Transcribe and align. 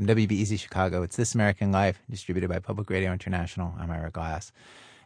From 0.00 0.06
WBEZ 0.06 0.58
Chicago, 0.58 1.02
it's 1.02 1.16
This 1.16 1.34
American 1.34 1.72
Life, 1.72 2.00
distributed 2.08 2.48
by 2.48 2.58
Public 2.58 2.88
Radio 2.88 3.12
International. 3.12 3.74
I'm 3.78 3.90
Ira 3.90 4.10
Glass. 4.10 4.50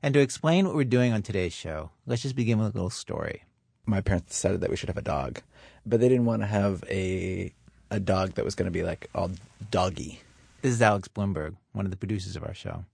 And 0.05 0.15
to 0.15 0.21
explain 0.21 0.67
what 0.67 0.77
we're 0.77 0.85
doing 0.85 1.13
on 1.13 1.21
today's 1.21 1.53
show, 1.53 1.91
let's 2.07 2.23
just 2.23 2.37
begin 2.37 2.59
with 2.59 2.69
a 2.69 2.79
little 2.79 2.91
story. 2.91 3.43
My 3.87 4.01
parents 4.01 4.29
decided 4.29 4.61
that 4.61 4.71
we 4.71 4.77
should 4.77 4.89
have 4.89 4.97
a 4.97 5.03
dog, 5.03 5.41
but 5.85 5.99
they 5.99 6.09
didn't 6.09 6.27
want 6.27 6.43
to 6.43 6.47
have 6.47 6.85
a 6.89 7.53
a 7.91 7.99
dog 7.99 8.35
that 8.35 8.45
was 8.45 8.55
going 8.55 8.67
to 8.67 8.71
be 8.71 8.85
like 8.85 9.11
all 9.17 9.33
doggy. 9.69 10.21
This 10.63 10.75
is 10.75 10.81
Alex 10.81 11.09
Blumberg, 11.09 11.57
one 11.73 11.87
of 11.87 11.91
the 11.91 11.97
producers 11.97 12.37
of 12.37 12.45
our 12.45 12.55
show. 12.55 12.85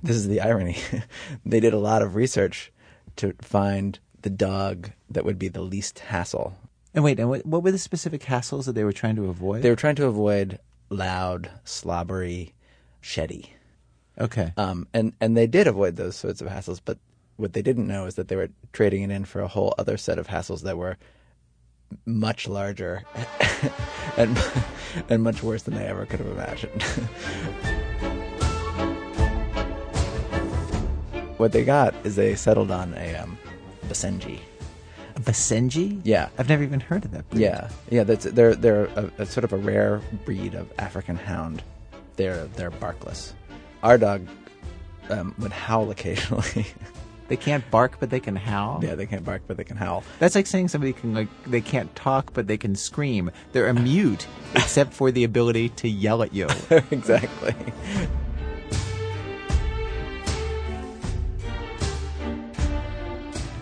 This 0.00 0.14
is 0.14 0.28
the 0.28 0.40
irony. 0.40 0.76
they 1.44 1.58
did 1.58 1.74
a 1.74 1.78
lot 1.78 2.02
of 2.02 2.14
research 2.14 2.70
to 3.16 3.34
find 3.40 3.98
the 4.22 4.30
dog 4.30 4.92
that 5.10 5.24
would 5.24 5.40
be 5.40 5.48
the 5.48 5.62
least 5.62 5.98
hassle. 5.98 6.54
And 6.94 7.02
wait, 7.02 7.18
and 7.18 7.28
what, 7.28 7.44
what 7.44 7.64
were 7.64 7.72
the 7.72 7.78
specific 7.78 8.22
hassles 8.22 8.66
that 8.66 8.76
they 8.76 8.84
were 8.84 8.92
trying 8.92 9.16
to 9.16 9.24
avoid? 9.24 9.62
They 9.62 9.70
were 9.70 9.76
trying 9.76 9.96
to 9.96 10.06
avoid 10.06 10.60
loud, 10.90 11.50
slobbery, 11.64 12.54
sheddy. 13.02 13.50
okay. 14.18 14.52
Um, 14.56 14.86
and 14.92 15.12
and 15.20 15.36
they 15.36 15.46
did 15.46 15.66
avoid 15.66 15.96
those 15.96 16.16
sorts 16.16 16.40
of 16.40 16.48
hassles, 16.48 16.80
but 16.84 16.98
what 17.36 17.52
they 17.52 17.62
didn't 17.62 17.86
know 17.86 18.06
is 18.06 18.16
that 18.16 18.28
they 18.28 18.36
were 18.36 18.50
trading 18.72 19.02
it 19.02 19.10
in 19.10 19.24
for 19.24 19.40
a 19.40 19.48
whole 19.48 19.74
other 19.78 19.96
set 19.96 20.18
of 20.18 20.26
hassles 20.26 20.62
that 20.62 20.76
were 20.76 20.96
much 22.04 22.48
larger 22.48 23.04
and 24.16 24.38
and 25.08 25.22
much 25.22 25.42
worse 25.42 25.62
than 25.62 25.74
they 25.74 25.86
ever 25.86 26.06
could 26.06 26.20
have 26.20 26.28
imagined. 26.28 26.82
what 31.38 31.52
they 31.52 31.64
got 31.64 31.94
is 32.04 32.16
they 32.16 32.34
settled 32.34 32.70
on 32.70 32.94
a 32.94 33.14
um, 33.16 33.38
Basenji. 33.86 34.40
Basenji? 35.20 36.00
Yeah. 36.04 36.28
I've 36.38 36.48
never 36.48 36.62
even 36.62 36.80
heard 36.80 37.04
of 37.04 37.10
that. 37.12 37.28
breed. 37.30 37.42
Yeah, 37.42 37.68
yeah. 37.90 38.04
That's 38.04 38.24
they're 38.24 38.54
they're 38.54 38.86
a, 38.86 39.10
a 39.18 39.26
sort 39.26 39.44
of 39.44 39.52
a 39.52 39.56
rare 39.56 40.00
breed 40.24 40.54
of 40.54 40.72
African 40.78 41.16
hound. 41.16 41.62
They're 42.16 42.46
they're 42.56 42.70
barkless. 42.70 43.34
Our 43.82 43.98
dog 43.98 44.26
um, 45.10 45.34
would 45.38 45.52
howl 45.52 45.90
occasionally. 45.90 46.66
They 47.28 47.36
can't 47.36 47.70
bark, 47.70 48.00
but 48.00 48.08
they 48.08 48.20
can 48.20 48.36
howl. 48.36 48.80
yeah, 48.82 48.94
they 48.94 49.04
can't 49.04 49.22
bark, 49.22 49.42
but 49.46 49.58
they 49.58 49.64
can 49.64 49.76
howl. 49.76 50.02
That's 50.18 50.34
like 50.34 50.46
saying 50.46 50.68
somebody 50.68 50.94
can 50.94 51.12
like 51.12 51.28
they 51.44 51.60
can't 51.60 51.94
talk, 51.94 52.32
but 52.32 52.46
they 52.46 52.56
can 52.56 52.74
scream. 52.74 53.30
They're 53.52 53.68
a 53.68 53.74
mute, 53.74 54.26
except 54.54 54.94
for 54.94 55.10
the 55.10 55.24
ability 55.24 55.68
to 55.68 55.88
yell 55.90 56.22
at 56.22 56.32
you. 56.32 56.48
exactly. 56.90 57.54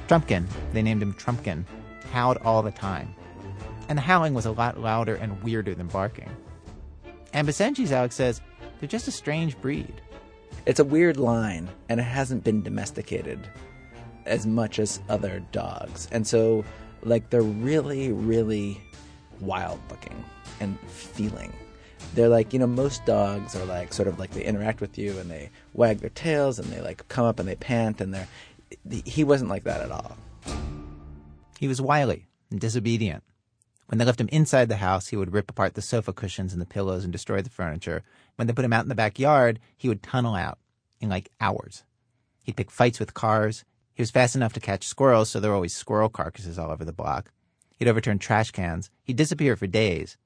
Trumpkin, 0.08 0.46
they 0.72 0.82
named 0.82 1.02
him 1.02 1.14
Trumpkin, 1.14 1.64
howled 2.12 2.38
all 2.38 2.62
the 2.62 2.70
time. 2.70 3.14
And 3.88 3.98
the 3.98 4.02
howling 4.02 4.34
was 4.34 4.46
a 4.46 4.52
lot 4.52 4.80
louder 4.80 5.16
and 5.16 5.42
weirder 5.42 5.74
than 5.74 5.88
barking. 5.88 6.30
And 7.32 7.46
Basenjis, 7.46 7.90
Alex 7.90 8.14
says, 8.14 8.40
they're 8.78 8.88
just 8.88 9.08
a 9.08 9.12
strange 9.12 9.60
breed. 9.60 10.00
It's 10.64 10.80
a 10.80 10.84
weird 10.84 11.16
line, 11.16 11.68
and 11.88 12.00
it 12.00 12.04
hasn't 12.04 12.44
been 12.44 12.62
domesticated 12.62 13.48
as 14.26 14.46
much 14.46 14.78
as 14.78 15.00
other 15.08 15.40
dogs. 15.52 16.08
And 16.12 16.26
so, 16.26 16.64
like, 17.02 17.30
they're 17.30 17.42
really, 17.42 18.12
really 18.12 18.80
wild 19.40 19.80
looking 19.90 20.24
and 20.60 20.78
feeling. 20.88 21.52
They're 22.14 22.28
like, 22.28 22.52
you 22.52 22.58
know, 22.58 22.66
most 22.66 23.04
dogs 23.04 23.54
are 23.54 23.64
like 23.64 23.92
sort 23.92 24.08
of 24.08 24.18
like 24.18 24.30
they 24.30 24.44
interact 24.44 24.80
with 24.80 24.96
you 24.96 25.18
and 25.18 25.30
they 25.30 25.50
wag 25.74 25.98
their 25.98 26.10
tails 26.10 26.58
and 26.58 26.68
they 26.68 26.80
like 26.80 27.06
come 27.08 27.24
up 27.24 27.38
and 27.38 27.48
they 27.48 27.56
pant 27.56 28.00
and 28.00 28.14
they're. 28.14 28.28
He 29.04 29.24
wasn't 29.24 29.50
like 29.50 29.64
that 29.64 29.80
at 29.80 29.90
all. 29.90 30.16
He 31.58 31.68
was 31.68 31.80
wily 31.80 32.26
and 32.50 32.60
disobedient. 32.60 33.22
When 33.86 33.98
they 33.98 34.04
left 34.04 34.20
him 34.20 34.28
inside 34.32 34.68
the 34.68 34.76
house, 34.76 35.08
he 35.08 35.16
would 35.16 35.32
rip 35.32 35.50
apart 35.50 35.74
the 35.74 35.82
sofa 35.82 36.12
cushions 36.12 36.52
and 36.52 36.60
the 36.60 36.66
pillows 36.66 37.04
and 37.04 37.12
destroy 37.12 37.40
the 37.40 37.50
furniture. 37.50 38.02
When 38.34 38.46
they 38.46 38.52
put 38.52 38.64
him 38.64 38.72
out 38.72 38.84
in 38.84 38.88
the 38.88 38.94
backyard, 38.94 39.60
he 39.76 39.88
would 39.88 40.02
tunnel 40.02 40.34
out 40.34 40.58
in 41.00 41.08
like 41.08 41.30
hours. 41.40 41.84
He'd 42.42 42.56
pick 42.56 42.70
fights 42.70 42.98
with 42.98 43.14
cars. 43.14 43.64
He 43.94 44.02
was 44.02 44.10
fast 44.10 44.34
enough 44.34 44.52
to 44.54 44.60
catch 44.60 44.86
squirrels, 44.86 45.30
so 45.30 45.40
there 45.40 45.50
were 45.50 45.56
always 45.56 45.74
squirrel 45.74 46.08
carcasses 46.08 46.58
all 46.58 46.70
over 46.70 46.84
the 46.84 46.92
block. 46.92 47.30
He'd 47.78 47.88
overturn 47.88 48.18
trash 48.18 48.50
cans. 48.50 48.90
He'd 49.04 49.16
disappear 49.16 49.56
for 49.56 49.66
days. 49.66 50.16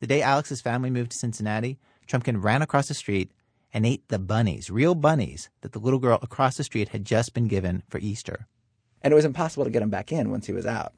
The 0.00 0.06
day 0.06 0.22
Alex's 0.22 0.60
family 0.60 0.90
moved 0.90 1.12
to 1.12 1.18
Cincinnati, 1.18 1.78
Trumpkin 2.06 2.42
ran 2.42 2.62
across 2.62 2.88
the 2.88 2.94
street 2.94 3.32
and 3.72 3.86
ate 3.86 4.06
the 4.08 4.18
bunnies, 4.18 4.70
real 4.70 4.94
bunnies, 4.94 5.48
that 5.62 5.72
the 5.72 5.78
little 5.78 5.98
girl 5.98 6.18
across 6.22 6.56
the 6.56 6.64
street 6.64 6.90
had 6.90 7.04
just 7.04 7.32
been 7.34 7.48
given 7.48 7.82
for 7.88 7.98
Easter. 7.98 8.46
and 9.02 9.12
it 9.12 9.14
was 9.14 9.24
impossible 9.24 9.64
to 9.64 9.70
get 9.70 9.82
him 9.82 9.90
back 9.90 10.12
in 10.12 10.30
once 10.30 10.46
he 10.46 10.52
was 10.52 10.66
out. 10.66 10.92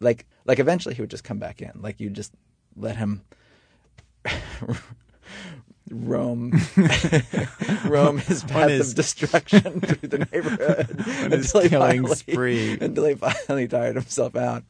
Like 0.00 0.26
like 0.46 0.58
eventually 0.58 0.94
he 0.94 1.02
would 1.02 1.10
just 1.10 1.24
come 1.24 1.38
back 1.38 1.60
in. 1.60 1.72
Like 1.82 2.00
you 2.00 2.08
just 2.10 2.32
let 2.76 2.96
him 2.96 3.22
roam 5.90 6.52
roam 7.86 8.18
his 8.18 8.44
path 8.44 8.70
his- 8.70 8.90
of 8.90 8.96
destruction 8.96 9.80
through 9.80 10.08
the 10.08 10.18
neighborhood 10.32 11.04
until 11.32 11.60
he 11.62 11.68
killing 11.68 12.02
finally- 12.02 12.14
spree. 12.16 12.78
until 12.80 13.04
he 13.06 13.14
finally 13.14 13.68
tired 13.68 13.96
himself 13.96 14.36
out. 14.36 14.64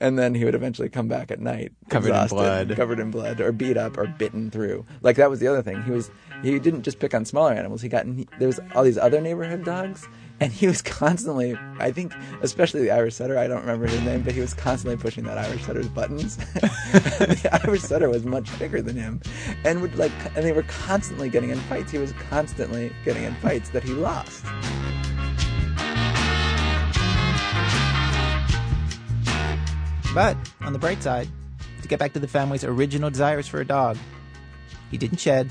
And 0.00 0.16
then 0.18 0.34
he 0.34 0.44
would 0.44 0.54
eventually 0.54 0.88
come 0.88 1.08
back 1.08 1.30
at 1.30 1.40
night 1.40 1.72
Covered 1.90 2.14
in 2.14 2.28
blood. 2.28 2.76
covered 2.76 3.00
in 3.00 3.10
blood 3.10 3.40
or 3.40 3.50
beat 3.52 3.76
up 3.76 3.98
or 3.98 4.06
bitten 4.06 4.50
through. 4.50 4.84
Like 5.02 5.16
that 5.16 5.28
was 5.30 5.40
the 5.40 5.48
other 5.48 5.62
thing. 5.62 5.82
He 5.82 5.90
was 5.90 6.10
he 6.42 6.58
didn't 6.58 6.82
just 6.82 7.00
pick 7.00 7.14
on 7.14 7.24
smaller 7.24 7.52
animals. 7.52 7.82
He 7.82 7.88
got 7.88 8.06
there 8.38 8.46
was 8.48 8.60
all 8.74 8.84
these 8.84 8.98
other 8.98 9.20
neighborhood 9.20 9.64
dogs 9.64 10.06
and 10.40 10.52
he 10.52 10.66
was 10.66 10.82
constantly 11.00 11.58
I 11.78 11.92
think 11.92 12.12
especially 12.42 12.82
the 12.82 12.90
Irish 12.90 13.14
setter, 13.14 13.38
I 13.38 13.46
don't 13.46 13.60
remember 13.60 13.86
his 13.86 14.00
name, 14.02 14.22
but 14.22 14.34
he 14.34 14.40
was 14.40 14.54
constantly 14.54 14.96
pushing 14.96 15.24
that 15.24 15.38
Irish 15.38 15.64
setter's 15.64 15.88
buttons. 15.88 16.36
the 16.52 17.60
Irish 17.64 17.82
setter 17.82 18.08
was 18.08 18.24
much 18.24 18.56
bigger 18.58 18.82
than 18.82 18.96
him 18.96 19.20
and 19.64 19.80
would 19.82 19.96
like 19.96 20.12
and 20.36 20.44
they 20.44 20.52
were 20.52 20.64
constantly 20.64 21.28
getting 21.28 21.50
in 21.50 21.58
fights. 21.60 21.90
He 21.90 21.98
was 21.98 22.12
constantly 22.30 22.92
getting 23.04 23.24
in 23.24 23.34
fights 23.36 23.70
that 23.70 23.82
he 23.82 23.92
lost. 23.92 24.44
But 30.14 30.36
on 30.62 30.72
the 30.72 30.78
bright 30.78 31.02
side, 31.02 31.28
to 31.82 31.88
get 31.88 31.98
back 31.98 32.12
to 32.14 32.18
the 32.18 32.26
family's 32.26 32.64
original 32.64 33.10
desires 33.10 33.46
for 33.46 33.60
a 33.60 33.64
dog, 33.64 33.96
he 34.90 34.96
didn't 34.96 35.18
shed, 35.18 35.50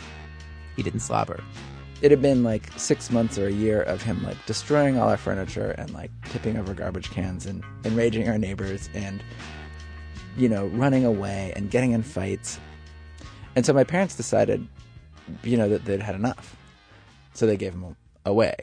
he 0.76 0.84
didn't 0.84 1.02
slobber. 1.02 1.42
It 2.02 2.12
had 2.12 2.22
been 2.22 2.44
like 2.44 2.72
six 2.78 3.10
months 3.10 3.38
or 3.38 3.48
a 3.48 3.52
year 3.52 3.82
of 3.84 4.02
him 4.02 4.24
like 4.24 4.38
destroying 4.46 5.00
all 5.00 5.10
our 5.10 5.18
furniture 5.18 5.72
and 5.72 5.92
like 5.94 6.12
tipping 6.30 6.58
over 6.58 6.74
garbage 6.74 7.10
cans 7.10 7.46
and 7.46 7.64
enraging 7.86 8.30
our 8.30 8.38
neighbors 8.38 8.90
and 8.94 9.24
you 10.38 10.48
know 10.48 10.68
running 10.68 11.06
away 11.06 11.54
and 11.56 11.72
getting 11.72 11.92
in 11.92 12.04
fights. 12.04 12.60
And 13.56 13.66
so 13.66 13.74
my 13.74 13.84
parents 13.84 14.16
decided 14.16 14.68
you 15.44 15.58
know 15.58 15.70
that 15.70 15.86
they'd 15.86 16.02
had 16.02 16.16
enough. 16.16 16.56
So 17.34 17.46
they 17.46 17.58
gave 17.58 17.74
him 17.74 17.96
away. 18.26 18.56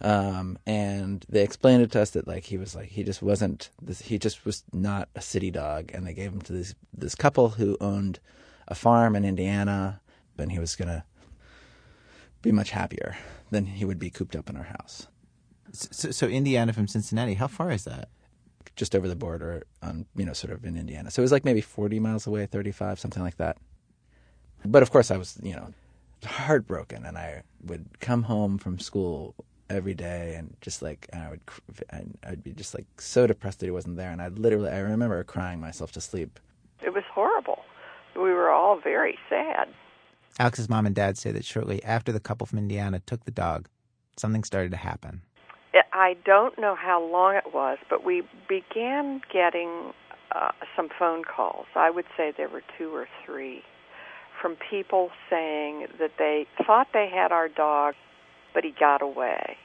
Um, 0.00 0.58
and 0.66 1.24
they 1.28 1.42
explained 1.42 1.82
it 1.82 1.92
to 1.92 2.00
us 2.00 2.10
that 2.10 2.28
like 2.28 2.44
he 2.44 2.58
was 2.58 2.74
like 2.74 2.88
he 2.88 3.02
just 3.02 3.22
wasn't 3.22 3.70
this 3.80 4.00
he 4.02 4.18
just 4.18 4.44
was 4.44 4.62
not 4.72 5.08
a 5.16 5.20
city 5.20 5.50
dog. 5.50 5.90
And 5.92 6.06
they 6.06 6.14
gave 6.14 6.32
him 6.32 6.42
to 6.42 6.52
this 6.52 6.74
this 6.96 7.16
couple 7.16 7.50
who 7.50 7.76
owned 7.80 8.20
a 8.68 8.76
farm 8.76 9.16
in 9.16 9.24
Indiana 9.24 10.00
and 10.38 10.52
he 10.52 10.58
was 10.58 10.76
gonna 10.76 11.04
be 12.44 12.52
much 12.52 12.70
happier 12.70 13.16
than 13.50 13.66
he 13.66 13.84
would 13.84 13.98
be 13.98 14.10
cooped 14.10 14.36
up 14.36 14.48
in 14.50 14.56
our 14.56 14.64
house, 14.64 15.08
So, 15.72 16.10
so 16.10 16.26
Indiana 16.28 16.72
from 16.72 16.86
Cincinnati, 16.86 17.34
how 17.34 17.48
far 17.48 17.70
is 17.72 17.84
that? 17.84 18.08
just 18.76 18.96
over 18.96 19.06
the 19.06 19.14
border 19.14 19.62
on 19.82 20.04
you 20.16 20.24
know 20.24 20.32
sort 20.32 20.52
of 20.52 20.64
in 20.64 20.76
Indiana. 20.76 21.08
So 21.10 21.20
it 21.22 21.24
was 21.24 21.30
like 21.30 21.44
maybe 21.44 21.60
forty 21.60 22.00
miles 22.00 22.26
away, 22.26 22.46
thirty 22.46 22.72
five, 22.72 22.98
something 22.98 23.22
like 23.22 23.36
that. 23.36 23.56
But 24.64 24.82
of 24.82 24.90
course, 24.90 25.12
I 25.12 25.16
was 25.16 25.38
you 25.42 25.54
know 25.54 25.68
heartbroken, 26.26 27.04
and 27.06 27.16
I 27.16 27.42
would 27.64 28.00
come 28.00 28.24
home 28.24 28.58
from 28.58 28.78
school 28.80 29.34
every 29.70 29.94
day 29.94 30.34
and 30.36 30.56
just 30.60 30.82
like 30.82 31.08
and 31.12 31.22
I 31.22 31.30
would 31.30 31.46
cr- 31.46 31.60
and 31.90 32.18
I'd 32.26 32.42
be 32.42 32.52
just 32.52 32.74
like 32.74 32.86
so 32.98 33.26
depressed 33.28 33.60
that 33.60 33.66
he 33.66 33.70
wasn't 33.70 33.96
there, 33.96 34.10
and 34.10 34.20
I 34.20 34.28
literally 34.28 34.70
I 34.70 34.78
remember 34.80 35.22
crying 35.22 35.60
myself 35.60 35.92
to 35.92 36.00
sleep. 36.00 36.40
It 36.82 36.92
was 36.92 37.04
horrible. 37.12 37.60
We 38.16 38.32
were 38.32 38.50
all 38.50 38.80
very 38.80 39.16
sad. 39.28 39.68
Alex's 40.38 40.68
mom 40.68 40.86
and 40.86 40.94
dad 40.94 41.16
say 41.16 41.30
that 41.32 41.44
shortly 41.44 41.82
after 41.84 42.12
the 42.12 42.20
couple 42.20 42.46
from 42.46 42.58
Indiana 42.58 43.00
took 43.06 43.24
the 43.24 43.30
dog, 43.30 43.68
something 44.16 44.44
started 44.44 44.70
to 44.72 44.76
happen. 44.78 45.22
I 45.92 46.16
don't 46.24 46.58
know 46.58 46.74
how 46.74 47.00
long 47.02 47.36
it 47.36 47.54
was, 47.54 47.78
but 47.88 48.04
we 48.04 48.22
began 48.48 49.20
getting 49.32 49.92
uh, 50.32 50.50
some 50.76 50.88
phone 50.98 51.22
calls. 51.24 51.66
I 51.76 51.88
would 51.90 52.04
say 52.16 52.32
there 52.36 52.48
were 52.48 52.62
two 52.76 52.92
or 52.94 53.06
three 53.24 53.62
from 54.42 54.56
people 54.70 55.10
saying 55.30 55.86
that 56.00 56.12
they 56.18 56.46
thought 56.66 56.88
they 56.92 57.08
had 57.08 57.30
our 57.30 57.48
dog, 57.48 57.94
but 58.52 58.64
he 58.64 58.72
got 58.78 59.02
away. 59.02 59.56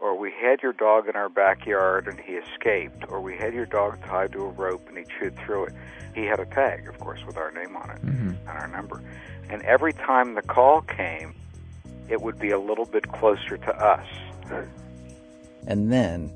or 0.00 0.16
we 0.18 0.32
had 0.32 0.62
your 0.62 0.72
dog 0.72 1.06
in 1.08 1.16
our 1.16 1.28
backyard 1.28 2.06
and 2.08 2.18
he 2.20 2.32
escaped, 2.34 3.04
or 3.08 3.20
we 3.20 3.36
had 3.36 3.52
your 3.52 3.66
dog 3.66 4.00
tied 4.06 4.32
to 4.32 4.38
a 4.44 4.48
rope 4.48 4.88
and 4.88 4.96
he 4.96 5.04
chewed 5.18 5.36
through 5.44 5.64
it. 5.66 5.74
He 6.14 6.24
had 6.24 6.40
a 6.40 6.46
tag, 6.46 6.88
of 6.88 6.98
course, 6.98 7.20
with 7.26 7.36
our 7.36 7.50
name 7.50 7.76
on 7.76 7.90
it 7.90 8.00
Mm-hmm. 8.04 8.30
and 8.48 8.48
our 8.48 8.68
number. 8.68 9.02
And 9.50 9.62
every 9.62 9.92
time 9.92 10.34
the 10.34 10.42
call 10.42 10.82
came, 10.82 11.34
it 12.08 12.20
would 12.20 12.38
be 12.38 12.50
a 12.50 12.58
little 12.58 12.84
bit 12.86 13.08
closer 13.12 13.56
to 13.56 13.76
us. 13.76 14.06
And 15.66 15.92
then 15.92 16.32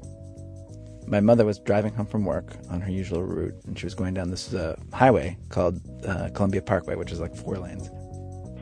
my 1.06 1.20
mother 1.20 1.44
was 1.44 1.58
driving 1.58 1.94
home 1.94 2.06
from 2.06 2.24
work 2.24 2.56
on 2.70 2.80
her 2.80 2.90
usual 2.90 3.22
route, 3.22 3.54
and 3.66 3.78
she 3.78 3.86
was 3.86 3.94
going 3.94 4.14
down 4.14 4.30
this 4.30 4.54
uh, 4.54 4.76
highway 4.92 5.36
called 5.48 5.80
uh, 6.06 6.28
Columbia 6.34 6.62
Parkway, 6.62 6.94
which 6.94 7.12
is 7.12 7.20
like 7.20 7.34
four 7.34 7.56
lanes. 7.56 7.90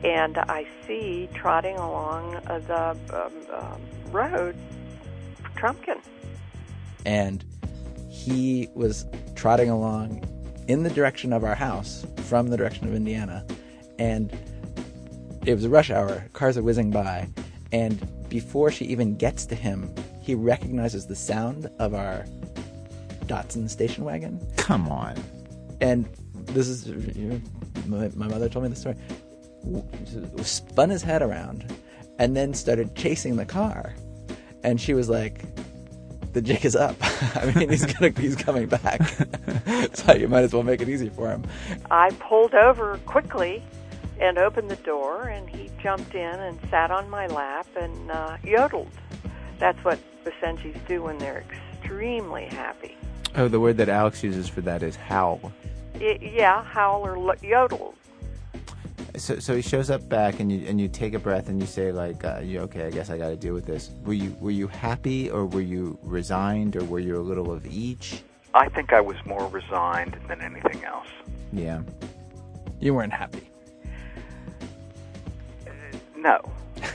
and 0.03 0.37
I 0.37 0.65
see 0.87 1.29
trotting 1.33 1.77
along 1.77 2.35
uh, 2.47 2.59
the 2.59 2.97
um, 3.15 3.33
um, 3.53 3.81
road 4.11 4.55
Trumpkin. 5.55 5.99
And 7.05 7.45
he 8.09 8.69
was 8.73 9.05
trotting 9.35 9.69
along 9.69 10.23
in 10.67 10.83
the 10.83 10.89
direction 10.89 11.33
of 11.33 11.43
our 11.43 11.55
house 11.55 12.05
from 12.23 12.47
the 12.47 12.57
direction 12.57 12.87
of 12.87 12.95
Indiana. 12.95 13.45
And 14.01 14.35
it 15.45 15.53
was 15.53 15.63
a 15.63 15.69
rush 15.69 15.91
hour. 15.91 16.25
Cars 16.33 16.57
are 16.57 16.63
whizzing 16.63 16.89
by. 16.89 17.29
And 17.71 17.95
before 18.29 18.71
she 18.71 18.85
even 18.85 19.15
gets 19.15 19.45
to 19.45 19.53
him, 19.53 19.93
he 20.23 20.33
recognizes 20.33 21.05
the 21.05 21.15
sound 21.15 21.69
of 21.77 21.93
our 21.93 22.25
Datsun 23.25 23.69
station 23.69 24.03
wagon. 24.03 24.41
Come 24.57 24.89
on. 24.89 25.21
And 25.81 26.09
this 26.33 26.67
is, 26.67 26.87
you 26.87 27.27
know, 27.29 27.41
my, 27.85 28.09
my 28.15 28.27
mother 28.27 28.49
told 28.49 28.63
me 28.63 28.69
the 28.69 28.75
story. 28.75 28.95
Spun 30.43 30.89
his 30.89 31.03
head 31.03 31.21
around 31.21 31.71
and 32.17 32.35
then 32.35 32.55
started 32.55 32.95
chasing 32.95 33.35
the 33.35 33.45
car. 33.45 33.93
And 34.63 34.81
she 34.81 34.95
was 34.95 35.09
like, 35.09 35.43
the 36.33 36.41
jig 36.41 36.65
is 36.65 36.75
up. 36.75 36.95
I 37.35 37.53
mean, 37.55 37.69
he's 37.69 37.85
gonna, 37.85 38.19
he's 38.19 38.35
coming 38.35 38.65
back. 38.65 38.99
so 39.93 40.13
you 40.13 40.27
might 40.27 40.41
as 40.41 40.53
well 40.53 40.63
make 40.63 40.81
it 40.81 40.89
easy 40.89 41.09
for 41.09 41.29
him. 41.29 41.43
I 41.91 42.09
pulled 42.13 42.55
over 42.55 42.99
quickly 43.05 43.61
and 44.21 44.37
opened 44.37 44.69
the 44.69 44.75
door, 44.77 45.27
and 45.27 45.49
he 45.49 45.69
jumped 45.81 46.13
in 46.13 46.39
and 46.39 46.59
sat 46.69 46.91
on 46.91 47.09
my 47.09 47.27
lap 47.27 47.67
and 47.75 48.11
uh, 48.11 48.37
yodeled. 48.43 48.91
That's 49.57 49.83
what 49.83 49.99
Basenjis 50.23 50.87
do 50.87 51.03
when 51.03 51.17
they're 51.17 51.43
extremely 51.49 52.45
happy. 52.45 52.95
Oh, 53.35 53.47
the 53.47 53.59
word 53.59 53.77
that 53.77 53.89
Alex 53.89 54.23
uses 54.23 54.47
for 54.47 54.61
that 54.61 54.83
is 54.83 54.95
howl. 54.95 55.51
Y- 55.99 56.19
yeah, 56.21 56.63
howl 56.63 57.05
or 57.05 57.17
lo- 57.17 57.33
yodel. 57.41 57.95
So, 59.17 59.39
so 59.39 59.55
he 59.55 59.61
shows 59.61 59.89
up 59.89 60.07
back, 60.07 60.39
and 60.39 60.51
you 60.51 60.65
and 60.67 60.79
you 60.79 60.87
take 60.87 61.13
a 61.13 61.19
breath, 61.19 61.49
and 61.49 61.59
you 61.59 61.67
say 61.67 61.91
like, 61.91 62.23
uh, 62.23 62.39
"You 62.43 62.61
okay? 62.61 62.85
I 62.85 62.91
guess 62.91 63.09
I 63.09 63.17
got 63.17 63.29
to 63.29 63.35
deal 63.35 63.53
with 63.53 63.65
this." 63.65 63.91
Were 64.05 64.13
you 64.13 64.35
were 64.39 64.51
you 64.51 64.67
happy, 64.67 65.29
or 65.29 65.45
were 65.45 65.61
you 65.61 65.97
resigned, 66.03 66.77
or 66.77 66.85
were 66.85 66.99
you 66.99 67.17
a 67.17 67.19
little 67.19 67.51
of 67.51 67.65
each? 67.65 68.23
I 68.53 68.69
think 68.69 68.93
I 68.93 69.01
was 69.01 69.17
more 69.25 69.47
resigned 69.47 70.17
than 70.27 70.41
anything 70.41 70.83
else. 70.85 71.07
Yeah. 71.51 71.81
You 72.79 72.93
weren't 72.93 73.13
happy. 73.13 73.50
No. 76.21 76.39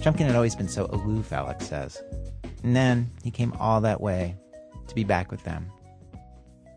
Trumpkin 0.00 0.26
had 0.26 0.34
always 0.34 0.56
been 0.56 0.66
so 0.66 0.86
aloof, 0.86 1.32
Alex 1.32 1.68
says. 1.68 2.02
And 2.64 2.74
then 2.74 3.08
he 3.22 3.30
came 3.30 3.52
all 3.60 3.80
that 3.82 4.00
way 4.00 4.34
to 4.88 4.94
be 4.96 5.04
back 5.04 5.30
with 5.30 5.44
them. 5.44 5.70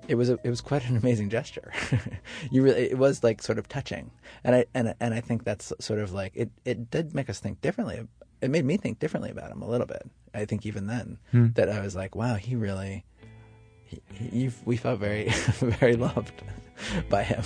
it 0.08 0.14
was 0.14 0.30
a, 0.30 0.38
it 0.44 0.50
was 0.52 0.62
quite 0.62 0.88
an 0.88 0.98
amazing 0.98 1.30
gesture. 1.32 1.72
you 2.52 2.62
really 2.62 2.92
it 2.92 2.98
was 3.00 3.24
like 3.24 3.42
sort 3.42 3.58
of 3.58 3.68
touching, 3.68 4.12
and 4.44 4.56
I 4.56 4.66
and 4.76 4.94
and 5.00 5.16
I 5.16 5.22
think 5.22 5.46
that's 5.46 5.74
sort 5.80 6.00
of 6.00 6.14
like 6.14 6.34
it. 6.36 6.52
It 6.64 6.92
did 6.92 7.16
make 7.16 7.30
us 7.30 7.40
think 7.40 7.60
differently. 7.62 8.08
It 8.44 8.52
made 8.52 8.66
me 8.66 8.76
think 8.76 9.00
differently 9.00 9.32
about 9.32 9.52
him 9.52 9.62
a 9.62 9.68
little 9.68 9.88
bit. 9.88 10.04
I 10.34 10.44
think 10.46 10.66
even 10.66 10.88
then 10.88 11.18
that 11.56 11.70
I 11.70 11.80
was 11.80 11.96
like, 11.96 12.14
wow, 12.16 12.36
he 12.36 12.56
really. 12.56 13.06
He, 13.86 14.02
he, 14.14 14.52
we 14.66 14.76
felt 14.76 15.00
very, 15.00 15.30
very 15.60 15.96
loved 15.96 16.34
by 17.10 17.24
him, 17.24 17.44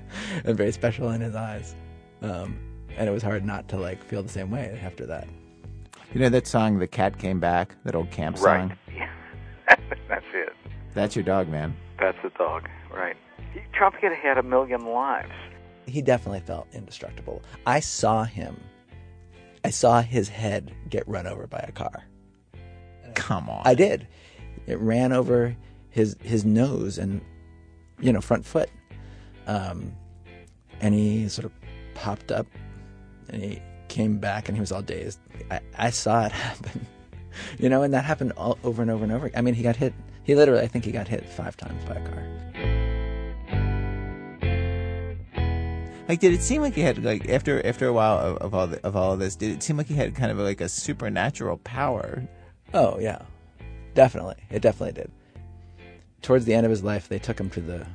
and 0.44 0.56
very 0.56 0.72
special 0.72 1.10
in 1.10 1.20
his 1.20 1.34
eyes. 1.34 1.74
Um, 2.22 2.58
and 2.96 3.08
it 3.08 3.12
was 3.12 3.22
hard 3.22 3.44
not 3.44 3.68
to 3.68 3.76
like 3.76 4.02
feel 4.02 4.22
the 4.22 4.28
same 4.28 4.50
way 4.50 4.80
after 4.82 5.04
that. 5.06 5.28
You 6.14 6.20
know 6.20 6.28
that 6.30 6.46
song, 6.46 6.78
"The 6.78 6.86
Cat 6.86 7.18
Came 7.18 7.38
Back," 7.38 7.74
that 7.84 7.94
old 7.94 8.10
camp 8.10 8.38
song. 8.38 8.68
Right. 8.68 8.78
Yeah. 8.96 9.10
That's 10.08 10.24
it. 10.32 10.52
That's 10.94 11.14
your 11.14 11.24
dog, 11.24 11.48
man. 11.48 11.76
That's 11.98 12.18
the 12.22 12.30
dog. 12.30 12.68
Right. 12.92 13.16
Trumpkin 13.78 14.16
had 14.16 14.38
a 14.38 14.42
million 14.42 14.86
lives. 14.86 15.30
he 15.86 16.00
definitely 16.02 16.40
felt 16.40 16.66
indestructible. 16.72 17.42
I 17.66 17.80
saw 17.80 18.24
him. 18.24 18.56
I 19.64 19.70
saw 19.70 20.00
his 20.00 20.28
head 20.28 20.74
get 20.88 21.06
run 21.06 21.26
over 21.26 21.46
by 21.46 21.64
a 21.66 21.72
car. 21.72 22.04
Come 23.14 23.48
on. 23.48 23.62
I 23.64 23.74
did. 23.74 24.06
It 24.66 24.78
ran 24.78 25.12
over 25.12 25.56
his 25.90 26.16
his 26.22 26.44
nose 26.44 26.98
and 26.98 27.20
you 28.00 28.12
know 28.12 28.20
front 28.20 28.46
foot, 28.46 28.70
um, 29.46 29.94
and 30.80 30.94
he 30.94 31.28
sort 31.28 31.44
of 31.44 31.52
popped 31.94 32.30
up, 32.30 32.46
and 33.28 33.42
he 33.42 33.62
came 33.88 34.18
back, 34.18 34.48
and 34.48 34.56
he 34.56 34.60
was 34.60 34.72
all 34.72 34.82
dazed. 34.82 35.18
I, 35.50 35.60
I 35.76 35.90
saw 35.90 36.24
it 36.26 36.32
happen, 36.46 36.86
you 37.58 37.68
know, 37.68 37.82
and 37.82 37.92
that 37.92 38.04
happened 38.04 38.32
all 38.32 38.58
over 38.64 38.80
and 38.82 38.90
over 38.90 39.04
and 39.04 39.12
over. 39.12 39.30
I 39.34 39.40
mean, 39.40 39.54
he 39.54 39.62
got 39.62 39.76
hit. 39.76 39.92
He 40.22 40.34
literally, 40.34 40.62
I 40.62 40.68
think, 40.68 40.84
he 40.84 40.92
got 40.92 41.08
hit 41.08 41.28
five 41.28 41.56
times 41.56 41.84
by 41.84 41.96
a 41.96 42.08
car. 42.08 42.22
Like, 46.10 46.18
did 46.18 46.32
it 46.32 46.42
seem 46.42 46.60
like 46.60 46.74
he 46.74 46.80
had 46.80 47.04
like 47.04 47.28
after 47.28 47.64
after 47.64 47.86
a 47.86 47.92
while 47.92 48.18
of, 48.18 48.38
of 48.38 48.52
all 48.52 48.66
the, 48.66 48.84
of 48.84 48.96
all 48.96 49.12
of 49.12 49.20
this? 49.20 49.36
Did 49.36 49.52
it 49.52 49.62
seem 49.62 49.76
like 49.76 49.86
he 49.86 49.94
had 49.94 50.12
kind 50.12 50.32
of 50.32 50.38
like 50.38 50.60
a 50.60 50.68
supernatural 50.68 51.58
power? 51.58 52.26
Oh 52.74 52.98
yeah, 52.98 53.22
definitely. 53.94 54.34
It 54.50 54.60
definitely 54.60 55.00
did. 55.00 55.12
Towards 56.20 56.46
the 56.46 56.54
end 56.54 56.66
of 56.66 56.70
his 56.70 56.82
life, 56.82 57.06
they 57.06 57.20
took 57.20 57.38
him 57.38 57.48
to 57.50 57.60
the 57.60 57.86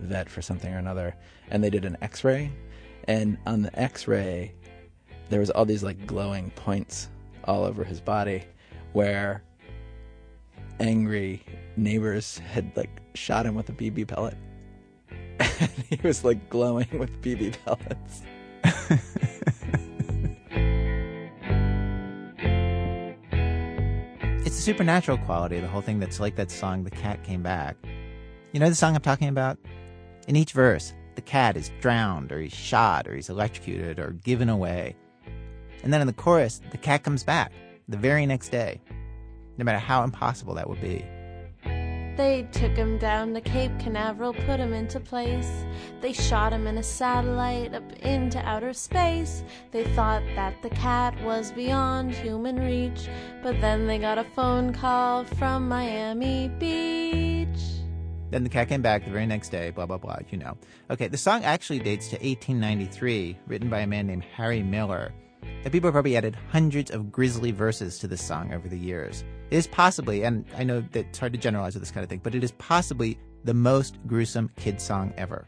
vet 0.00 0.28
for 0.28 0.42
something 0.42 0.74
or 0.74 0.78
another, 0.78 1.14
and 1.50 1.62
they 1.62 1.70
did 1.70 1.84
an 1.84 1.96
X-ray. 2.02 2.50
And 3.06 3.38
on 3.46 3.62
the 3.62 3.78
X-ray, 3.78 4.54
there 5.30 5.38
was 5.38 5.50
all 5.50 5.64
these 5.64 5.84
like 5.84 6.04
glowing 6.04 6.50
points 6.56 7.10
all 7.44 7.62
over 7.62 7.84
his 7.84 8.00
body, 8.00 8.42
where 8.92 9.44
angry 10.80 11.44
neighbors 11.76 12.38
had 12.38 12.76
like 12.76 12.90
shot 13.14 13.46
him 13.46 13.54
with 13.54 13.68
a 13.68 13.72
BB 13.72 14.08
pellet. 14.08 14.36
And 15.60 15.70
he 15.88 15.98
was 16.02 16.24
like 16.24 16.48
glowing 16.48 16.88
with 16.98 17.20
BB 17.22 17.54
pellets. 17.64 18.22
It's 24.52 24.58
the 24.58 24.64
supernatural 24.64 25.16
quality, 25.16 25.60
the 25.60 25.66
whole 25.66 25.80
thing 25.80 25.98
that's 25.98 26.20
like 26.20 26.36
that 26.36 26.50
song, 26.50 26.84
The 26.84 26.90
Cat 26.90 27.22
Came 27.22 27.42
Back. 27.42 27.74
You 28.52 28.60
know 28.60 28.68
the 28.68 28.74
song 28.74 28.94
I'm 28.94 29.00
talking 29.00 29.28
about? 29.28 29.56
In 30.28 30.36
each 30.36 30.52
verse, 30.52 30.92
the 31.14 31.22
cat 31.22 31.56
is 31.56 31.70
drowned, 31.80 32.30
or 32.32 32.38
he's 32.38 32.52
shot, 32.52 33.08
or 33.08 33.14
he's 33.14 33.30
electrocuted, 33.30 33.98
or 33.98 34.10
given 34.24 34.50
away. 34.50 34.94
And 35.82 35.90
then 35.90 36.02
in 36.02 36.06
the 36.06 36.12
chorus, 36.12 36.60
the 36.70 36.76
cat 36.76 37.02
comes 37.02 37.24
back 37.24 37.50
the 37.88 37.96
very 37.96 38.26
next 38.26 38.50
day, 38.50 38.82
no 39.56 39.64
matter 39.64 39.78
how 39.78 40.04
impossible 40.04 40.52
that 40.56 40.68
would 40.68 40.82
be. 40.82 41.02
They 42.16 42.46
took 42.52 42.72
him 42.72 42.98
down 42.98 43.32
to 43.34 43.40
Cape 43.40 43.72
Canaveral, 43.78 44.34
put 44.34 44.60
him 44.60 44.74
into 44.74 45.00
place. 45.00 45.64
They 46.02 46.12
shot 46.12 46.52
him 46.52 46.66
in 46.66 46.76
a 46.76 46.82
satellite 46.82 47.74
up 47.74 47.90
into 48.00 48.38
outer 48.46 48.74
space. 48.74 49.42
They 49.70 49.84
thought 49.94 50.22
that 50.34 50.60
the 50.62 50.68
cat 50.70 51.18
was 51.24 51.52
beyond 51.52 52.12
human 52.12 52.58
reach, 52.58 53.08
but 53.42 53.58
then 53.62 53.86
they 53.86 53.98
got 53.98 54.18
a 54.18 54.24
phone 54.24 54.74
call 54.74 55.24
from 55.24 55.68
Miami 55.68 56.48
Beach. 56.58 57.48
Then 58.30 58.44
the 58.44 58.50
cat 58.50 58.68
came 58.68 58.82
back 58.82 59.04
the 59.04 59.10
very 59.10 59.26
next 59.26 59.48
day, 59.48 59.70
blah, 59.70 59.86
blah, 59.86 59.98
blah, 59.98 60.18
you 60.30 60.36
know. 60.38 60.56
Okay, 60.90 61.08
the 61.08 61.16
song 61.18 61.44
actually 61.44 61.78
dates 61.78 62.08
to 62.08 62.16
1893, 62.16 63.38
written 63.46 63.70
by 63.70 63.80
a 63.80 63.86
man 63.86 64.06
named 64.06 64.24
Harry 64.34 64.62
Miller. 64.62 65.14
And 65.42 65.72
people 65.72 65.88
have 65.88 65.94
probably 65.94 66.16
added 66.16 66.36
hundreds 66.50 66.90
of 66.90 67.10
grisly 67.10 67.52
verses 67.52 67.98
to 67.98 68.06
this 68.06 68.22
song 68.22 68.52
over 68.52 68.68
the 68.68 68.78
years. 68.78 69.24
It 69.52 69.56
is 69.56 69.66
possibly, 69.66 70.22
and 70.22 70.46
I 70.56 70.64
know 70.64 70.80
that 70.80 71.08
it's 71.08 71.18
hard 71.18 71.34
to 71.34 71.38
generalize 71.38 71.74
with 71.74 71.82
this 71.82 71.90
kind 71.90 72.02
of 72.02 72.08
thing, 72.08 72.20
but 72.22 72.34
it 72.34 72.42
is 72.42 72.52
possibly 72.52 73.18
the 73.44 73.52
most 73.52 73.98
gruesome 74.06 74.50
kid 74.56 74.80
song 74.80 75.12
ever. 75.18 75.44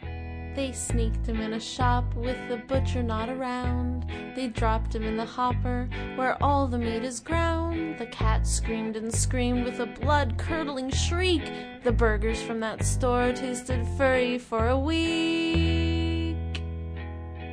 They 0.55 0.73
sneaked 0.73 1.27
him 1.27 1.41
in 1.41 1.55
a 1.55 1.59
shop 1.59 2.15
with 2.15 2.37
the 2.51 2.59
butcher 2.59 3.03
not 3.03 3.31
around. 3.31 4.05
They 4.37 4.49
dropped 4.49 4.95
him 4.95 5.05
in 5.05 5.17
the 5.17 5.25
hopper 5.25 5.89
where 6.17 6.37
all 6.43 6.69
the 6.69 6.77
meat 6.77 7.03
is 7.03 7.19
ground. 7.19 7.99
The 7.99 8.05
cat 8.05 8.47
screamed 8.47 8.97
and 8.97 9.11
screamed 9.11 9.65
with 9.65 9.81
a 9.81 9.87
blood 9.87 10.37
curdling 10.37 10.91
shriek. 10.91 11.51
The 11.83 11.93
burgers 11.93 12.43
from 12.43 12.61
that 12.61 12.85
store 12.85 13.33
tasted 13.33 13.89
furry 13.97 14.37
for 14.37 14.69
a 14.69 14.79
week. 14.79 16.37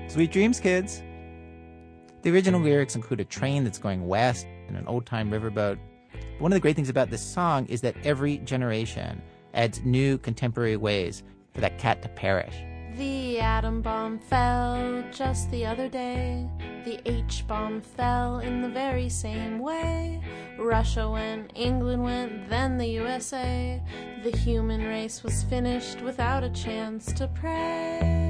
Sweet 0.09 0.33
dreams, 0.33 0.59
kids! 0.59 1.01
The 2.23 2.29
original 2.29 2.59
lyrics 2.59 2.97
include 2.97 3.21
a 3.21 3.25
train 3.25 3.63
that's 3.63 3.79
going 3.79 4.05
west 4.05 4.47
and 4.67 4.75
an 4.75 4.85
old 4.85 5.05
time 5.05 5.31
riverboat. 5.31 5.77
One 6.39 6.51
of 6.51 6.55
the 6.55 6.61
great 6.61 6.75
things 6.75 6.89
about 6.89 7.09
this 7.09 7.21
song 7.21 7.65
is 7.67 7.81
that 7.81 7.95
every 8.03 8.37
generation 8.39 9.21
adds 9.53 9.81
new 9.83 10.17
contemporary 10.17 10.77
ways 10.77 11.23
for 11.53 11.61
that 11.61 11.77
cat 11.77 12.01
to 12.01 12.09
perish. 12.09 12.55
The 12.97 13.39
atom 13.39 13.81
bomb 13.81 14.19
fell 14.19 15.03
just 15.11 15.49
the 15.49 15.65
other 15.65 15.87
day. 15.87 16.47
The 16.83 16.99
H 17.05 17.45
bomb 17.47 17.81
fell 17.81 18.39
in 18.39 18.61
the 18.61 18.69
very 18.69 19.07
same 19.07 19.59
way. 19.59 20.21
Russia 20.59 21.09
went, 21.09 21.51
England 21.55 22.03
went, 22.03 22.49
then 22.49 22.77
the 22.77 22.87
USA. 22.87 23.81
The 24.23 24.35
human 24.37 24.83
race 24.83 25.23
was 25.23 25.43
finished 25.43 26.01
without 26.01 26.43
a 26.43 26.49
chance 26.49 27.13
to 27.13 27.27
pray. 27.27 28.20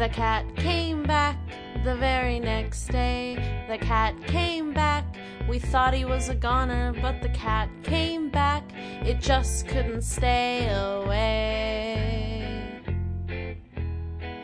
The 0.00 0.08
cat 0.08 0.56
came 0.56 1.02
back 1.02 1.36
the 1.84 1.94
very 1.94 2.40
next 2.40 2.86
day. 2.86 3.34
The 3.68 3.76
cat 3.76 4.14
came 4.26 4.72
back 4.72 5.04
We 5.46 5.58
thought 5.58 5.92
he 5.92 6.06
was 6.06 6.30
a 6.30 6.34
goner, 6.34 6.94
but 7.02 7.20
the 7.20 7.28
cat 7.28 7.68
came 7.82 8.30
back. 8.30 8.64
It 9.04 9.20
just 9.20 9.68
couldn't 9.68 10.00
stay 10.00 10.70
away. 10.70 12.80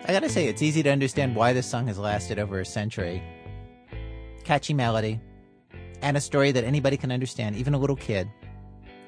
I 0.06 0.12
gotta 0.12 0.28
say, 0.28 0.46
it's 0.46 0.60
easy 0.60 0.82
to 0.82 0.90
understand 0.90 1.34
why 1.34 1.54
this 1.54 1.66
song 1.66 1.86
has 1.86 1.98
lasted 1.98 2.38
over 2.38 2.60
a 2.60 2.66
century. 2.66 3.22
Catchy 4.44 4.74
melody, 4.74 5.18
and 6.02 6.18
a 6.18 6.20
story 6.20 6.52
that 6.52 6.64
anybody 6.64 6.98
can 6.98 7.10
understand, 7.10 7.56
even 7.56 7.72
a 7.72 7.78
little 7.78 7.96
kid. 7.96 8.28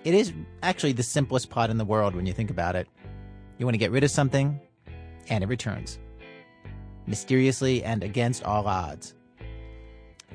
It 0.02 0.14
is 0.14 0.32
actually 0.62 0.92
the 0.92 1.02
simplest 1.02 1.50
plot 1.50 1.68
in 1.68 1.76
the 1.76 1.84
world 1.84 2.16
when 2.16 2.24
you 2.24 2.32
think 2.32 2.50
about 2.50 2.74
it. 2.74 2.88
You 3.58 3.66
want 3.66 3.74
to 3.74 3.78
get 3.78 3.90
rid 3.90 4.02
of 4.02 4.10
something, 4.10 4.58
and 5.28 5.44
it 5.44 5.48
returns. 5.48 5.98
Mysteriously 7.08 7.82
and 7.82 8.04
against 8.04 8.44
all 8.44 8.66
odds. 8.66 9.14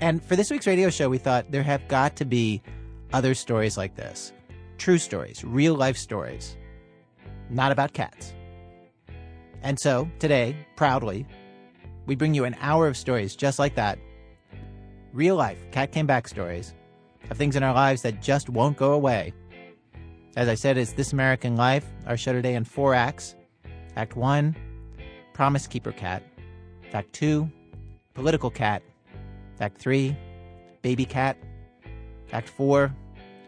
And 0.02 0.24
for 0.24 0.36
this 0.36 0.50
week's 0.50 0.68
radio 0.68 0.90
show, 0.90 1.10
we 1.10 1.18
thought 1.18 1.52
there 1.52 1.64
have 1.64 1.88
got 1.88 2.16
to 2.18 2.26
be 2.26 2.62
other 3.14 3.36
stories 3.36 3.78
like 3.78 3.96
this. 3.96 4.34
True 4.78 4.98
stories, 4.98 5.44
real 5.44 5.76
life 5.76 5.98
stories. 5.98 6.58
Not 7.50 7.72
about 7.72 7.94
cats. 7.94 8.34
And 9.62 9.80
so, 9.80 10.10
today, 10.20 10.58
proudly, 10.76 11.26
we 12.06 12.16
bring 12.16 12.34
you 12.34 12.44
an 12.44 12.56
hour 12.60 12.88
of 12.88 12.98
stories 12.98 13.36
just 13.36 13.60
like 13.60 13.76
that. 13.76 14.00
Real 15.14 15.36
life 15.36 15.60
cat 15.72 15.92
came 15.92 16.08
back 16.08 16.28
stories 16.28 16.74
of 17.30 17.38
things 17.38 17.56
in 17.56 17.64
our 17.64 17.74
lives 17.74 18.02
that 18.02 18.22
just 18.22 18.50
won't 18.50 18.78
go 18.78 18.94
away. 18.94 19.32
As 20.36 20.48
I 20.50 20.56
said, 20.56 20.78
it's 20.78 20.94
This 20.94 21.14
American 21.14 21.56
Life, 21.56 21.86
our 22.08 22.18
show 22.18 22.34
today 22.34 22.56
in 22.56 22.64
four 22.64 22.96
acts. 22.96 23.36
Act 23.96 24.16
one, 24.16 24.56
Promise 25.34 25.68
Keeper 25.68 25.92
Cat. 25.92 26.24
Act 26.94 27.12
two, 27.12 27.50
Political 28.14 28.52
Cat. 28.52 28.84
Act 29.60 29.78
three, 29.78 30.16
Baby 30.84 31.06
Cat. 31.06 31.38
Act 32.32 32.48
four, 32.48 32.96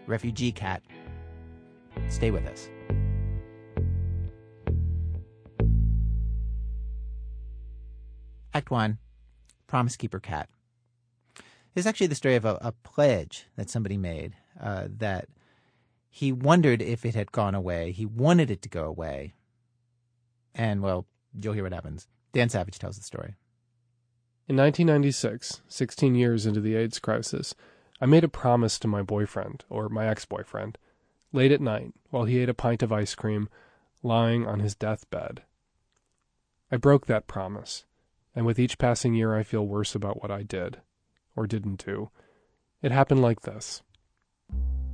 Refugee 0.07 0.51
Cat. 0.51 0.81
Stay 2.09 2.31
with 2.31 2.45
us. 2.47 2.69
Act 8.53 8.71
one, 8.71 8.97
Promise 9.67 9.97
Keeper 9.97 10.19
Cat. 10.19 10.49
This 11.73 11.83
is 11.83 11.87
actually 11.87 12.07
the 12.07 12.15
story 12.15 12.35
of 12.35 12.45
a, 12.45 12.57
a 12.61 12.71
pledge 12.71 13.47
that 13.57 13.69
somebody 13.69 13.97
made 13.97 14.33
uh, 14.59 14.87
that 14.97 15.27
he 16.09 16.31
wondered 16.31 16.81
if 16.81 17.05
it 17.05 17.15
had 17.15 17.33
gone 17.33 17.53
away. 17.53 17.91
He 17.91 18.05
wanted 18.05 18.49
it 18.49 18.61
to 18.61 18.69
go 18.69 18.85
away. 18.85 19.33
And, 20.53 20.81
well, 20.81 21.05
you'll 21.37 21.53
hear 21.53 21.63
what 21.63 21.73
happens. 21.73 22.07
Dan 22.35 22.49
Savage 22.49 22.77
tells 22.79 22.97
the 22.97 23.03
story. 23.03 23.35
In 24.49 24.57
1996, 24.57 25.61
16 25.69 26.15
years 26.15 26.45
into 26.45 26.59
the 26.59 26.75
AIDS 26.75 26.99
crisis, 26.99 27.55
I 28.01 28.07
made 28.07 28.25
a 28.25 28.27
promise 28.27 28.77
to 28.79 28.89
my 28.89 29.01
boyfriend, 29.01 29.63
or 29.69 29.87
my 29.87 30.05
ex 30.05 30.25
boyfriend, 30.25 30.77
late 31.31 31.53
at 31.53 31.61
night 31.61 31.93
while 32.09 32.25
he 32.25 32.39
ate 32.39 32.49
a 32.49 32.53
pint 32.53 32.83
of 32.83 32.91
ice 32.91 33.15
cream, 33.15 33.47
lying 34.03 34.45
on 34.45 34.59
his 34.59 34.75
deathbed. 34.75 35.43
I 36.69 36.75
broke 36.75 37.05
that 37.05 37.25
promise, 37.25 37.85
and 38.35 38.45
with 38.45 38.59
each 38.59 38.77
passing 38.77 39.13
year 39.13 39.33
I 39.33 39.43
feel 39.43 39.65
worse 39.65 39.95
about 39.95 40.21
what 40.21 40.29
I 40.29 40.43
did 40.43 40.81
or 41.37 41.47
didn't 41.47 41.85
do. 41.85 42.09
It 42.81 42.91
happened 42.91 43.21
like 43.21 43.43
this. 43.43 43.81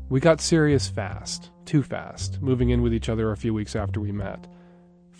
We 0.10 0.19
got 0.19 0.41
serious 0.41 0.88
fast, 0.88 1.50
too 1.65 1.81
fast, 1.81 2.39
moving 2.39 2.69
in 2.69 2.83
with 2.83 2.93
each 2.93 3.10
other 3.10 3.31
a 3.31 3.38
few 3.38 3.51
weeks 3.51 3.75
after 3.75 4.00
we 4.00 4.12
met. 4.12 4.48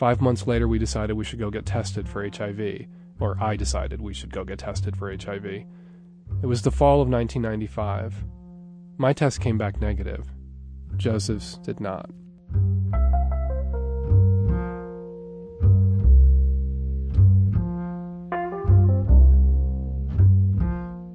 Five 0.01 0.20
months 0.20 0.48
later, 0.48 0.67
we 0.67 0.79
decided 0.79 1.13
we 1.13 1.24
should 1.24 1.38
go 1.38 1.51
get 1.51 1.67
tested 1.67 2.10
for 2.10 2.27
HIV, 2.27 2.88
or 3.20 3.38
I 3.39 3.55
decided 3.55 4.01
we 4.01 4.15
should 4.15 4.34
go 4.34 4.43
get 4.43 4.58
tested 4.58 4.98
for 4.98 5.15
HIV. 5.15 5.46
It 5.46 5.65
was 6.41 6.63
the 6.63 6.72
fall 6.72 7.03
of 7.03 7.08
1995. 7.08 8.25
My 8.98 9.13
test 9.13 9.41
came 9.41 9.60
back 9.60 9.79
negative. 9.79 10.25
Joseph's 10.98 11.60
did 11.60 11.79
not. 11.79 12.10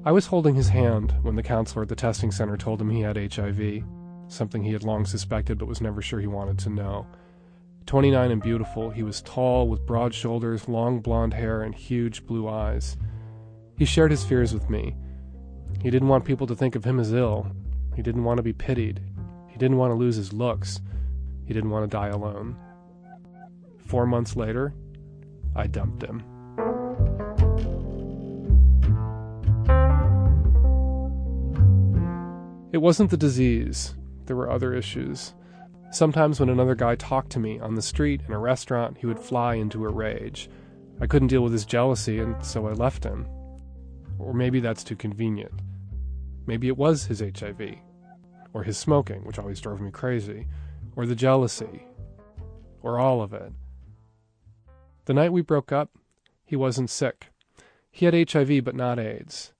I 0.05 0.13
was 0.13 0.27
holding 0.27 0.55
his 0.55 0.69
hand 0.69 1.13
when 1.23 1.35
the 1.35 1.43
counselor 1.43 1.81
at 1.81 1.89
the 1.89 1.95
testing 1.97 2.31
center 2.31 2.55
told 2.55 2.79
him 2.79 2.89
he 2.89 3.01
had 3.01 3.17
HIV, 3.17 3.83
something 4.29 4.63
he 4.63 4.71
had 4.71 4.83
long 4.83 5.05
suspected 5.05 5.57
but 5.57 5.67
was 5.67 5.81
never 5.81 6.01
sure 6.01 6.21
he 6.21 6.27
wanted 6.27 6.57
to 6.59 6.69
know. 6.69 7.05
29 7.87 8.31
and 8.31 8.41
beautiful, 8.41 8.89
he 8.89 9.01
was 9.01 9.21
tall, 9.21 9.69
with 9.69 9.85
broad 9.85 10.13
shoulders, 10.13 10.67
long 10.67 10.99
blonde 10.99 11.33
hair, 11.33 11.61
and 11.61 11.73
huge 11.73 12.25
blue 12.25 12.49
eyes. 12.49 12.97
He 13.77 13.85
shared 13.85 14.11
his 14.11 14.25
fears 14.25 14.53
with 14.53 14.69
me. 14.69 14.97
He 15.81 15.89
didn't 15.89 16.09
want 16.09 16.25
people 16.25 16.45
to 16.47 16.55
think 16.55 16.75
of 16.75 16.83
him 16.83 16.99
as 16.99 17.13
ill. 17.13 17.49
He 17.95 18.01
didn't 18.01 18.25
want 18.25 18.39
to 18.39 18.43
be 18.43 18.51
pitied. 18.51 19.01
He 19.47 19.57
didn't 19.57 19.77
want 19.77 19.91
to 19.91 19.95
lose 19.95 20.17
his 20.17 20.33
looks. 20.33 20.81
He 21.45 21.53
didn't 21.53 21.69
want 21.69 21.89
to 21.89 21.95
die 21.95 22.09
alone. 22.09 22.57
Four 23.77 24.05
months 24.05 24.35
later, 24.35 24.73
I 25.55 25.67
dumped 25.67 26.03
him. 26.03 26.23
It 32.73 32.79
wasn't 32.79 33.11
the 33.11 33.17
disease, 33.17 33.95
there 34.25 34.35
were 34.35 34.51
other 34.51 34.73
issues. 34.73 35.33
Sometimes, 35.97 36.39
when 36.39 36.49
another 36.49 36.75
guy 36.75 36.93
talked 36.93 37.31
to 37.31 37.39
me 37.39 37.57
on 37.59 37.73
the 37.73 37.81
street, 37.81 38.21
in 38.27 38.31
a 38.31 38.37
restaurant, 38.37 38.99
he 38.99 39.07
would 39.07 39.19
fly 39.19 39.55
into 39.55 39.83
a 39.83 39.89
rage. 39.89 40.47
I 41.01 41.07
couldn't 41.07 41.29
deal 41.29 41.41
with 41.41 41.53
his 41.53 41.65
jealousy, 41.65 42.19
and 42.19 42.35
so 42.45 42.67
I 42.67 42.73
left 42.73 43.03
him. 43.03 43.27
Or 44.19 44.31
maybe 44.31 44.59
that's 44.59 44.83
too 44.83 44.95
convenient. 44.95 45.59
Maybe 46.45 46.67
it 46.67 46.77
was 46.77 47.05
his 47.05 47.19
HIV, 47.19 47.77
or 48.53 48.61
his 48.61 48.77
smoking, 48.77 49.25
which 49.25 49.39
always 49.39 49.59
drove 49.59 49.81
me 49.81 49.89
crazy, 49.89 50.45
or 50.95 51.07
the 51.07 51.15
jealousy, 51.15 51.87
or 52.83 52.99
all 52.99 53.23
of 53.23 53.33
it. 53.33 53.51
The 55.05 55.15
night 55.15 55.33
we 55.33 55.41
broke 55.41 55.71
up, 55.71 55.89
he 56.45 56.55
wasn't 56.55 56.91
sick. 56.91 57.31
He 57.89 58.05
had 58.05 58.29
HIV, 58.29 58.63
but 58.63 58.75
not 58.75 58.99
AIDS. 58.99 59.51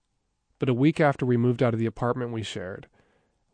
But 0.60 0.70
a 0.70 0.76
week 0.76 1.02
after 1.02 1.26
we 1.26 1.36
moved 1.36 1.64
out 1.64 1.74
of 1.74 1.80
the 1.80 1.88
apartment 1.88 2.32
we 2.32 2.44
shared, 2.44 2.86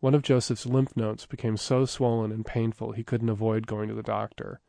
one 0.03 0.13
of 0.13 0.22
Joseph's 0.22 0.65
lymph 0.65 0.98
nodes 0.98 1.25
became 1.25 1.55
so 1.55 1.86
swollen 1.86 2.29
and 2.29 2.45
painful 2.45 2.91
he 2.91 3.05
couldn't 3.05 3.29
avoid 3.29 3.65
going 3.65 3.88
to 3.88 3.95
the 3.95 4.03
doctor. 4.03 4.60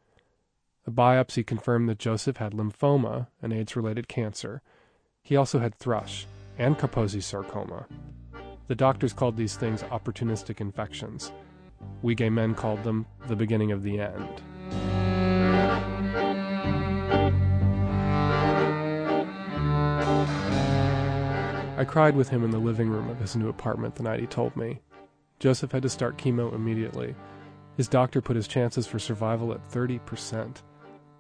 A 0.87 0.93
biopsy 0.93 1.45
confirmed 1.45 1.89
that 1.89 1.99
Joseph 1.99 2.37
had 2.37 2.53
lymphoma, 2.53 3.27
an 3.43 3.53
AIDS 3.53 3.75
related 3.75 4.07
cancer. 4.07 4.63
He 5.25 5.35
also 5.35 5.59
had 5.59 5.75
thrush 5.75 6.29
and 6.57 6.79
Kaposi 6.79 7.21
sarcoma. 7.21 7.87
The 8.69 8.77
doctors 8.77 9.13
called 9.13 9.37
these 9.37 9.57
things 9.57 9.83
opportunistic 9.83 10.61
infections. 10.61 11.33
We 12.01 12.15
gay 12.15 12.31
men 12.31 12.55
called 12.55 12.85
them 12.85 13.05
the 13.27 13.35
beginning 13.35 13.73
of 13.73 13.83
the 13.83 13.99
end. 13.99 14.41
I 21.77 21.85
cried 21.85 22.15
with 22.15 22.29
him 22.29 22.45
in 22.45 22.53
the 22.53 22.59
living 22.59 22.89
room 22.89 23.11
of 23.11 23.19
his 23.19 23.35
new 23.35 23.49
apartment 23.49 23.97
the 23.97 24.05
night 24.05 24.21
he 24.21 24.29
told 24.29 24.55
me. 24.57 24.79
Joseph 25.39 25.73
had 25.73 25.83
to 25.83 25.89
start 25.89 26.17
chemo 26.17 26.55
immediately. 26.55 27.15
His 27.77 27.89
doctor 27.89 28.21
put 28.21 28.37
his 28.37 28.49
chances 28.49 28.87
for 28.87 28.99
survival 28.99 29.53
at 29.53 29.69
30%. 29.71 30.63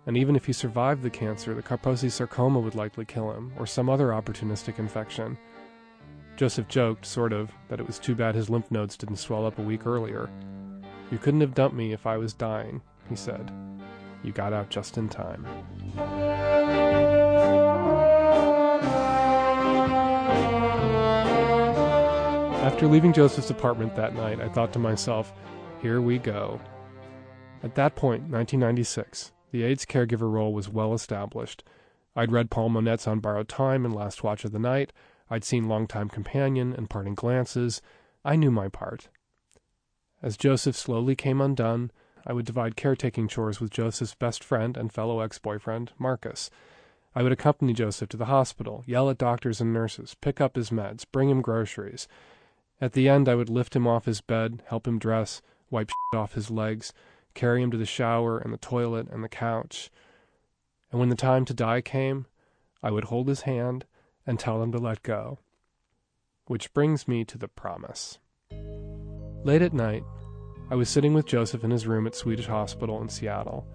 And 0.06 0.16
even 0.16 0.36
if 0.36 0.44
he 0.44 0.52
survived 0.52 1.02
the 1.02 1.10
cancer, 1.10 1.54
the 1.54 1.62
Kaposi 1.62 2.10
sarcoma 2.10 2.60
would 2.60 2.74
likely 2.74 3.04
kill 3.04 3.32
him, 3.32 3.52
or 3.58 3.66
some 3.66 3.88
other 3.88 4.08
opportunistic 4.08 4.78
infection. 4.78 5.38
Joseph 6.36 6.68
joked, 6.68 7.06
sort 7.06 7.32
of, 7.32 7.50
that 7.68 7.80
it 7.80 7.86
was 7.86 7.98
too 7.98 8.14
bad 8.14 8.34
his 8.34 8.50
lymph 8.50 8.70
nodes 8.70 8.96
didn't 8.96 9.16
swell 9.16 9.46
up 9.46 9.58
a 9.58 9.62
week 9.62 9.86
earlier. 9.86 10.28
You 11.10 11.18
couldn't 11.18 11.40
have 11.40 11.54
dumped 11.54 11.76
me 11.76 11.92
if 11.92 12.06
I 12.06 12.16
was 12.16 12.34
dying, 12.34 12.82
he 13.08 13.16
said. 13.16 13.50
You 14.22 14.32
got 14.32 14.52
out 14.52 14.70
just 14.70 14.98
in 14.98 15.08
time. 15.08 15.46
After 22.64 22.86
leaving 22.86 23.12
Joseph's 23.12 23.50
apartment 23.50 23.94
that 23.94 24.14
night, 24.14 24.40
I 24.40 24.48
thought 24.48 24.72
to 24.72 24.78
myself, 24.78 25.34
here 25.82 26.00
we 26.00 26.16
go. 26.16 26.58
At 27.62 27.74
that 27.74 27.94
point, 27.94 28.22
1996, 28.22 29.32
the 29.50 29.64
AIDS 29.64 29.84
caregiver 29.84 30.32
role 30.32 30.54
was 30.54 30.70
well 30.70 30.94
established. 30.94 31.62
I'd 32.16 32.32
read 32.32 32.50
Paul 32.50 32.70
Monette's 32.70 33.06
On 33.06 33.20
Borrowed 33.20 33.50
Time 33.50 33.84
and 33.84 33.94
Last 33.94 34.24
Watch 34.24 34.46
of 34.46 34.52
the 34.52 34.58
Night. 34.58 34.94
I'd 35.28 35.44
seen 35.44 35.68
Longtime 35.68 36.08
Companion 36.08 36.72
and 36.72 36.88
Parting 36.88 37.14
Glances. 37.14 37.82
I 38.24 38.34
knew 38.34 38.50
my 38.50 38.68
part. 38.68 39.10
As 40.22 40.38
Joseph 40.38 40.74
slowly 40.74 41.14
came 41.14 41.42
undone, 41.42 41.90
I 42.26 42.32
would 42.32 42.46
divide 42.46 42.76
caretaking 42.76 43.28
chores 43.28 43.60
with 43.60 43.72
Joseph's 43.72 44.14
best 44.14 44.42
friend 44.42 44.78
and 44.78 44.90
fellow 44.90 45.20
ex 45.20 45.38
boyfriend, 45.38 45.92
Marcus. 45.98 46.48
I 47.14 47.22
would 47.22 47.32
accompany 47.32 47.74
Joseph 47.74 48.08
to 48.08 48.16
the 48.16 48.24
hospital, 48.24 48.84
yell 48.86 49.10
at 49.10 49.18
doctors 49.18 49.60
and 49.60 49.70
nurses, 49.70 50.16
pick 50.22 50.40
up 50.40 50.56
his 50.56 50.70
meds, 50.70 51.04
bring 51.12 51.28
him 51.28 51.42
groceries. 51.42 52.08
At 52.84 52.92
the 52.92 53.08
end, 53.08 53.30
I 53.30 53.34
would 53.34 53.48
lift 53.48 53.74
him 53.74 53.86
off 53.86 54.04
his 54.04 54.20
bed, 54.20 54.62
help 54.66 54.86
him 54.86 54.98
dress, 54.98 55.40
wipe 55.70 55.88
shit 55.88 56.20
off 56.20 56.34
his 56.34 56.50
legs, 56.50 56.92
carry 57.32 57.62
him 57.62 57.70
to 57.70 57.78
the 57.78 57.86
shower 57.86 58.36
and 58.36 58.52
the 58.52 58.58
toilet 58.58 59.08
and 59.10 59.24
the 59.24 59.28
couch. 59.30 59.90
And 60.92 61.00
when 61.00 61.08
the 61.08 61.14
time 61.14 61.46
to 61.46 61.54
die 61.54 61.80
came, 61.80 62.26
I 62.82 62.90
would 62.90 63.04
hold 63.04 63.28
his 63.28 63.40
hand 63.48 63.86
and 64.26 64.38
tell 64.38 64.62
him 64.62 64.70
to 64.72 64.76
let 64.76 65.02
go. 65.02 65.38
Which 66.44 66.74
brings 66.74 67.08
me 67.08 67.24
to 67.24 67.38
the 67.38 67.48
promise. 67.48 68.18
Late 68.50 69.62
at 69.62 69.72
night, 69.72 70.04
I 70.70 70.74
was 70.74 70.90
sitting 70.90 71.14
with 71.14 71.24
Joseph 71.24 71.64
in 71.64 71.70
his 71.70 71.86
room 71.86 72.06
at 72.06 72.14
Swedish 72.14 72.48
Hospital 72.48 73.00
in 73.00 73.08
Seattle. 73.08 73.66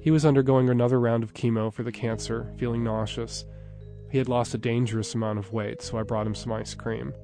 He 0.00 0.10
was 0.10 0.26
undergoing 0.26 0.68
another 0.68 0.98
round 0.98 1.22
of 1.22 1.32
chemo 1.32 1.72
for 1.72 1.84
the 1.84 1.92
cancer, 1.92 2.52
feeling 2.56 2.82
nauseous. 2.82 3.44
He 4.10 4.18
had 4.18 4.28
lost 4.28 4.52
a 4.52 4.58
dangerous 4.58 5.14
amount 5.14 5.38
of 5.38 5.52
weight, 5.52 5.80
so 5.80 5.96
I 5.96 6.02
brought 6.02 6.26
him 6.26 6.34
some 6.34 6.50
ice 6.50 6.74
cream. 6.74 7.14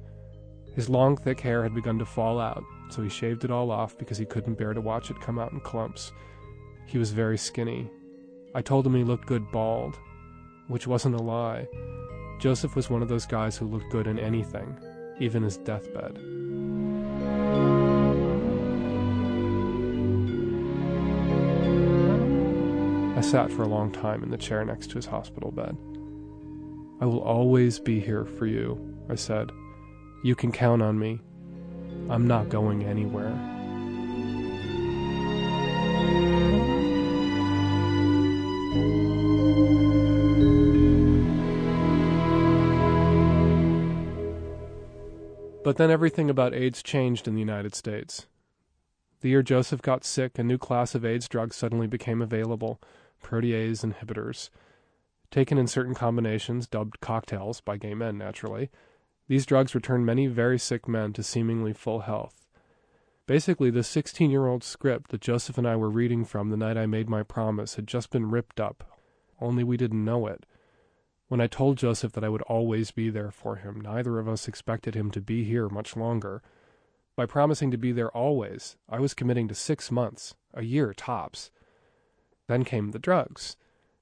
His 0.75 0.89
long, 0.89 1.15
thick 1.17 1.39
hair 1.39 1.63
had 1.63 1.75
begun 1.75 1.99
to 1.99 2.05
fall 2.05 2.39
out, 2.39 2.63
so 2.89 3.01
he 3.03 3.09
shaved 3.09 3.43
it 3.43 3.51
all 3.51 3.69
off 3.69 3.97
because 3.97 4.17
he 4.17 4.25
couldn't 4.25 4.57
bear 4.57 4.73
to 4.73 4.81
watch 4.81 5.11
it 5.11 5.21
come 5.21 5.37
out 5.37 5.51
in 5.51 5.59
clumps. 5.59 6.11
He 6.87 6.97
was 6.97 7.11
very 7.11 7.37
skinny. 7.37 7.89
I 8.55 8.61
told 8.61 8.85
him 8.85 8.95
he 8.95 9.03
looked 9.03 9.27
good 9.27 9.51
bald, 9.51 9.99
which 10.67 10.87
wasn't 10.87 11.15
a 11.15 11.21
lie. 11.21 11.67
Joseph 12.39 12.75
was 12.75 12.89
one 12.89 13.01
of 13.01 13.07
those 13.07 13.25
guys 13.25 13.55
who 13.55 13.67
looked 13.67 13.91
good 13.91 14.07
in 14.07 14.17
anything, 14.17 14.77
even 15.19 15.43
his 15.43 15.57
deathbed. 15.57 16.17
I 23.15 23.21
sat 23.21 23.51
for 23.51 23.63
a 23.63 23.67
long 23.67 23.91
time 23.91 24.23
in 24.23 24.31
the 24.31 24.37
chair 24.37 24.65
next 24.65 24.87
to 24.87 24.95
his 24.95 25.05
hospital 25.05 25.51
bed. 25.51 25.77
I 26.99 27.05
will 27.05 27.21
always 27.21 27.79
be 27.79 27.99
here 27.99 28.25
for 28.25 28.45
you, 28.45 28.95
I 29.09 29.15
said. 29.15 29.51
You 30.23 30.35
can 30.35 30.53
count 30.53 30.81
on 30.81 30.97
me. 30.97 31.19
I'm 32.09 32.25
not 32.25 32.47
going 32.47 32.85
anywhere. 32.85 33.37
But 45.61 45.75
then 45.75 45.91
everything 45.91 46.29
about 46.29 46.53
AIDS 46.53 46.81
changed 46.81 47.27
in 47.27 47.33
the 47.33 47.41
United 47.41 47.75
States. 47.75 48.27
The 49.19 49.29
year 49.29 49.43
Joseph 49.43 49.81
got 49.81 50.05
sick, 50.05 50.39
a 50.39 50.43
new 50.43 50.57
class 50.57 50.95
of 50.95 51.03
AIDS 51.03 51.27
drugs 51.27 51.57
suddenly 51.57 51.87
became 51.87 52.21
available 52.21 52.81
protease 53.21 53.83
inhibitors. 53.83 54.49
Taken 55.31 55.57
in 55.57 55.67
certain 55.67 55.95
combinations, 55.95 56.65
dubbed 56.65 57.01
cocktails 57.01 57.59
by 57.59 57.75
gay 57.75 57.93
men, 57.93 58.17
naturally, 58.17 58.69
these 59.27 59.45
drugs 59.45 59.73
returned 59.73 60.05
many 60.05 60.27
very 60.27 60.59
sick 60.59 60.87
men 60.87 61.13
to 61.13 61.23
seemingly 61.23 61.73
full 61.73 62.01
health. 62.01 62.45
Basically, 63.25 63.69
the 63.69 63.83
16 63.83 64.29
year 64.29 64.47
old 64.47 64.63
script 64.63 65.11
that 65.11 65.21
Joseph 65.21 65.57
and 65.57 65.67
I 65.67 65.75
were 65.75 65.89
reading 65.89 66.25
from 66.25 66.49
the 66.49 66.57
night 66.57 66.77
I 66.77 66.85
made 66.85 67.09
my 67.09 67.23
promise 67.23 67.75
had 67.75 67.87
just 67.87 68.09
been 68.09 68.29
ripped 68.29 68.59
up, 68.59 68.83
only 69.39 69.63
we 69.63 69.77
didn't 69.77 70.03
know 70.03 70.27
it. 70.27 70.45
When 71.29 71.39
I 71.39 71.47
told 71.47 71.77
Joseph 71.77 72.11
that 72.13 72.23
I 72.23 72.29
would 72.29 72.41
always 72.43 72.91
be 72.91 73.09
there 73.09 73.31
for 73.31 73.55
him, 73.55 73.79
neither 73.79 74.19
of 74.19 74.27
us 74.27 74.47
expected 74.47 74.93
him 74.93 75.09
to 75.11 75.21
be 75.21 75.45
here 75.45 75.69
much 75.69 75.95
longer. 75.95 76.43
By 77.15 77.25
promising 77.25 77.71
to 77.71 77.77
be 77.77 77.91
there 77.91 78.11
always, 78.11 78.75
I 78.89 78.99
was 78.99 79.13
committing 79.13 79.47
to 79.47 79.55
six 79.55 79.89
months, 79.89 80.35
a 80.53 80.63
year 80.63 80.93
tops. 80.93 81.49
Then 82.47 82.65
came 82.65 82.91
the 82.91 82.99
drugs, 82.99 83.55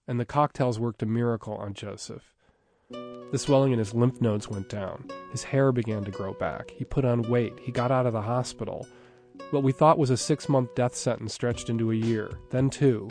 and 0.07 0.19
the 0.19 0.25
cocktails 0.25 0.79
worked 0.79 1.03
a 1.03 1.05
miracle 1.05 1.53
on 1.53 1.73
Joseph. 1.73 2.33
The 3.31 3.37
swelling 3.37 3.71
in 3.71 3.79
his 3.79 3.93
lymph 3.93 4.19
nodes 4.19 4.49
went 4.49 4.69
down. 4.69 5.09
His 5.31 5.43
hair 5.43 5.71
began 5.71 6.03
to 6.03 6.11
grow 6.11 6.33
back. 6.33 6.71
He 6.71 6.83
put 6.83 7.05
on 7.05 7.21
weight. 7.23 7.53
He 7.61 7.71
got 7.71 7.91
out 7.91 8.05
of 8.05 8.13
the 8.13 8.21
hospital. 8.21 8.87
What 9.51 9.63
we 9.63 9.71
thought 9.71 9.97
was 9.97 10.09
a 10.09 10.17
six 10.17 10.49
month 10.49 10.75
death 10.75 10.95
sentence 10.95 11.33
stretched 11.33 11.69
into 11.69 11.91
a 11.91 11.95
year, 11.95 12.37
then 12.49 12.69
two. 12.69 13.09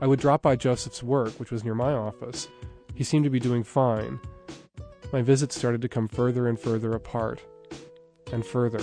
I 0.00 0.06
would 0.06 0.20
drop 0.20 0.42
by 0.42 0.56
Joseph's 0.56 1.02
work, 1.02 1.32
which 1.40 1.50
was 1.50 1.64
near 1.64 1.74
my 1.74 1.92
office. 1.92 2.48
He 2.94 3.04
seemed 3.04 3.24
to 3.24 3.30
be 3.30 3.40
doing 3.40 3.64
fine. 3.64 4.20
My 5.12 5.22
visits 5.22 5.56
started 5.56 5.80
to 5.82 5.88
come 5.88 6.08
further 6.08 6.48
and 6.48 6.58
further 6.58 6.92
apart, 6.92 7.40
and 8.32 8.44
further. 8.44 8.82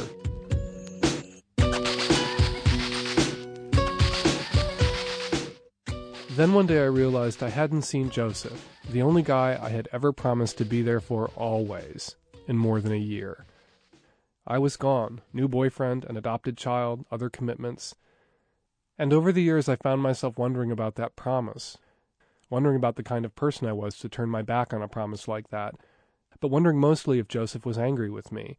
Then 6.40 6.54
one 6.54 6.68
day 6.68 6.80
I 6.80 6.86
realized 6.86 7.44
I 7.44 7.50
hadn't 7.50 7.82
seen 7.82 8.10
Joseph, 8.10 8.70
the 8.90 9.02
only 9.02 9.22
guy 9.22 9.60
I 9.62 9.68
had 9.72 9.90
ever 9.92 10.14
promised 10.14 10.58
to 10.60 10.64
be 10.64 10.82
there 10.82 11.02
for 11.02 11.28
always, 11.36 12.16
in 12.48 12.56
more 12.56 12.80
than 12.80 12.94
a 12.94 12.96
year. 12.96 13.46
I 14.48 14.58
was 14.58 14.78
gone 14.78 15.20
new 15.34 15.50
boyfriend, 15.50 16.06
an 16.06 16.16
adopted 16.16 16.56
child, 16.56 17.04
other 17.12 17.30
commitments. 17.30 17.94
And 18.98 19.12
over 19.12 19.34
the 19.34 19.42
years, 19.42 19.68
I 19.68 19.76
found 19.76 20.02
myself 20.02 20.38
wondering 20.38 20.72
about 20.72 20.96
that 20.96 21.18
promise, 21.18 21.78
wondering 22.50 22.78
about 22.78 22.96
the 22.96 23.04
kind 23.04 23.26
of 23.26 23.36
person 23.36 23.68
I 23.68 23.74
was 23.74 23.98
to 23.98 24.08
turn 24.08 24.30
my 24.30 24.42
back 24.42 24.74
on 24.74 24.82
a 24.82 24.88
promise 24.88 25.28
like 25.28 25.50
that, 25.50 25.76
but 26.40 26.48
wondering 26.48 26.80
mostly 26.80 27.20
if 27.20 27.28
Joseph 27.28 27.66
was 27.66 27.78
angry 27.78 28.10
with 28.10 28.32
me. 28.32 28.58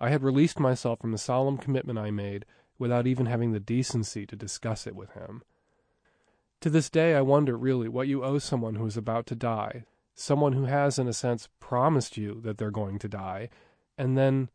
I 0.00 0.08
had 0.08 0.22
released 0.22 0.58
myself 0.58 1.00
from 1.00 1.12
the 1.12 1.18
solemn 1.18 1.58
commitment 1.58 1.98
I 1.98 2.10
made 2.10 2.46
without 2.78 3.06
even 3.06 3.26
having 3.26 3.52
the 3.52 3.60
decency 3.60 4.24
to 4.24 4.34
discuss 4.34 4.86
it 4.86 4.96
with 4.96 5.10
him. 5.10 5.42
To 6.60 6.70
this 6.70 6.88
day, 6.90 7.14
I 7.14 7.20
wonder 7.20 7.56
really 7.56 7.88
what 7.88 8.08
you 8.08 8.24
owe 8.24 8.38
someone 8.38 8.76
who 8.76 8.86
is 8.86 8.96
about 8.96 9.26
to 9.26 9.34
die, 9.34 9.84
someone 10.14 10.54
who 10.54 10.64
has, 10.64 10.98
in 10.98 11.06
a 11.06 11.12
sense, 11.12 11.48
promised 11.60 12.16
you 12.16 12.40
that 12.42 12.58
they're 12.58 12.70
going 12.70 12.98
to 13.00 13.08
die, 13.08 13.50
and 13.98 14.16
then 14.16 14.48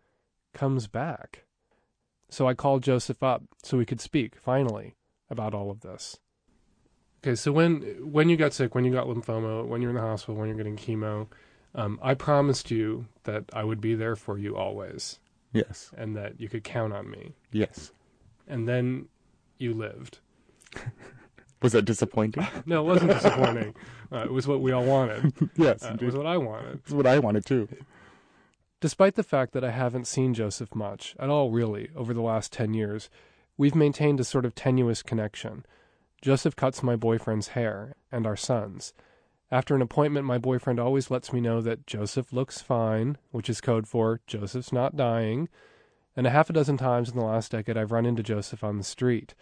comes 0.54 0.88
back. 0.88 1.46
So 2.30 2.48
I 2.48 2.54
called 2.54 2.84
Joseph 2.84 3.22
up 3.22 3.44
so 3.64 3.78
we 3.78 3.86
could 3.86 4.02
speak, 4.02 4.36
finally, 4.38 4.96
about 5.30 5.54
all 5.54 5.70
of 5.70 5.82
this. 5.82 6.18
Okay, 7.24 7.36
so 7.36 7.52
when 7.52 7.82
when 8.12 8.30
you 8.30 8.36
got 8.38 8.52
sick, 8.54 8.74
when 8.74 8.84
you 8.84 8.92
got 8.92 9.06
lymphoma, 9.06 9.66
when 9.68 9.82
you're 9.82 9.92
in 9.92 9.96
the 9.96 10.02
hospital, 10.02 10.36
when 10.36 10.48
you're 10.48 10.58
getting 10.58 10.76
chemo, 10.78 11.28
um, 11.76 12.00
I 12.02 12.16
promised 12.16 12.72
you 12.72 13.06
that 13.24 13.46
I 13.54 13.64
would 13.64 13.80
be 13.80 13.94
there 13.94 14.16
for 14.16 14.40
you 14.40 14.58
always, 14.58 15.20
Yes. 15.54 15.92
and 15.96 16.16
that 16.18 16.40
you 16.42 16.50
could 16.50 16.64
count 16.64 16.94
on 16.94 17.12
me. 17.12 17.36
Yes. 17.52 17.92
And 18.48 18.68
then 18.68 19.08
you 19.60 19.74
lived. 19.76 20.20
Was 21.62 21.74
that 21.74 21.84
disappointing? 21.86 22.46
No, 22.66 22.82
it 22.82 22.88
wasn't 22.88 23.12
disappointing. 23.12 23.76
Uh, 24.12 24.24
it 24.26 24.32
was 24.32 24.48
what 24.48 24.62
we 24.62 24.72
all 24.72 24.84
wanted. 24.84 25.34
yes, 25.56 25.84
Uh, 25.84 25.96
it 26.00 26.02
was 26.06 26.16
what 26.16 26.26
I 26.26 26.38
wanted. 26.38 26.80
That's 26.84 26.92
what 26.92 27.08
I 27.08 27.20
wanted 27.20 27.46
too. 27.46 27.68
Despite 28.80 29.16
the 29.16 29.24
fact 29.24 29.54
that 29.54 29.64
I 29.64 29.70
haven't 29.72 30.08
seen 30.08 30.34
Joseph 30.34 30.74
much, 30.74 31.16
at 31.20 31.30
all 31.30 31.52
really, 31.52 31.90
over 31.96 32.14
the 32.14 32.22
last 32.22 32.52
10 32.52 32.74
years, 32.74 33.10
we've 33.58 33.76
maintained 33.76 34.20
a 34.20 34.24
sort 34.24 34.44
of 34.46 34.56
tenuous 34.56 35.04
connection. 35.04 35.66
Joseph 36.22 36.56
cuts 36.56 36.82
my 36.82 36.96
boyfriend's 36.96 37.50
hair, 37.50 37.96
and 38.12 38.26
our 38.26 38.36
son's. 38.36 38.94
After 39.52 39.76
an 39.76 39.82
appointment, 39.82 40.26
my 40.26 40.38
boyfriend 40.40 40.80
always 40.80 41.12
lets 41.12 41.32
me 41.34 41.42
know 41.42 41.62
that 41.62 41.86
Joseph 41.86 42.32
looks 42.34 42.62
fine, 42.62 43.18
which 43.32 43.50
is 43.50 43.62
code 43.62 43.88
for 43.88 44.22
Joseph's 44.26 44.72
not 44.72 44.96
dying. 44.96 45.48
And 46.16 46.26
a 46.26 46.30
half 46.32 46.50
a 46.50 46.54
dozen 46.54 46.78
times 46.78 47.10
in 47.10 47.18
the 47.18 47.26
last 47.26 47.52
decade, 47.52 47.78
I've 47.78 47.92
run 47.92 48.06
into 48.06 48.24
Joseph 48.24 48.64
on 48.64 48.78
the 48.78 48.84
street. 48.84 49.36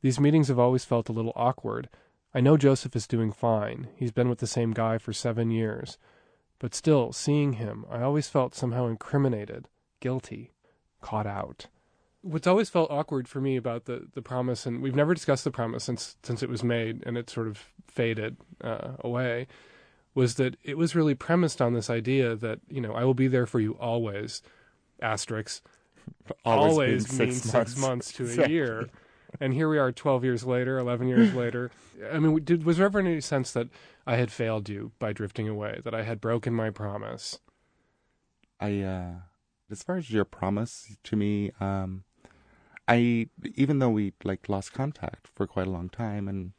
These 0.00 0.20
meetings 0.20 0.48
have 0.48 0.58
always 0.58 0.84
felt 0.84 1.08
a 1.08 1.12
little 1.12 1.32
awkward. 1.34 1.88
I 2.34 2.40
know 2.40 2.56
Joseph 2.56 2.94
is 2.94 3.06
doing 3.06 3.32
fine. 3.32 3.88
He's 3.96 4.12
been 4.12 4.28
with 4.28 4.38
the 4.38 4.46
same 4.46 4.72
guy 4.72 4.98
for 4.98 5.12
seven 5.12 5.50
years. 5.50 5.98
But 6.58 6.74
still, 6.74 7.12
seeing 7.12 7.54
him, 7.54 7.84
I 7.90 8.02
always 8.02 8.28
felt 8.28 8.54
somehow 8.54 8.86
incriminated, 8.86 9.66
guilty, 10.00 10.52
caught 11.00 11.26
out. 11.26 11.66
What's 12.22 12.48
always 12.48 12.68
felt 12.68 12.90
awkward 12.90 13.28
for 13.28 13.40
me 13.40 13.56
about 13.56 13.84
the, 13.84 14.08
the 14.12 14.22
promise, 14.22 14.66
and 14.66 14.82
we've 14.82 14.94
never 14.94 15.14
discussed 15.14 15.44
the 15.44 15.52
promise 15.52 15.84
since 15.84 16.16
since 16.24 16.42
it 16.42 16.48
was 16.48 16.64
made 16.64 17.02
and 17.06 17.16
it 17.16 17.30
sort 17.30 17.46
of 17.46 17.64
faded 17.86 18.36
uh, 18.60 18.94
away, 19.00 19.46
was 20.14 20.34
that 20.34 20.56
it 20.64 20.76
was 20.76 20.96
really 20.96 21.14
premised 21.14 21.62
on 21.62 21.74
this 21.74 21.88
idea 21.88 22.34
that 22.34 22.58
you 22.68 22.80
know 22.80 22.92
I 22.92 23.04
will 23.04 23.14
be 23.14 23.28
there 23.28 23.46
for 23.46 23.60
you 23.60 23.72
always, 23.74 24.42
asterisk 25.00 25.62
always, 26.44 27.18
means 27.18 27.42
six 27.42 27.76
months 27.76 28.12
to 28.14 28.44
a 28.44 28.48
year. 28.48 28.88
And 29.40 29.54
here 29.54 29.68
we 29.68 29.78
are 29.78 29.92
12 29.92 30.24
years 30.24 30.44
later, 30.44 30.78
11 30.78 31.08
years 31.08 31.34
later. 31.42 31.70
I 32.12 32.18
mean, 32.18 32.42
did, 32.44 32.64
was 32.64 32.78
there 32.78 32.86
ever 32.86 32.98
any 32.98 33.20
sense 33.20 33.52
that 33.52 33.68
I 34.06 34.16
had 34.16 34.30
failed 34.32 34.68
you 34.68 34.92
by 34.98 35.12
drifting 35.12 35.48
away, 35.48 35.80
that 35.84 35.94
I 35.94 36.02
had 36.02 36.20
broken 36.20 36.54
my 36.54 36.70
promise? 36.70 37.38
I 38.60 38.80
uh 38.80 39.12
as 39.70 39.82
far 39.82 39.96
as 39.96 40.10
your 40.10 40.24
promise 40.24 40.96
to 41.04 41.16
me, 41.16 41.52
um 41.60 42.04
I 42.88 43.28
even 43.54 43.78
though 43.78 43.90
we 43.90 44.14
like 44.24 44.48
lost 44.48 44.72
contact 44.72 45.28
for 45.28 45.46
quite 45.46 45.66
a 45.66 45.70
long 45.70 45.88
time 45.88 46.26
and 46.26 46.52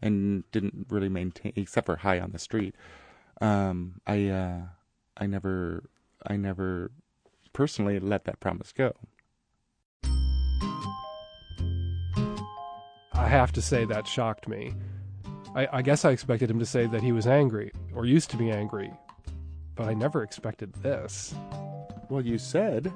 and 0.00 0.50
didn't 0.52 0.86
really 0.88 1.08
maintain 1.08 1.52
except 1.56 1.86
for 1.86 1.96
hi 1.96 2.18
on 2.20 2.30
the 2.32 2.38
street, 2.38 2.74
um 3.40 4.00
I 4.06 4.28
uh 4.28 4.60
I 5.16 5.26
never 5.26 5.90
I 6.26 6.36
never 6.36 6.92
personally 7.52 7.98
let 7.98 8.24
that 8.24 8.40
promise 8.40 8.72
go. 8.72 8.94
I 13.18 13.26
have 13.26 13.52
to 13.52 13.60
say 13.60 13.84
that 13.84 14.06
shocked 14.06 14.48
me. 14.48 14.74
I, 15.54 15.68
I 15.72 15.82
guess 15.82 16.04
I 16.04 16.10
expected 16.10 16.50
him 16.50 16.58
to 16.60 16.66
say 16.66 16.86
that 16.86 17.02
he 17.02 17.12
was 17.12 17.26
angry, 17.26 17.72
or 17.94 18.06
used 18.06 18.30
to 18.30 18.36
be 18.36 18.50
angry, 18.50 18.92
but 19.74 19.88
I 19.88 19.94
never 19.94 20.22
expected 20.22 20.72
this. 20.74 21.34
Well, 22.08 22.22
you 22.22 22.38
said 22.38 22.84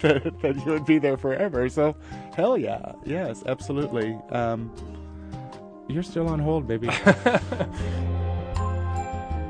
that, 0.00 0.38
that 0.42 0.56
you 0.64 0.72
would 0.72 0.84
be 0.84 0.98
there 0.98 1.16
forever, 1.16 1.68
so 1.68 1.96
hell 2.34 2.56
yeah. 2.58 2.92
Yes, 3.04 3.42
absolutely. 3.46 4.16
Um 4.30 4.70
you're 5.88 6.04
still 6.04 6.28
on 6.28 6.38
hold, 6.38 6.68
baby. 6.68 6.88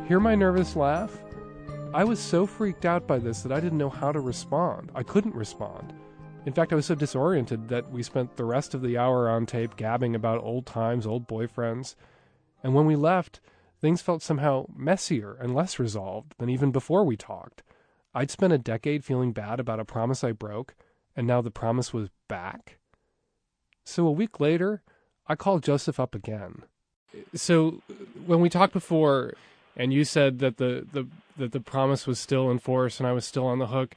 Hear 0.09 0.20
my 0.20 0.35
nervous 0.35 0.74
laugh? 0.76 1.18
I 1.92 2.05
was 2.05 2.18
so 2.18 2.46
freaked 2.46 2.87
out 2.87 3.07
by 3.07 3.18
this 3.18 3.42
that 3.42 3.53
I 3.53 3.61
didn't 3.61 3.76
know 3.76 3.90
how 3.90 4.12
to 4.12 4.20
respond. 4.20 4.90
I 4.94 5.03
couldn't 5.03 5.35
respond. 5.35 5.92
In 6.46 6.55
fact, 6.55 6.72
I 6.72 6.76
was 6.76 6.87
so 6.87 6.94
disoriented 6.94 7.68
that 7.68 7.90
we 7.90 8.03
spent 8.03 8.37
the 8.37 8.44
rest 8.44 8.72
of 8.72 8.81
the 8.81 8.96
hour 8.96 9.29
on 9.29 9.44
tape 9.44 9.76
gabbing 9.76 10.14
about 10.14 10.42
old 10.42 10.64
times, 10.64 11.07
old 11.07 11.29
boyfriends. 11.29 11.94
And 12.62 12.74
when 12.74 12.87
we 12.87 12.96
left, 12.96 13.40
things 13.81 14.00
felt 14.00 14.22
somehow 14.22 14.66
messier 14.74 15.37
and 15.38 15.55
less 15.55 15.79
resolved 15.79 16.35
than 16.38 16.48
even 16.48 16.70
before 16.72 17.05
we 17.05 17.16
talked. 17.16 17.62
I'd 18.14 18.31
spent 18.31 18.55
a 18.55 18.59
decade 18.59 19.05
feeling 19.05 19.33
bad 19.33 19.61
about 19.61 19.81
a 19.81 19.85
promise 19.85 20.24
I 20.24 20.33
broke, 20.33 20.74
and 21.14 21.26
now 21.26 21.42
the 21.42 21.50
promise 21.50 21.92
was 21.92 22.09
back. 22.26 22.79
So 23.85 24.07
a 24.07 24.12
week 24.12 24.40
later, 24.40 24.83
I 25.26 25.35
called 25.37 25.62
Joseph 25.62 26.00
up 26.00 26.14
again. 26.14 26.62
So 27.35 27.83
when 28.26 28.40
we 28.40 28.48
talked 28.48 28.72
before, 28.72 29.35
and 29.76 29.92
you 29.92 30.05
said 30.05 30.38
that 30.40 30.57
the, 30.57 30.87
the 30.92 31.07
that 31.37 31.53
the 31.53 31.61
promise 31.61 32.07
was 32.07 32.18
still 32.18 32.50
in 32.50 32.59
force 32.59 32.98
and 32.98 33.07
I 33.07 33.12
was 33.12 33.24
still 33.24 33.46
on 33.46 33.59
the 33.59 33.68
hook, 33.68 33.94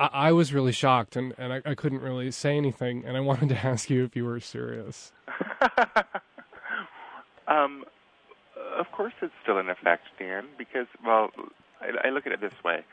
I, 0.00 0.08
I 0.12 0.32
was 0.32 0.52
really 0.54 0.72
shocked 0.72 1.14
and, 1.14 1.34
and 1.36 1.52
I, 1.52 1.62
I 1.64 1.74
couldn't 1.74 2.00
really 2.00 2.30
say 2.30 2.56
anything. 2.56 3.04
And 3.06 3.16
I 3.16 3.20
wanted 3.20 3.50
to 3.50 3.58
ask 3.66 3.90
you 3.90 4.04
if 4.04 4.16
you 4.16 4.24
were 4.24 4.40
serious. 4.40 5.12
um, 7.46 7.84
of 8.78 8.90
course, 8.92 9.12
it's 9.20 9.34
still 9.42 9.58
in 9.58 9.68
effect, 9.68 10.04
Dan. 10.18 10.46
Because 10.56 10.86
well, 11.04 11.30
I, 11.80 12.08
I 12.08 12.10
look 12.10 12.26
at 12.26 12.32
it 12.32 12.40
this 12.40 12.54
way: 12.64 12.84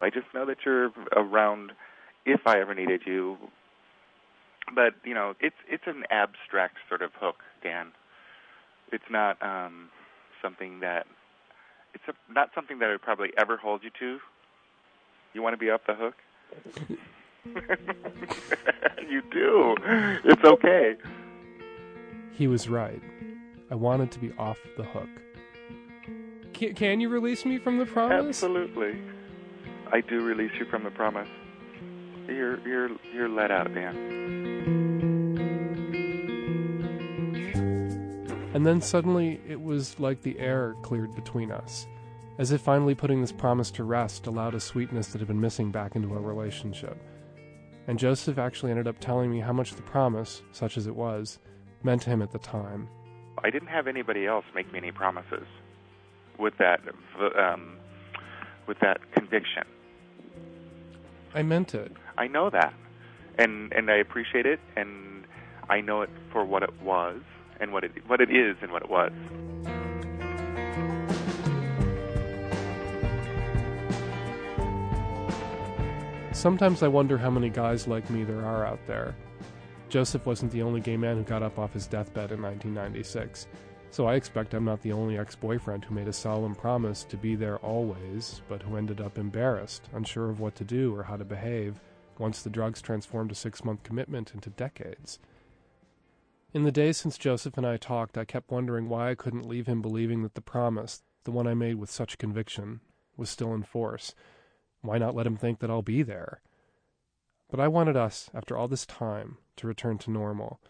I 0.00 0.10
just 0.10 0.26
know 0.34 0.44
that 0.46 0.58
you're 0.64 0.92
around 1.16 1.72
if 2.26 2.46
I 2.46 2.60
ever 2.60 2.74
needed 2.74 3.02
you. 3.06 3.38
But 4.74 4.94
you 5.04 5.14
know, 5.14 5.34
it's 5.40 5.56
it's 5.68 5.84
an 5.86 6.04
abstract 6.10 6.76
sort 6.88 7.02
of 7.02 7.10
hook, 7.18 7.36
Dan. 7.62 7.92
It's 8.92 9.04
not 9.10 9.42
um, 9.42 9.88
something 10.42 10.80
that 10.80 11.06
it's 11.94 12.04
a, 12.08 12.32
not 12.32 12.50
something 12.54 12.78
that 12.80 12.88
I 12.88 12.92
would 12.92 13.02
probably 13.02 13.30
ever 13.38 13.56
hold 13.56 13.82
you 13.82 13.90
to. 14.00 14.18
You 15.32 15.42
want 15.42 15.54
to 15.54 15.58
be 15.58 15.70
off 15.70 15.80
the 15.86 15.94
hook? 15.94 16.14
you 19.08 19.22
do. 19.30 19.76
It's 20.24 20.44
okay. 20.44 20.96
He 22.32 22.46
was 22.46 22.68
right. 22.68 23.00
I 23.70 23.74
wanted 23.74 24.10
to 24.12 24.18
be 24.18 24.32
off 24.38 24.58
the 24.76 24.84
hook. 24.84 25.08
Can, 26.52 26.74
can 26.74 27.00
you 27.00 27.08
release 27.08 27.44
me 27.44 27.58
from 27.58 27.78
the 27.78 27.86
promise? 27.86 28.42
Absolutely. 28.42 28.98
I 29.92 30.00
do 30.00 30.22
release 30.22 30.52
you 30.58 30.64
from 30.66 30.84
the 30.84 30.90
promise. 30.90 31.28
You're 32.26 32.58
you're 32.66 32.90
you're 33.12 33.28
let 33.28 33.50
out, 33.50 33.72
Dan. 33.74 34.94
And 38.54 38.64
then 38.64 38.80
suddenly 38.80 39.40
it 39.46 39.60
was 39.60 39.98
like 39.98 40.22
the 40.22 40.38
air 40.38 40.76
cleared 40.82 41.14
between 41.14 41.50
us, 41.50 41.86
as 42.38 42.52
if 42.52 42.60
finally 42.60 42.94
putting 42.94 43.20
this 43.20 43.32
promise 43.32 43.70
to 43.72 43.84
rest 43.84 44.26
allowed 44.26 44.54
a 44.54 44.60
sweetness 44.60 45.08
that 45.08 45.18
had 45.18 45.28
been 45.28 45.40
missing 45.40 45.70
back 45.70 45.94
into 45.96 46.12
our 46.12 46.20
relationship. 46.20 46.98
And 47.86 47.98
Joseph 47.98 48.38
actually 48.38 48.70
ended 48.70 48.88
up 48.88 48.98
telling 48.98 49.30
me 49.30 49.40
how 49.40 49.52
much 49.52 49.74
the 49.74 49.82
promise, 49.82 50.42
such 50.52 50.76
as 50.76 50.86
it 50.86 50.96
was, 50.96 51.38
meant 51.82 52.02
to 52.02 52.10
him 52.10 52.22
at 52.22 52.32
the 52.32 52.38
time. 52.38 52.88
I 53.42 53.50
didn't 53.50 53.68
have 53.68 53.86
anybody 53.86 54.26
else 54.26 54.44
make 54.54 54.72
me 54.72 54.78
any 54.78 54.90
promises 54.92 55.46
with 56.38 56.54
that 56.58 56.80
um, 57.38 57.76
with 58.66 58.78
that 58.80 59.00
conviction. 59.12 59.64
I 61.34 61.42
meant 61.42 61.74
it. 61.74 61.92
I 62.16 62.26
know 62.26 62.48
that, 62.50 62.72
and 63.38 63.72
and 63.72 63.90
I 63.90 63.96
appreciate 63.96 64.46
it, 64.46 64.60
and 64.76 65.24
I 65.68 65.80
know 65.80 66.02
it 66.02 66.10
for 66.32 66.44
what 66.44 66.62
it 66.62 66.80
was, 66.82 67.20
and 67.60 67.72
what 67.72 67.84
it 67.84 67.92
what 68.06 68.20
it 68.20 68.30
is, 68.30 68.56
and 68.62 68.72
what 68.72 68.82
it 68.82 68.90
was. 68.90 69.12
Sometimes 76.34 76.82
I 76.82 76.88
wonder 76.88 77.16
how 77.16 77.30
many 77.30 77.48
guys 77.48 77.86
like 77.86 78.10
me 78.10 78.24
there 78.24 78.44
are 78.44 78.66
out 78.66 78.84
there. 78.88 79.14
Joseph 79.88 80.26
wasn't 80.26 80.50
the 80.50 80.62
only 80.62 80.80
gay 80.80 80.96
man 80.96 81.16
who 81.16 81.22
got 81.22 81.44
up 81.44 81.60
off 81.60 81.72
his 81.72 81.86
deathbed 81.86 82.32
in 82.32 82.42
1996, 82.42 83.46
so 83.92 84.06
I 84.06 84.16
expect 84.16 84.52
I'm 84.52 84.64
not 84.64 84.82
the 84.82 84.92
only 84.92 85.16
ex 85.16 85.36
boyfriend 85.36 85.84
who 85.84 85.94
made 85.94 86.08
a 86.08 86.12
solemn 86.12 86.56
promise 86.56 87.04
to 87.04 87.16
be 87.16 87.36
there 87.36 87.58
always, 87.58 88.42
but 88.48 88.62
who 88.62 88.76
ended 88.76 89.00
up 89.00 89.16
embarrassed, 89.16 89.88
unsure 89.94 90.28
of 90.28 90.40
what 90.40 90.56
to 90.56 90.64
do 90.64 90.94
or 90.94 91.04
how 91.04 91.16
to 91.16 91.24
behave 91.24 91.80
once 92.18 92.42
the 92.42 92.50
drugs 92.50 92.82
transformed 92.82 93.30
a 93.30 93.36
six 93.36 93.64
month 93.64 93.84
commitment 93.84 94.34
into 94.34 94.50
decades. 94.50 95.20
In 96.52 96.64
the 96.64 96.72
days 96.72 96.96
since 96.96 97.16
Joseph 97.16 97.56
and 97.56 97.66
I 97.66 97.76
talked, 97.76 98.18
I 98.18 98.24
kept 98.24 98.50
wondering 98.50 98.88
why 98.88 99.10
I 99.10 99.14
couldn't 99.14 99.48
leave 99.48 99.68
him 99.68 99.80
believing 99.80 100.24
that 100.24 100.34
the 100.34 100.40
promise, 100.40 101.04
the 101.22 101.32
one 101.32 101.46
I 101.46 101.54
made 101.54 101.76
with 101.76 101.92
such 101.92 102.18
conviction, 102.18 102.80
was 103.16 103.30
still 103.30 103.54
in 103.54 103.62
force. 103.62 104.16
Why 104.84 104.98
not 104.98 105.14
let 105.14 105.26
him 105.26 105.38
think 105.38 105.60
that 105.60 105.70
I'll 105.70 105.80
be 105.80 106.02
there? 106.02 106.42
But 107.50 107.58
I 107.58 107.68
wanted 107.68 107.96
us, 107.96 108.28
after 108.34 108.54
all 108.54 108.68
this 108.68 108.84
time, 108.84 109.38
to 109.56 109.66
return 109.66 109.96
to 109.98 110.10
normal. 110.10 110.60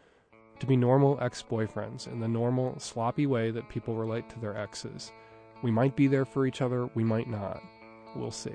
To 0.61 0.67
be 0.67 0.77
normal 0.77 1.19
ex 1.21 1.43
boyfriends 1.43 2.07
in 2.07 2.21
the 2.21 2.29
normal, 2.29 2.79
sloppy 2.79 3.27
way 3.27 3.51
that 3.51 3.69
people 3.69 3.97
relate 3.97 4.29
to 4.31 4.39
their 4.39 4.57
exes. 4.57 5.11
We 5.65 5.73
might 5.73 5.97
be 5.97 6.07
there 6.07 6.25
for 6.25 6.47
each 6.47 6.63
other, 6.63 6.89
we 6.95 7.03
might 7.03 7.29
not. 7.29 7.61
We'll 8.15 8.31
see. 8.31 8.55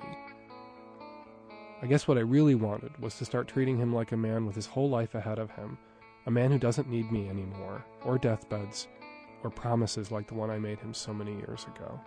I 1.81 1.87
guess 1.87 2.07
what 2.07 2.17
I 2.17 2.21
really 2.21 2.55
wanted 2.55 2.97
was 2.97 3.17
to 3.17 3.25
start 3.25 3.49
treating 3.49 3.77
him 3.77 3.93
like 3.93 4.13
a 4.13 4.17
man 4.17 4.45
with 4.45 4.55
his 4.55 4.65
whole 4.65 4.89
life 4.89 5.13
ahead 5.13 5.39
of 5.39 5.51
him, 5.51 5.77
a 6.25 6.31
man 6.31 6.51
who 6.51 6.57
doesn't 6.57 6.89
need 6.89 7.11
me 7.11 7.27
anymore, 7.27 7.83
or 8.05 8.17
deathbeds, 8.17 8.87
or 9.43 9.49
promises 9.49 10.09
like 10.09 10.27
the 10.27 10.35
one 10.35 10.49
I 10.49 10.57
made 10.57 10.79
him 10.79 10.93
so 10.93 11.13
many 11.13 11.35
years 11.35 11.65
ago. 11.65 11.99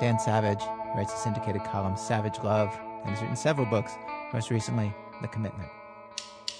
Dan 0.00 0.18
Savage 0.18 0.62
writes 0.96 1.14
a 1.14 1.16
syndicated 1.16 1.62
column, 1.64 1.96
Savage 1.96 2.38
Love, 2.42 2.76
and 3.04 3.10
has 3.10 3.20
written 3.20 3.36
several 3.36 3.66
books, 3.66 3.92
most 4.32 4.50
recently, 4.50 4.92
The 5.22 5.28
Commitment. 5.28 5.68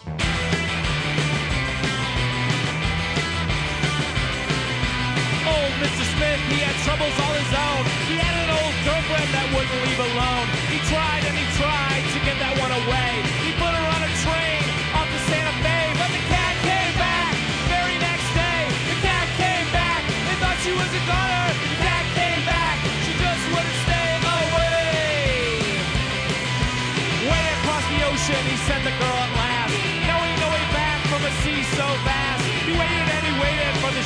Oh, 0.07 0.13
Old 5.47 5.73
Mr. 5.83 6.05
Smith, 6.17 6.41
he 6.49 6.61
had 6.61 6.77
troubles 6.85 7.13
all 7.21 7.35
his 7.35 7.59
own. 7.59 7.64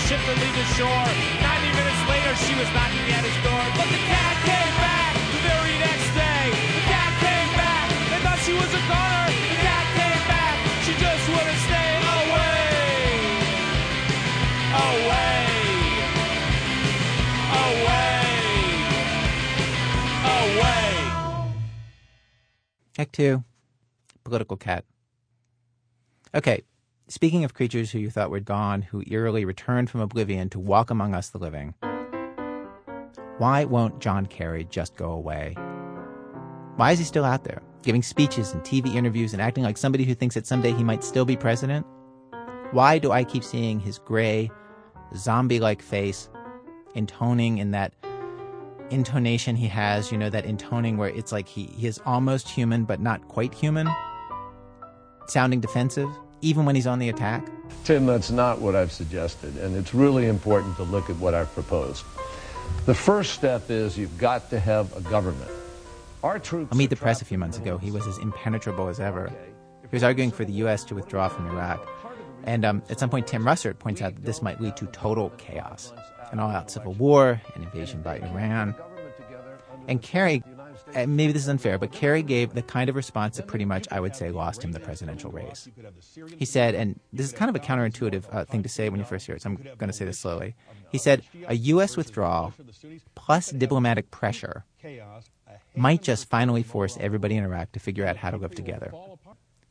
Ship 0.09 0.25
the 0.25 0.65
shore. 0.73 1.09
Ninety 1.45 1.69
minutes 1.69 2.03
later, 2.09 2.33
she 2.41 2.57
was 2.57 2.65
knocking 2.73 3.13
at 3.13 3.29
his 3.29 3.37
door. 3.45 3.61
But 3.77 3.89
the 3.93 4.01
cat 4.09 4.37
came 4.49 4.75
back 4.81 5.13
the 5.37 5.41
very 5.45 5.77
next 5.85 6.09
day. 6.17 6.45
The 6.49 6.85
cat 6.89 7.13
came 7.21 7.51
back. 7.61 7.87
They 8.09 8.21
thought 8.25 8.41
she 8.41 8.55
was 8.57 8.73
a 8.73 8.83
goner. 8.89 9.29
The 9.29 9.61
cat 9.69 9.87
came 10.01 10.25
back. 10.33 10.57
She 10.89 10.93
just 10.97 11.25
wouldn't 11.29 11.61
stay 11.69 11.93
away. 12.17 12.73
Away. 14.89 15.45
Away. 17.69 18.33
Away. 20.41 20.89
Act 22.97 23.13
two, 23.13 23.45
political 24.25 24.57
cat. 24.57 24.87
Okay, 26.35 26.63
speaking 27.09 27.43
of 27.43 27.55
creatures 27.55 27.91
who 27.91 27.99
you 27.99 28.11
thought 28.11 28.31
were 28.31 28.41
gone, 28.41 28.83
who 28.83 29.03
eerily 29.07 29.45
returned 29.45 29.89
from 29.89 30.01
oblivion 30.01 30.51
to 30.51 30.59
walk 30.59 30.91
among 30.91 31.15
us 31.15 31.31
the 31.31 31.39
living, 31.39 31.75
why 33.39 33.65
won't 33.65 34.01
John 34.01 34.27
Kerry 34.27 34.65
just 34.65 34.97
go 34.97 35.11
away? 35.11 35.55
Why 36.77 36.93
is 36.93 36.99
he 36.99 37.05
still 37.05 37.25
out 37.25 37.45
there, 37.45 37.63
giving 37.83 38.03
speeches 38.03 38.53
and 38.53 38.63
TV 38.63 38.95
interviews 38.95 39.33
and 39.33 39.41
acting 39.41 39.65
like 39.65 39.79
somebody 39.79 40.05
who 40.05 40.15
thinks 40.15 40.35
that 40.35 40.47
someday 40.47 40.73
he 40.73 40.85
might 40.85 41.03
still 41.03 41.25
be 41.25 41.37
president? 41.37 41.87
Why 42.73 42.99
do 42.99 43.11
I 43.11 43.25
keep 43.25 43.43
seeing 43.43 43.81
his 43.81 43.99
gray, 43.99 44.51
zombie 45.17 45.61
like 45.61 45.81
face 45.81 46.29
intoning 46.95 47.59
in 47.59 47.71
that 47.71 47.95
intonation 48.91 49.57
he 49.57 49.69
has, 49.69 50.13
you 50.13 50.19
know, 50.19 50.31
that 50.31 50.45
intoning 50.45 50.99
where 50.99 51.09
it's 51.09 51.33
like 51.33 51.49
he, 51.49 51.67
he 51.67 51.87
is 51.87 52.01
almost 52.05 52.49
human 52.49 52.85
but 52.85 53.01
not 53.01 53.27
quite 53.29 53.55
human? 53.55 53.89
Sounding 55.27 55.61
defensive, 55.61 56.11
even 56.41 56.65
when 56.65 56.75
he's 56.75 56.87
on 56.87 56.99
the 56.99 57.09
attack? 57.09 57.47
Tim, 57.85 58.07
that's 58.07 58.31
not 58.31 58.61
what 58.61 58.77
I've 58.77 58.93
suggested, 58.93 59.57
and 59.57 59.77
it's 59.77 59.95
really 59.95 60.27
important 60.27 60.77
to 60.77 60.83
look 60.83 61.09
at 61.09 61.17
what 61.17 61.35
I've 61.35 61.53
proposed. 61.55 62.05
The 62.87 62.95
first 62.95 63.33
step 63.33 63.71
is 63.71 63.97
you've 63.97 64.19
got 64.19 64.51
to 64.51 64.61
have 64.61 64.95
a 64.97 65.01
government. 65.03 65.51
Our 66.23 66.39
troops. 66.39 66.75
Meet 66.75 66.91
the 66.91 66.97
Press 66.97 67.23
a 67.23 67.25
few 67.25 67.39
months 67.39 67.59
ago, 67.59 67.79
he 67.79 67.91
was 67.91 68.07
as 68.07 68.19
impenetrable 68.19 68.89
as 68.89 69.01
ever. 69.01 69.33
He 69.83 69.97
was 69.97 70.03
arguing 70.03 70.31
for 70.31 70.45
the 70.45 70.53
U.S. 70.55 70.85
to 70.85 70.95
withdraw 70.95 71.29
from 71.29 71.47
Iraq. 71.49 71.87
And 72.45 72.65
um, 72.65 72.83
at 72.91 73.01
some 73.01 73.11
point, 73.11 73.27
Tim 73.27 73.45
Russert 73.45 73.79
points 73.79 74.03
out 74.03 74.15
that 74.15 74.25
this 74.25 74.43
might 74.43 74.61
lead 74.61 74.77
to 74.77 74.87
total 74.87 75.31
chaos, 75.39 75.93
an 76.31 76.39
all-out 76.39 76.71
civil 76.71 76.93
war, 76.95 77.41
an 77.55 77.63
invasion 77.63 78.03
by 78.03 78.19
Iran. 78.19 78.75
And 79.87 80.03
Kerry, 80.03 80.43
maybe 80.95 81.33
this 81.33 81.43
is 81.43 81.49
unfair, 81.49 81.79
but 81.79 81.93
Kerry 81.93 82.23
gave 82.23 82.55
the 82.55 82.63
kind 82.63 82.89
of 82.91 82.97
response 82.97 83.37
that 83.37 83.47
pretty 83.47 83.65
much, 83.65 83.87
I 83.91 84.01
would 84.01 84.17
say, 84.17 84.31
lost 84.31 84.63
him 84.63 84.73
the 84.73 84.81
presidential 84.81 85.31
race. 85.31 85.69
He 86.37 86.45
said, 86.45 86.75
and 86.75 87.01
this 87.13 87.27
is 87.27 87.33
kind 87.33 87.49
of 87.49 87.57
a 87.57 87.59
counterintuitive 87.59 88.25
uh, 88.33 88.45
thing 88.45 88.63
to 88.63 88.69
say 88.69 88.89
when 88.89 89.01
you 89.01 89.07
first 89.07 89.27
hear 89.27 89.37
it, 89.37 89.43
so 89.43 89.51
I'm 89.51 89.57
going 89.57 89.89
to 89.89 89.93
say 89.93 90.05
this 90.05 90.19
slowly. 90.19 90.55
He 90.91 90.99
said, 90.99 91.23
a 91.47 91.55
U.S. 91.55 91.97
withdrawal 91.97 92.55
plus 93.15 93.51
diplomatic 93.51 94.11
pressure 94.11 94.65
might 95.77 96.03
just 96.03 96.29
finally 96.29 96.63
force 96.63 96.97
everybody 97.01 97.37
in 97.37 97.45
Iraq 97.45 97.73
to 97.73 97.81
figure 97.81 98.07
out 98.07 98.17
how 98.17 98.31
to 98.31 98.37
live 98.37 98.55
together. 98.55 98.93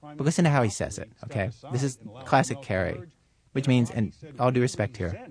But 0.02 0.22
listen 0.22 0.46
to 0.46 0.52
how 0.52 0.64
he 0.64 0.70
says 0.70 0.98
it, 0.98 1.10
okay? 1.26 1.50
This 1.72 1.84
is 1.84 1.98
classic 2.26 2.62
Kerry, 2.62 3.02
which 3.52 3.68
means, 3.68 3.90
and 3.90 4.14
all 4.40 4.52
due 4.52 4.62
respect 4.62 4.98
here, 4.98 5.28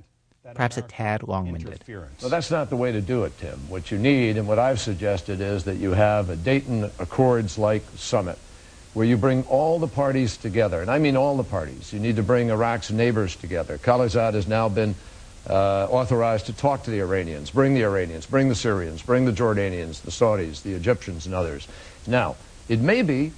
perhaps 0.55 0.77
a 0.77 0.83
tad 0.83 1.23
long 1.23 1.51
winded. 1.51 1.83
Well, 2.21 2.31
that's 2.31 2.51
not 2.51 2.71
the 2.71 2.77
way 2.77 2.93
to 2.93 3.01
do 3.01 3.25
it, 3.25 3.37
Tim. 3.39 3.59
What 3.69 3.91
you 3.91 3.99
need, 3.99 4.37
and 4.37 4.47
what 4.47 4.59
I've 4.59 4.81
suggested, 4.81 5.41
is 5.41 5.65
that 5.65 5.77
you 5.77 5.93
have 5.93 6.31
a 6.31 6.37
Dayton 6.37 6.91
Accords 6.99 7.59
like 7.59 7.83
summit 7.97 8.39
where 8.95 9.07
you 9.07 9.17
bring 9.17 9.45
all 9.45 9.79
the 9.79 9.89
parties 9.89 10.37
together. 10.37 10.81
And 10.81 10.91
I 10.91 10.99
mean 10.99 11.17
all 11.17 11.37
the 11.37 11.45
parties. 11.45 11.93
You 11.93 12.01
need 12.01 12.17
to 12.17 12.23
bring 12.23 12.49
Iraq's 12.49 12.91
neighbors 12.91 13.37
together. 13.37 13.77
Khalilzad 13.77 14.33
has 14.33 14.49
now 14.49 14.71
been 14.71 14.95
uh, 15.49 15.87
authorized 15.91 16.47
to 16.47 16.53
talk 16.55 16.85
to 16.85 16.91
the 16.91 17.01
Iranians, 17.01 17.51
bring 17.51 17.75
the 17.75 17.85
Iranians, 17.85 18.27
bring 18.27 18.49
the 18.49 18.55
Syrians, 18.55 19.03
bring 19.03 19.27
the 19.27 19.33
Jordanians, 19.33 20.01
the 20.01 20.11
Saudis, 20.11 20.63
the 20.63 20.73
Egyptians, 20.73 21.27
and 21.27 21.35
others. 21.35 21.69
Now, 22.07 22.37
it 22.69 22.81
may 22.81 23.03
be 23.03 23.33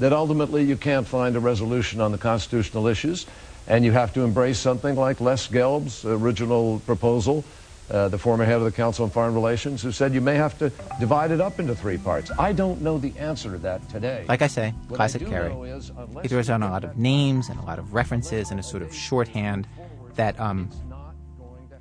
that 0.00 0.12
ultimately 0.12 0.64
you 0.64 0.76
can't 0.76 1.06
find 1.06 1.36
a 1.36 1.40
resolution 1.40 2.00
on 2.00 2.10
the 2.12 2.18
constitutional 2.18 2.88
issues, 2.88 3.26
and 3.66 3.84
you 3.84 3.92
have 3.92 4.12
to 4.14 4.22
embrace 4.22 4.58
something 4.58 4.94
like 4.96 5.20
Les 5.20 5.46
Gelb's 5.48 6.04
original 6.04 6.80
proposal, 6.80 7.44
uh, 7.90 8.08
the 8.08 8.18
former 8.18 8.44
head 8.44 8.56
of 8.56 8.64
the 8.64 8.72
Council 8.72 9.04
on 9.04 9.10
Foreign 9.10 9.34
Relations, 9.34 9.82
who 9.82 9.92
said 9.92 10.14
you 10.14 10.20
may 10.20 10.34
have 10.36 10.58
to 10.58 10.70
divide 11.00 11.30
it 11.30 11.40
up 11.40 11.58
into 11.60 11.74
three 11.74 11.98
parts. 11.98 12.30
I 12.38 12.52
don't 12.52 12.80
know 12.80 12.98
the 12.98 13.12
answer 13.18 13.50
to 13.52 13.58
that 13.58 13.86
today. 13.88 14.24
Like 14.28 14.42
I 14.42 14.46
say, 14.46 14.70
What 14.88 14.96
classic 14.96 15.22
I 15.22 15.26
Kerry. 15.30 15.52
is, 15.70 15.92
He 16.22 16.28
throws 16.28 16.48
on 16.50 16.62
a 16.62 16.70
lot 16.70 16.84
of 16.84 16.96
names 16.96 17.48
and 17.48 17.58
a 17.58 17.62
lot 17.62 17.78
of 17.78 17.92
references 17.94 18.50
and 18.50 18.58
a 18.58 18.62
sort 18.62 18.82
of 18.82 18.94
shorthand 18.94 19.66
that 20.14 20.38
um, 20.40 20.70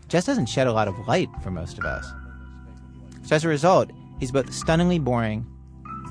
just 0.09 0.27
doesn't 0.27 0.47
shed 0.47 0.67
a 0.67 0.73
lot 0.73 0.87
of 0.87 1.07
light 1.07 1.29
for 1.41 1.51
most 1.51 1.77
of 1.77 1.85
us. 1.85 2.05
So 3.23 3.35
as 3.35 3.45
a 3.45 3.47
result, 3.47 3.89
he's 4.19 4.31
both 4.31 4.53
stunningly 4.53 4.99
boring 4.99 5.45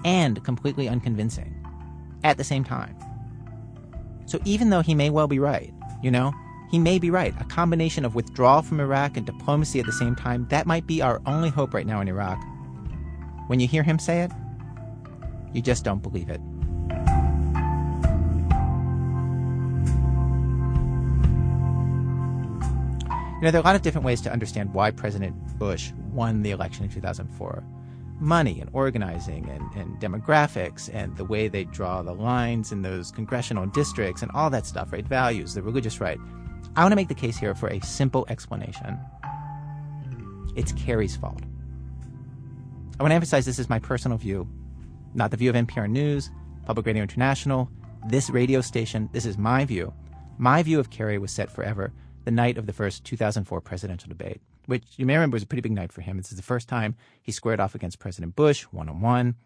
and 0.04 0.42
completely 0.44 0.88
unconvincing 0.88 1.54
at 2.24 2.36
the 2.38 2.44
same 2.44 2.64
time. 2.64 2.96
So 4.32 4.40
even 4.46 4.70
though 4.70 4.80
he 4.80 4.94
may 4.94 5.10
well 5.10 5.28
be 5.28 5.38
right, 5.38 5.74
you 6.02 6.10
know, 6.10 6.32
he 6.70 6.78
may 6.78 6.98
be 6.98 7.10
right. 7.10 7.34
A 7.38 7.44
combination 7.44 8.02
of 8.06 8.14
withdrawal 8.14 8.62
from 8.62 8.80
Iraq 8.80 9.18
and 9.18 9.26
diplomacy 9.26 9.78
at 9.78 9.84
the 9.84 9.92
same 9.92 10.16
time, 10.16 10.46
that 10.48 10.66
might 10.66 10.86
be 10.86 11.02
our 11.02 11.20
only 11.26 11.50
hope 11.50 11.74
right 11.74 11.86
now 11.86 12.00
in 12.00 12.08
Iraq. 12.08 12.42
When 13.48 13.60
you 13.60 13.68
hear 13.68 13.82
him 13.82 13.98
say 13.98 14.22
it, 14.22 14.32
you 15.52 15.60
just 15.60 15.84
don't 15.84 16.02
believe 16.02 16.30
it. 16.30 16.40
You 23.36 23.42
know, 23.42 23.50
there 23.50 23.60
are 23.60 23.64
a 23.64 23.66
lot 23.66 23.76
of 23.76 23.82
different 23.82 24.06
ways 24.06 24.22
to 24.22 24.32
understand 24.32 24.72
why 24.72 24.92
President 24.92 25.36
Bush 25.58 25.92
won 26.10 26.40
the 26.40 26.52
election 26.52 26.86
in 26.86 26.90
2004. 26.90 27.62
Money 28.22 28.60
and 28.60 28.70
organizing 28.72 29.48
and, 29.50 29.72
and 29.74 30.00
demographics 30.00 30.88
and 30.94 31.16
the 31.16 31.24
way 31.24 31.48
they 31.48 31.64
draw 31.64 32.02
the 32.02 32.14
lines 32.14 32.70
in 32.70 32.82
those 32.82 33.10
congressional 33.10 33.66
districts 33.66 34.22
and 34.22 34.30
all 34.32 34.48
that 34.48 34.64
stuff, 34.64 34.92
right? 34.92 35.04
Values, 35.04 35.54
the 35.54 35.62
religious 35.62 36.00
right. 36.00 36.18
I 36.76 36.82
want 36.82 36.92
to 36.92 36.96
make 36.96 37.08
the 37.08 37.14
case 37.14 37.36
here 37.36 37.54
for 37.54 37.68
a 37.68 37.80
simple 37.80 38.24
explanation. 38.28 38.96
It's 40.54 40.70
Kerry's 40.72 41.16
fault. 41.16 41.42
I 43.00 43.02
want 43.02 43.10
to 43.10 43.16
emphasize 43.16 43.44
this 43.44 43.58
is 43.58 43.68
my 43.68 43.80
personal 43.80 44.18
view, 44.18 44.48
not 45.14 45.32
the 45.32 45.36
view 45.36 45.50
of 45.50 45.56
NPR 45.56 45.90
News, 45.90 46.30
Public 46.64 46.86
Radio 46.86 47.02
International, 47.02 47.68
this 48.06 48.30
radio 48.30 48.60
station. 48.60 49.08
This 49.12 49.26
is 49.26 49.36
my 49.36 49.64
view. 49.64 49.92
My 50.38 50.62
view 50.62 50.78
of 50.78 50.90
Kerry 50.90 51.18
was 51.18 51.32
set 51.32 51.50
forever 51.50 51.92
the 52.24 52.30
night 52.30 52.56
of 52.56 52.66
the 52.66 52.72
first 52.72 53.04
2004 53.04 53.60
presidential 53.60 54.08
debate, 54.08 54.40
which 54.66 54.84
you 54.96 55.06
may 55.06 55.14
remember 55.14 55.36
was 55.36 55.42
a 55.42 55.46
pretty 55.46 55.62
big 55.62 55.72
night 55.72 55.92
for 55.92 56.00
him. 56.00 56.16
This 56.16 56.30
is 56.30 56.36
the 56.36 56.42
first 56.42 56.68
time 56.68 56.94
he 57.22 57.32
squared 57.32 57.60
off 57.60 57.74
against 57.74 57.98
President 57.98 58.36
Bush 58.36 58.62
one 58.64 58.88
on 58.88 59.00
one. 59.00 59.36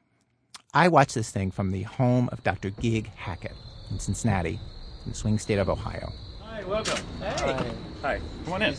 I 0.75 0.89
watched 0.89 1.15
this 1.15 1.31
thing 1.31 1.51
from 1.51 1.71
the 1.71 1.83
home 1.83 2.29
of 2.33 2.43
Dr. 2.43 2.71
Gig 2.71 3.11
Hackett 3.15 3.55
in 3.91 3.99
Cincinnati, 3.99 4.61
in 5.05 5.13
the 5.13 5.17
swing 5.17 5.39
state 5.39 5.59
of 5.59 5.69
Ohio. 5.69 6.13
Hi, 6.43 6.65
welcome. 6.65 6.99
Hey. 7.21 7.73
Hi. 8.03 8.21
Come 8.45 8.55
on 8.55 8.63
in. 8.63 8.75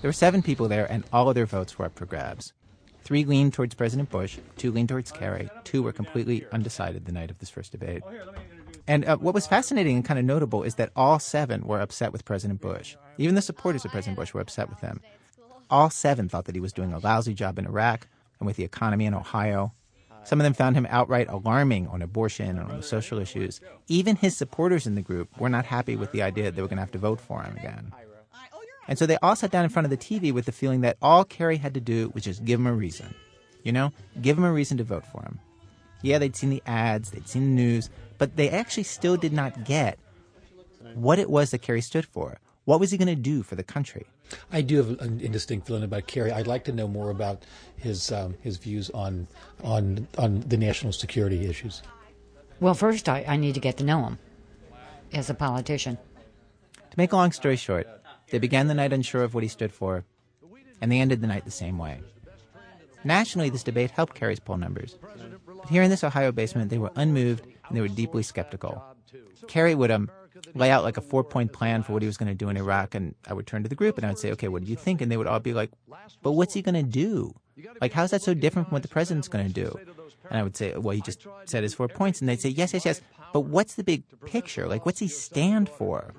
There 0.00 0.08
were 0.08 0.12
seven 0.12 0.42
people 0.42 0.68
there, 0.68 0.90
and 0.90 1.04
all 1.12 1.28
of 1.28 1.34
their 1.34 1.46
votes 1.46 1.78
were 1.78 1.86
up 1.86 1.96
for 1.96 2.06
grabs. 2.06 2.52
Three 3.02 3.24
leaned 3.24 3.54
towards 3.54 3.74
President 3.74 4.10
Bush, 4.10 4.38
two 4.56 4.70
leaned 4.70 4.90
towards 4.90 5.10
Kerry, 5.10 5.48
two 5.64 5.82
were 5.82 5.92
completely 5.92 6.44
undecided 6.52 7.06
the 7.06 7.12
night 7.12 7.30
of 7.30 7.38
this 7.38 7.48
first 7.48 7.72
debate. 7.72 8.02
And 8.86 9.04
uh, 9.04 9.16
what 9.16 9.34
was 9.34 9.46
fascinating 9.46 9.96
and 9.96 10.04
kind 10.04 10.18
of 10.18 10.24
notable 10.24 10.62
is 10.62 10.74
that 10.74 10.90
all 10.94 11.18
seven 11.18 11.62
were 11.66 11.80
upset 11.80 12.12
with 12.12 12.24
President 12.24 12.60
Bush. 12.60 12.96
Even 13.16 13.34
the 13.34 13.42
supporters 13.42 13.84
of 13.84 13.90
President 13.90 14.16
Bush 14.16 14.34
were 14.34 14.40
upset 14.40 14.68
with 14.68 14.80
him. 14.80 15.00
All 15.70 15.90
seven 15.90 16.28
thought 16.28 16.46
that 16.46 16.54
he 16.54 16.60
was 16.60 16.72
doing 16.72 16.92
a 16.92 16.98
lousy 16.98 17.34
job 17.34 17.58
in 17.58 17.66
Iraq 17.66 18.08
and 18.38 18.46
with 18.46 18.56
the 18.56 18.64
economy 18.64 19.04
in 19.06 19.14
Ohio. 19.14 19.72
Some 20.24 20.40
of 20.40 20.44
them 20.44 20.54
found 20.54 20.76
him 20.76 20.86
outright 20.90 21.28
alarming 21.28 21.86
on 21.88 22.02
abortion 22.02 22.58
and 22.58 22.70
on 22.70 22.76
the 22.76 22.82
social 22.82 23.18
issues. 23.18 23.60
Even 23.86 24.16
his 24.16 24.36
supporters 24.36 24.86
in 24.86 24.94
the 24.94 25.02
group 25.02 25.28
were 25.38 25.48
not 25.48 25.64
happy 25.64 25.96
with 25.96 26.12
the 26.12 26.22
idea 26.22 26.44
that 26.44 26.56
they 26.56 26.62
were 26.62 26.68
going 26.68 26.76
to 26.76 26.82
have 26.82 26.92
to 26.92 26.98
vote 26.98 27.20
for 27.20 27.42
him 27.42 27.56
again. 27.56 27.92
And 28.88 28.98
so 28.98 29.06
they 29.06 29.18
all 29.22 29.36
sat 29.36 29.50
down 29.50 29.64
in 29.64 29.70
front 29.70 29.84
of 29.84 29.90
the 29.90 29.96
TV 29.96 30.32
with 30.32 30.46
the 30.46 30.52
feeling 30.52 30.80
that 30.80 30.96
all 31.02 31.24
Kerry 31.24 31.58
had 31.58 31.74
to 31.74 31.80
do 31.80 32.10
was 32.14 32.24
just 32.24 32.44
give 32.44 32.58
him 32.58 32.66
a 32.66 32.72
reason. 32.72 33.14
You 33.62 33.72
know, 33.72 33.92
give 34.22 34.38
him 34.38 34.44
a 34.44 34.52
reason 34.52 34.78
to 34.78 34.84
vote 34.84 35.04
for 35.04 35.22
him. 35.22 35.38
Yeah, 36.02 36.18
they'd 36.18 36.36
seen 36.36 36.50
the 36.50 36.62
ads, 36.66 37.10
they'd 37.10 37.28
seen 37.28 37.42
the 37.56 37.62
news, 37.62 37.90
but 38.16 38.36
they 38.36 38.48
actually 38.48 38.84
still 38.84 39.16
did 39.16 39.32
not 39.32 39.64
get 39.64 39.98
what 40.94 41.18
it 41.18 41.28
was 41.28 41.50
that 41.50 41.62
Kerry 41.62 41.80
stood 41.80 42.06
for. 42.06 42.38
What 42.64 42.80
was 42.80 42.90
he 42.90 42.98
going 42.98 43.08
to 43.08 43.14
do 43.14 43.42
for 43.42 43.56
the 43.56 43.62
country? 43.62 44.06
I 44.52 44.60
do 44.60 44.76
have 44.76 45.00
an 45.00 45.20
indistinct 45.20 45.66
feeling 45.66 45.82
about 45.82 46.06
Kerry. 46.06 46.32
I'd 46.32 46.46
like 46.46 46.64
to 46.64 46.72
know 46.72 46.88
more 46.88 47.10
about 47.10 47.42
his 47.76 48.12
um, 48.12 48.34
his 48.40 48.56
views 48.56 48.90
on 48.90 49.26
on 49.62 50.06
on 50.16 50.40
the 50.40 50.56
national 50.56 50.92
security 50.92 51.46
issues. 51.46 51.82
Well, 52.60 52.74
first, 52.74 53.08
I, 53.08 53.24
I 53.26 53.36
need 53.36 53.54
to 53.54 53.60
get 53.60 53.76
to 53.78 53.84
know 53.84 54.04
him 54.04 54.18
as 55.12 55.30
a 55.30 55.34
politician. 55.34 55.98
To 56.74 56.96
make 56.96 57.12
a 57.12 57.16
long 57.16 57.32
story 57.32 57.56
short, 57.56 57.86
they 58.30 58.38
began 58.38 58.66
the 58.66 58.74
night 58.74 58.92
unsure 58.92 59.22
of 59.22 59.34
what 59.34 59.44
he 59.44 59.48
stood 59.48 59.72
for, 59.72 60.04
and 60.80 60.90
they 60.90 61.00
ended 61.00 61.20
the 61.20 61.26
night 61.28 61.44
the 61.44 61.50
same 61.50 61.78
way. 61.78 62.00
Nationally, 63.04 63.48
this 63.48 63.62
debate 63.62 63.92
helped 63.92 64.14
Kerry's 64.14 64.40
poll 64.40 64.56
numbers. 64.56 64.96
But 65.00 65.68
here 65.68 65.82
in 65.82 65.90
this 65.90 66.02
Ohio 66.02 66.32
basement, 66.32 66.70
they 66.70 66.78
were 66.78 66.90
unmoved 66.96 67.44
and 67.68 67.76
they 67.76 67.80
were 67.80 67.88
deeply 67.88 68.22
skeptical. 68.22 68.82
Kerry 69.46 69.74
would 69.74 69.90
um, 69.90 70.10
lay 70.54 70.70
out 70.70 70.84
like 70.84 70.96
a 70.96 71.00
four 71.00 71.24
point 71.24 71.52
plan 71.52 71.82
for 71.82 71.92
what 71.92 72.02
he 72.02 72.06
was 72.06 72.16
going 72.16 72.28
to 72.28 72.34
do 72.34 72.48
in 72.48 72.56
Iraq, 72.56 72.94
and 72.94 73.14
I 73.26 73.34
would 73.34 73.46
turn 73.46 73.62
to 73.62 73.68
the 73.68 73.74
group 73.74 73.96
and 73.96 74.06
I 74.06 74.10
would 74.10 74.18
say, 74.18 74.32
okay, 74.32 74.48
what 74.48 74.64
do 74.64 74.70
you 74.70 74.76
think? 74.76 75.00
And 75.00 75.10
they 75.10 75.16
would 75.16 75.26
all 75.26 75.40
be 75.40 75.52
like, 75.52 75.70
but 76.22 76.32
what's 76.32 76.54
he 76.54 76.62
going 76.62 76.74
to 76.74 76.82
do? 76.82 77.34
Like, 77.80 77.92
how's 77.92 78.10
that 78.12 78.22
so 78.22 78.34
different 78.34 78.68
from 78.68 78.76
what 78.76 78.82
the 78.82 78.88
president's 78.88 79.28
going 79.28 79.46
to 79.46 79.52
do? 79.52 79.78
And 80.30 80.38
I 80.38 80.42
would 80.42 80.56
say, 80.56 80.74
well, 80.76 80.94
he 80.94 81.00
just 81.00 81.26
said 81.46 81.62
his 81.62 81.74
four 81.74 81.88
points. 81.88 82.20
And 82.20 82.28
they'd 82.28 82.40
say, 82.40 82.50
yes, 82.50 82.72
yes, 82.72 82.84
yes. 82.84 83.00
But 83.32 83.40
what's 83.40 83.74
the 83.74 83.84
big 83.84 84.04
picture? 84.26 84.68
Like, 84.68 84.86
what's 84.86 85.00
he 85.00 85.08
stand 85.08 85.68
for? 85.68 86.14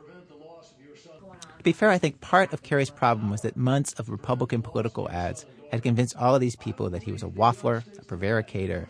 To 1.57 1.63
be 1.63 1.73
fair, 1.73 1.89
I 1.89 1.97
think 1.97 2.21
part 2.21 2.53
of 2.53 2.63
Kerry's 2.63 2.89
problem 2.89 3.29
was 3.29 3.41
that 3.41 3.57
months 3.57 3.93
of 3.93 4.09
Republican 4.09 4.61
political 4.61 5.09
ads 5.09 5.45
had 5.71 5.83
convinced 5.83 6.15
all 6.17 6.33
of 6.33 6.41
these 6.41 6.55
people 6.55 6.89
that 6.89 7.03
he 7.03 7.11
was 7.11 7.23
a 7.23 7.27
waffler, 7.27 7.83
a 7.99 8.05
prevaricator, 8.05 8.87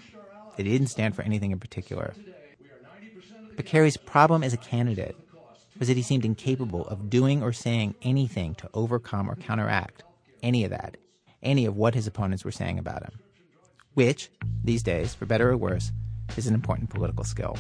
that 0.56 0.66
he 0.66 0.72
didn't 0.72 0.88
stand 0.88 1.16
for 1.16 1.24
anything 1.24 1.52
in 1.52 1.60
particular. 1.60 2.14
But 3.60 3.66
Kerry's 3.66 3.98
problem 3.98 4.42
as 4.42 4.54
a 4.54 4.58
candidate 4.58 5.18
was 5.78 5.90
that 5.90 5.98
he 5.98 6.02
seemed 6.02 6.24
incapable 6.24 6.88
of 6.88 7.10
doing 7.10 7.44
or 7.44 7.52
saying 7.52 7.94
anything 8.02 8.56
to 8.56 8.70
overcome 8.74 9.30
or 9.30 9.36
counteract 9.36 10.04
any 10.42 10.64
of 10.64 10.70
that, 10.70 10.96
any 11.44 11.66
of 11.66 11.76
what 11.76 11.94
his 11.94 12.08
opponents 12.08 12.46
were 12.46 12.54
saying 12.54 12.80
about 12.80 13.04
him. 13.04 13.20
Which, 13.96 14.32
these 14.64 14.82
days, 14.82 15.14
for 15.14 15.26
better 15.26 15.50
or 15.50 15.58
worse, 15.58 15.92
is 16.38 16.48
an 16.48 16.54
important 16.54 16.90
political 16.90 17.26
skill. 17.26 17.58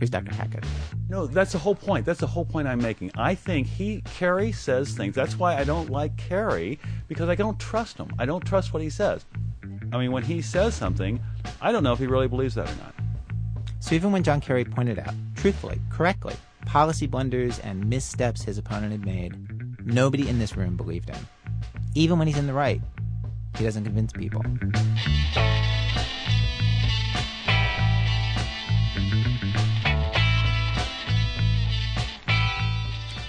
Here's 0.00 0.10
Dr. 0.10 0.34
Hackett. 0.34 0.64
No, 1.08 1.28
that's 1.28 1.52
the 1.52 1.58
whole 1.58 1.76
point. 1.76 2.04
That's 2.04 2.18
the 2.18 2.26
whole 2.26 2.44
point 2.44 2.66
I'm 2.66 2.82
making. 2.82 3.12
I 3.16 3.36
think 3.36 3.68
he 3.68 4.00
Kerry 4.00 4.50
says 4.50 4.94
things. 4.94 5.14
That's 5.14 5.38
why 5.38 5.56
I 5.56 5.62
don't 5.62 5.90
like 5.90 6.16
Kerry 6.16 6.80
because 7.06 7.28
I 7.28 7.36
don't 7.36 7.60
trust 7.60 7.98
him. 7.98 8.10
I 8.18 8.26
don't 8.26 8.44
trust 8.44 8.72
what 8.72 8.82
he 8.82 8.90
says. 8.90 9.24
I 9.92 9.98
mean, 9.98 10.10
when 10.10 10.24
he 10.24 10.42
says 10.42 10.74
something, 10.74 11.20
I 11.60 11.70
don't 11.70 11.84
know 11.84 11.92
if 11.92 12.00
he 12.00 12.08
really 12.08 12.26
believes 12.26 12.56
that 12.56 12.68
or 12.68 12.74
not. 12.82 12.94
So 13.84 13.94
even 13.94 14.12
when 14.12 14.22
John 14.22 14.40
Kerry 14.40 14.64
pointed 14.64 14.98
out, 14.98 15.12
truthfully, 15.36 15.78
correctly, 15.90 16.34
policy 16.64 17.06
blunders 17.06 17.58
and 17.58 17.86
missteps 17.86 18.42
his 18.42 18.56
opponent 18.56 18.92
had 18.92 19.04
made, 19.04 19.36
nobody 19.84 20.26
in 20.26 20.38
this 20.38 20.56
room 20.56 20.74
believed 20.74 21.10
him. 21.10 21.28
Even 21.94 22.18
when 22.18 22.26
he's 22.26 22.38
in 22.38 22.46
the 22.46 22.54
right, 22.54 22.80
he 23.58 23.64
doesn't 23.64 23.84
convince 23.84 24.10
people. 24.10 24.40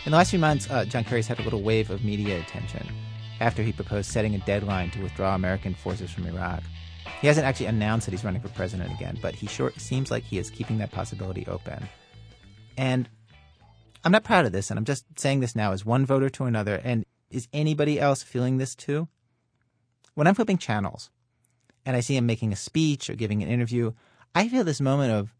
In 0.05 0.11
the 0.11 0.17
last 0.17 0.29
few 0.29 0.39
months, 0.39 0.69
uh, 0.71 0.85
John 0.85 1.03
Kerry's 1.03 1.27
had 1.27 1.39
a 1.39 1.43
little 1.43 1.63
wave 1.63 1.89
of 1.89 2.05
media 2.05 2.39
attention 2.39 2.87
after 3.41 3.61
he 3.61 3.73
proposed 3.73 4.09
setting 4.09 4.35
a 4.35 4.39
deadline 4.39 4.89
to 4.91 5.03
withdraw 5.03 5.35
American 5.35 5.75
forces 5.75 6.11
from 6.11 6.25
Iraq. 6.27 6.63
He 7.21 7.27
hasn't 7.27 7.45
actually 7.45 7.67
announced 7.67 8.05
that 8.05 8.11
he's 8.11 8.23
running 8.23 8.41
for 8.41 8.49
president 8.49 8.93
again, 8.93 9.17
but 9.21 9.35
he 9.35 9.47
sure 9.47 9.71
seems 9.77 10.11
like 10.11 10.23
he 10.23 10.37
is 10.37 10.49
keeping 10.49 10.77
that 10.77 10.91
possibility 10.91 11.45
open. 11.47 11.87
And 12.77 13.09
I'm 14.03 14.11
not 14.11 14.23
proud 14.23 14.45
of 14.45 14.51
this, 14.51 14.69
and 14.69 14.77
I'm 14.77 14.85
just 14.85 15.05
saying 15.17 15.39
this 15.39 15.55
now 15.55 15.71
as 15.71 15.85
one 15.85 16.05
voter 16.05 16.29
to 16.29 16.45
another. 16.45 16.79
And 16.83 17.05
is 17.31 17.47
anybody 17.53 17.99
else 17.99 18.21
feeling 18.21 18.57
this 18.57 18.75
too? 18.75 19.07
When 20.13 20.27
I'm 20.27 20.35
flipping 20.35 20.57
channels 20.57 21.09
and 21.85 21.95
I 21.95 22.01
see 22.01 22.15
him 22.15 22.25
making 22.25 22.53
a 22.53 22.57
speech 22.57 23.09
or 23.09 23.15
giving 23.15 23.41
an 23.41 23.49
interview, 23.49 23.93
I 24.33 24.47
feel 24.47 24.63
this 24.63 24.81
moment 24.81 25.11
of 25.11 25.33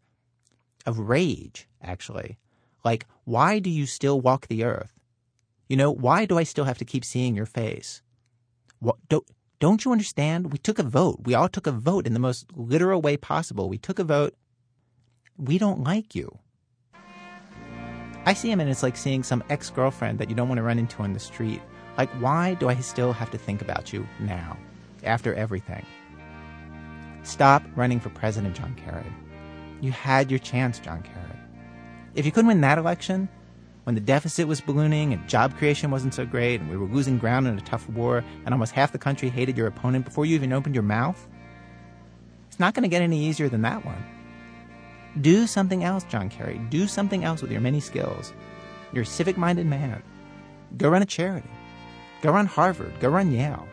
of 0.86 0.98
rage, 1.00 1.68
actually. 1.82 2.38
Like, 2.84 3.06
why 3.24 3.58
do 3.58 3.68
you 3.68 3.86
still 3.86 4.20
walk 4.20 4.46
the 4.46 4.64
earth? 4.64 4.92
You 5.68 5.76
know, 5.76 5.90
why 5.90 6.26
do 6.26 6.38
I 6.38 6.44
still 6.44 6.64
have 6.64 6.78
to 6.78 6.84
keep 6.84 7.04
seeing 7.04 7.34
your 7.34 7.46
face? 7.46 8.02
What, 8.78 8.96
don't, 9.08 9.26
don't 9.58 9.84
you 9.84 9.92
understand? 9.92 10.52
We 10.52 10.58
took 10.58 10.78
a 10.78 10.82
vote. 10.82 11.20
We 11.24 11.34
all 11.34 11.48
took 11.48 11.66
a 11.66 11.72
vote 11.72 12.06
in 12.06 12.12
the 12.12 12.20
most 12.20 12.46
literal 12.54 13.00
way 13.00 13.16
possible. 13.16 13.68
We 13.68 13.78
took 13.78 13.98
a 13.98 14.04
vote. 14.04 14.34
We 15.38 15.58
don't 15.58 15.82
like 15.82 16.14
you. 16.14 16.38
I 18.26 18.34
see 18.34 18.50
him 18.50 18.60
and 18.60 18.68
it's 18.68 18.82
like 18.82 18.96
seeing 18.96 19.22
some 19.22 19.44
ex 19.48 19.70
girlfriend 19.70 20.18
that 20.18 20.28
you 20.28 20.34
don't 20.34 20.48
want 20.48 20.58
to 20.58 20.62
run 20.62 20.78
into 20.78 21.02
on 21.02 21.12
the 21.12 21.20
street. 21.20 21.62
Like, 21.96 22.10
why 22.20 22.54
do 22.54 22.68
I 22.68 22.74
still 22.76 23.12
have 23.12 23.30
to 23.30 23.38
think 23.38 23.62
about 23.62 23.92
you 23.92 24.06
now, 24.20 24.58
after 25.04 25.32
everything? 25.34 25.86
Stop 27.22 27.62
running 27.74 28.00
for 28.00 28.10
president, 28.10 28.56
John 28.56 28.74
Kerry. 28.74 29.12
You 29.80 29.92
had 29.92 30.30
your 30.30 30.38
chance, 30.38 30.78
John 30.78 31.02
Kerry. 31.02 31.38
If 32.14 32.26
you 32.26 32.32
couldn't 32.32 32.48
win 32.48 32.60
that 32.62 32.78
election, 32.78 33.28
when 33.86 33.94
the 33.94 34.00
deficit 34.00 34.48
was 34.48 34.60
ballooning 34.60 35.12
and 35.12 35.28
job 35.28 35.56
creation 35.56 35.92
wasn't 35.92 36.12
so 36.12 36.26
great 36.26 36.60
and 36.60 36.68
we 36.68 36.76
were 36.76 36.86
losing 36.86 37.18
ground 37.18 37.46
in 37.46 37.56
a 37.56 37.60
tough 37.60 37.88
war 37.90 38.24
and 38.44 38.52
almost 38.52 38.72
half 38.72 38.90
the 38.90 38.98
country 38.98 39.28
hated 39.28 39.56
your 39.56 39.68
opponent 39.68 40.04
before 40.04 40.26
you 40.26 40.34
even 40.34 40.52
opened 40.52 40.74
your 40.74 40.82
mouth, 40.82 41.28
it's 42.48 42.58
not 42.58 42.74
going 42.74 42.82
to 42.82 42.88
get 42.88 43.00
any 43.00 43.26
easier 43.26 43.48
than 43.48 43.62
that 43.62 43.84
one. 43.86 44.04
Do 45.20 45.46
something 45.46 45.84
else, 45.84 46.02
John 46.02 46.28
Kerry. 46.28 46.58
Do 46.68 46.88
something 46.88 47.22
else 47.22 47.40
with 47.40 47.52
your 47.52 47.60
many 47.60 47.78
skills. 47.78 48.32
You're 48.92 49.04
a 49.04 49.06
civic 49.06 49.36
minded 49.36 49.66
man. 49.66 50.02
Go 50.76 50.88
run 50.88 51.02
a 51.02 51.06
charity. 51.06 51.48
Go 52.22 52.32
run 52.32 52.46
Harvard. 52.46 52.98
Go 52.98 53.08
run 53.08 53.30
Yale. 53.30 53.68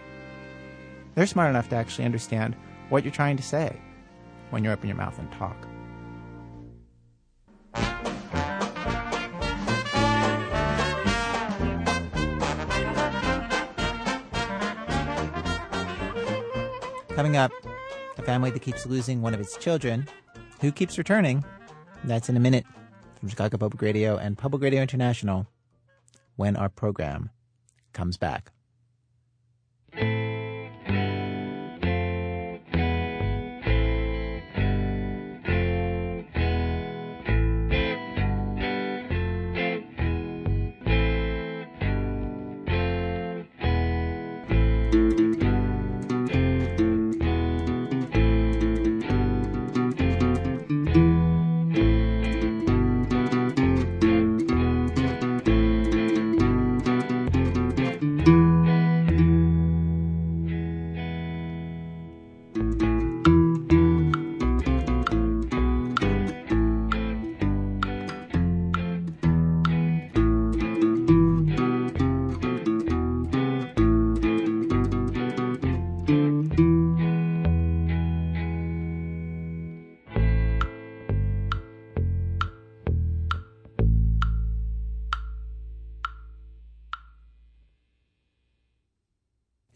They're 1.16 1.26
smart 1.26 1.50
enough 1.50 1.70
to 1.70 1.76
actually 1.76 2.06
understand 2.06 2.56
what 2.90 3.04
you're 3.04 3.12
trying 3.12 3.38
to 3.38 3.44
say 3.44 3.76
when 4.52 4.64
you 4.64 4.70
open 4.70 4.90
your 4.90 4.98
mouth 4.98 5.18
and 5.18 5.32
talk. 5.32 5.58
Coming 17.16 17.38
up, 17.38 17.52
a 18.18 18.24
family 18.24 18.50
that 18.50 18.62
keeps 18.64 18.88
losing 18.88 19.22
one 19.22 19.36
of 19.36 19.40
its 19.40 19.56
children. 19.58 20.08
Who 20.62 20.72
keeps 20.72 20.98
returning? 20.98 21.46
That's 22.06 22.28
in 22.28 22.36
a 22.36 22.40
minute 22.40 22.66
from 23.20 23.30
Chicago 23.30 23.58
Public 23.58 23.84
Radio 23.84 24.18
and 24.18 24.36
Public 24.36 24.64
Radio 24.64 24.82
International 24.82 25.46
when 26.38 26.56
our 26.56 26.70
program 26.70 27.30
comes 27.94 28.18
back. 28.18 28.52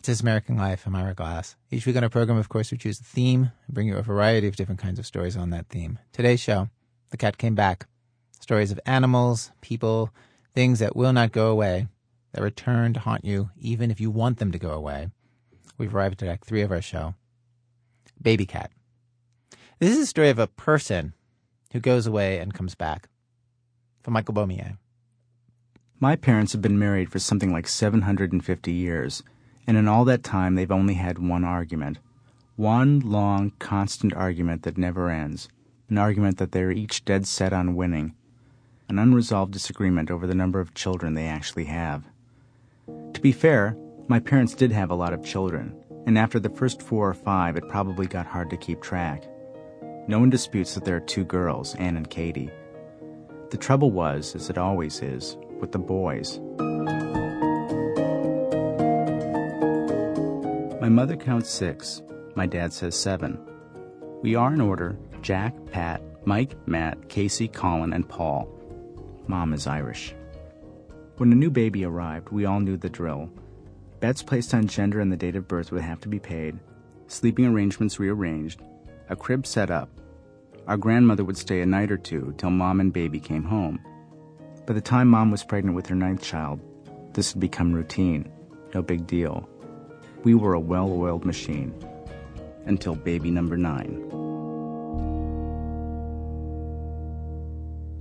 This 0.08 0.20
is 0.20 0.22
American 0.22 0.56
Life. 0.56 0.88
I'm 0.88 0.96
Ira 0.96 1.14
Glass. 1.14 1.58
Each 1.70 1.86
week 1.86 1.98
on 1.98 2.04
our 2.06 2.10
program, 2.10 2.38
of 2.38 2.48
course, 2.48 2.72
we 2.72 2.78
choose 2.78 2.98
a 3.02 3.04
theme 3.04 3.52
and 3.66 3.74
bring 3.74 3.90
you 3.90 3.98
a 3.98 4.02
variety 4.02 4.48
of 4.48 4.56
different 4.56 4.80
kinds 4.80 5.00
of 5.00 5.06
stories 5.06 5.36
on 5.36 5.50
that 5.50 5.68
theme. 5.68 6.00
Today's 6.14 6.40
show, 6.40 6.70
The 7.10 7.18
Cat 7.18 7.38
Came 7.38 7.56
Back. 7.56 7.88
Stories 8.40 8.72
of 8.72 8.80
animals, 8.86 9.52
people, 9.60 10.12
things 10.56 10.80
that 10.80 10.96
will 10.96 11.12
not 11.12 11.34
go 11.34 11.52
away, 11.52 11.88
that 12.32 12.42
return 12.42 12.94
to 12.94 13.02
haunt 13.02 13.26
you 13.26 13.50
even 13.60 13.92
if 13.92 14.00
you 14.00 14.10
want 14.10 14.40
them 14.40 14.50
to 14.54 14.58
go 14.58 14.72
away. 14.72 15.10
We've 15.78 15.94
arrived 15.94 16.24
at 16.24 16.30
Act 16.30 16.46
3 16.46 16.62
of 16.62 16.72
our 16.72 16.82
show. 16.82 17.16
Baby 18.22 18.46
Cat. 18.46 18.72
This 19.80 19.92
is 19.92 20.00
a 20.00 20.06
story 20.08 20.30
of 20.30 20.40
a 20.40 20.48
person 20.48 21.16
who 21.74 21.82
goes 21.82 22.08
away 22.08 22.40
and 22.40 22.54
comes 22.54 22.76
back. 22.76 23.10
From 24.04 24.14
Michael 24.14 24.36
Beaumier. 24.36 24.78
My 26.00 26.16
parents 26.16 26.54
have 26.54 26.62
been 26.62 26.80
married 26.80 27.12
for 27.12 27.20
something 27.20 27.52
like 27.52 27.68
750 27.68 28.72
years 28.72 29.22
and 29.68 29.78
in 29.78 29.88
all 29.88 30.06
that 30.06 30.24
time 30.24 30.56
they've 30.56 30.72
only 30.72 30.96
had 30.96 31.20
one 31.20 31.44
argument. 31.44 32.00
One 32.56 33.02
long, 33.02 33.52
constant 33.60 34.14
argument 34.16 34.64
that 34.64 34.78
never 34.78 35.12
ends. 35.12 35.50
An 35.90 35.98
argument 35.98 36.38
that 36.38 36.54
they're 36.54 36.72
each 36.72 37.06
dead 37.06 37.28
set 37.28 37.54
on 37.54 37.76
winning. 37.76 38.16
An 38.90 38.98
unresolved 38.98 39.52
disagreement 39.52 40.10
over 40.10 40.26
the 40.26 40.34
number 40.34 40.60
of 40.60 40.74
children 40.74 41.14
they 41.14 41.28
actually 41.28 41.66
have. 41.66 42.06
To 43.14 43.22
be 43.22 43.32
fair, 43.32 43.78
my 44.08 44.20
parents 44.20 44.56
did 44.56 44.72
have 44.72 44.90
a 44.90 44.96
lot 44.96 45.14
of 45.14 45.24
children, 45.24 45.76
and 46.06 46.18
after 46.18 46.40
the 46.40 46.50
first 46.50 46.82
four 46.82 47.10
or 47.10 47.14
five, 47.14 47.58
it 47.58 47.68
probably 47.68 48.08
got 48.08 48.26
hard 48.26 48.50
to 48.50 48.58
keep 48.58 48.82
track. 48.82 49.24
No 50.08 50.20
one 50.20 50.30
disputes 50.30 50.74
that 50.74 50.86
there 50.86 50.96
are 50.96 51.02
two 51.02 51.26
girls, 51.26 51.76
Anne 51.76 51.98
and 51.98 52.10
Katie. 52.10 52.50
The 53.50 53.58
trouble 53.58 53.92
was, 53.92 54.34
as 54.36 54.50
it 54.50 54.58
always 54.58 55.02
is, 55.02 55.36
with 55.60 55.74
the 55.74 55.80
boys. 55.80 56.40
My 60.88 60.94
mother 60.94 61.18
counts 61.18 61.50
six. 61.50 62.02
My 62.36 62.46
dad 62.46 62.72
says 62.72 62.96
seven. 62.96 63.38
We 64.22 64.36
are 64.36 64.54
in 64.54 64.62
order 64.62 64.98
Jack, 65.22 65.54
Pat, 65.70 66.02
Mike, 66.26 66.56
Matt, 66.66 67.10
Casey, 67.10 67.50
Colin, 67.50 67.92
and 67.92 68.08
Paul. 68.08 68.48
Mom 69.28 69.52
is 69.52 69.68
Irish. 69.68 70.16
When 71.18 71.34
a 71.34 71.36
new 71.36 71.50
baby 71.50 71.84
arrived, 71.84 72.30
we 72.30 72.46
all 72.46 72.62
knew 72.62 72.78
the 72.78 72.90
drill. 72.90 73.30
Bets 74.00 74.24
placed 74.24 74.54
on 74.54 74.66
gender 74.66 75.02
and 75.02 75.12
the 75.12 75.18
date 75.18 75.36
of 75.36 75.46
birth 75.46 75.74
would 75.74 75.82
have 75.82 76.00
to 76.00 76.08
be 76.08 76.20
paid, 76.20 76.58
sleeping 77.08 77.46
arrangements 77.46 78.00
rearranged, 78.00 78.62
a 79.10 79.16
crib 79.18 79.46
set 79.46 79.70
up. 79.70 79.90
Our 80.68 80.78
grandmother 80.78 81.26
would 81.26 81.38
stay 81.38 81.60
a 81.60 81.66
night 81.66 81.92
or 81.92 81.98
two 81.98 82.34
till 82.38 82.52
mom 82.52 82.80
and 82.80 82.94
baby 82.94 83.20
came 83.20 83.44
home. 83.44 83.82
By 84.66 84.74
the 84.74 84.80
time 84.80 85.10
mom 85.10 85.32
was 85.32 85.44
pregnant 85.44 85.76
with 85.76 85.88
her 85.88 85.96
ninth 85.96 86.22
child, 86.22 86.62
this 87.14 87.34
had 87.34 87.42
become 87.42 87.74
routine. 87.74 88.32
No 88.74 88.82
big 88.82 89.06
deal 89.06 89.50
we 90.24 90.34
were 90.34 90.54
a 90.54 90.60
well 90.60 90.92
oiled 90.92 91.26
machine. 91.26 91.74
Until 92.66 92.96
baby 92.96 93.32
number 93.32 93.58
nine. 93.58 94.04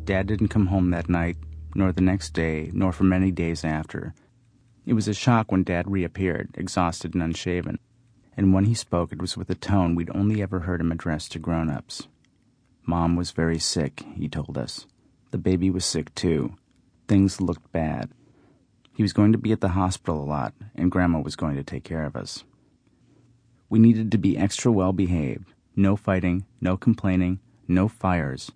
Dad 0.05 0.27
didn't 0.27 0.49
come 0.49 0.67
home 0.67 0.91
that 0.91 1.09
night, 1.09 1.37
nor 1.75 1.93
the 1.93 2.01
next 2.01 2.31
day, 2.31 2.71
nor 2.73 2.93
for 2.93 3.05
many 3.05 3.31
days 3.31 3.65
after. 3.65 4.15
It 4.87 4.95
was 4.95 5.09
a 5.09 5.15
shock 5.15 5.51
when 5.51 5.65
Dad 5.65 5.91
reappeared, 5.91 6.51
exhausted 6.55 7.15
and 7.15 7.23
unshaven, 7.23 7.79
and 8.37 8.55
when 8.55 8.67
he 8.67 8.75
spoke 8.75 9.13
it 9.13 9.21
was 9.21 9.37
with 9.37 9.51
a 9.51 9.57
tone 9.57 9.95
we'd 9.95 10.15
only 10.15 10.41
ever 10.43 10.61
heard 10.61 10.81
him 10.81 10.93
address 10.93 11.29
to 11.31 11.41
grown 11.41 11.69
ups. 11.69 12.07
Mom 12.85 13.17
was 13.17 13.33
very 13.33 13.59
sick, 13.59 14.05
he 14.15 14.29
told 14.29 14.57
us. 14.57 14.87
The 15.33 15.39
baby 15.39 15.71
was 15.71 15.85
sick 15.85 16.15
too. 16.15 16.55
Things 17.09 17.41
looked 17.41 17.73
bad. 17.73 18.11
He 18.97 19.03
was 19.03 19.13
going 19.13 19.33
to 19.33 19.39
be 19.39 19.53
at 19.53 19.61
the 19.61 19.77
hospital 19.77 20.23
a 20.23 20.25
lot, 20.25 20.55
and 20.75 20.91
Grandma 20.91 21.21
was 21.21 21.37
going 21.37 21.55
to 21.57 21.63
take 21.63 21.85
care 21.85 22.05
of 22.05 22.17
us. 22.17 22.45
We 23.69 23.79
needed 23.79 24.11
to 24.13 24.17
be 24.17 24.39
extra 24.39 24.73
well 24.73 24.95
behaved. 24.95 25.53
No 25.77 25.97
fighting, 25.97 26.47
no 26.63 26.79
complaining, 26.79 27.41
no 27.69 27.89
fires. 27.89 28.51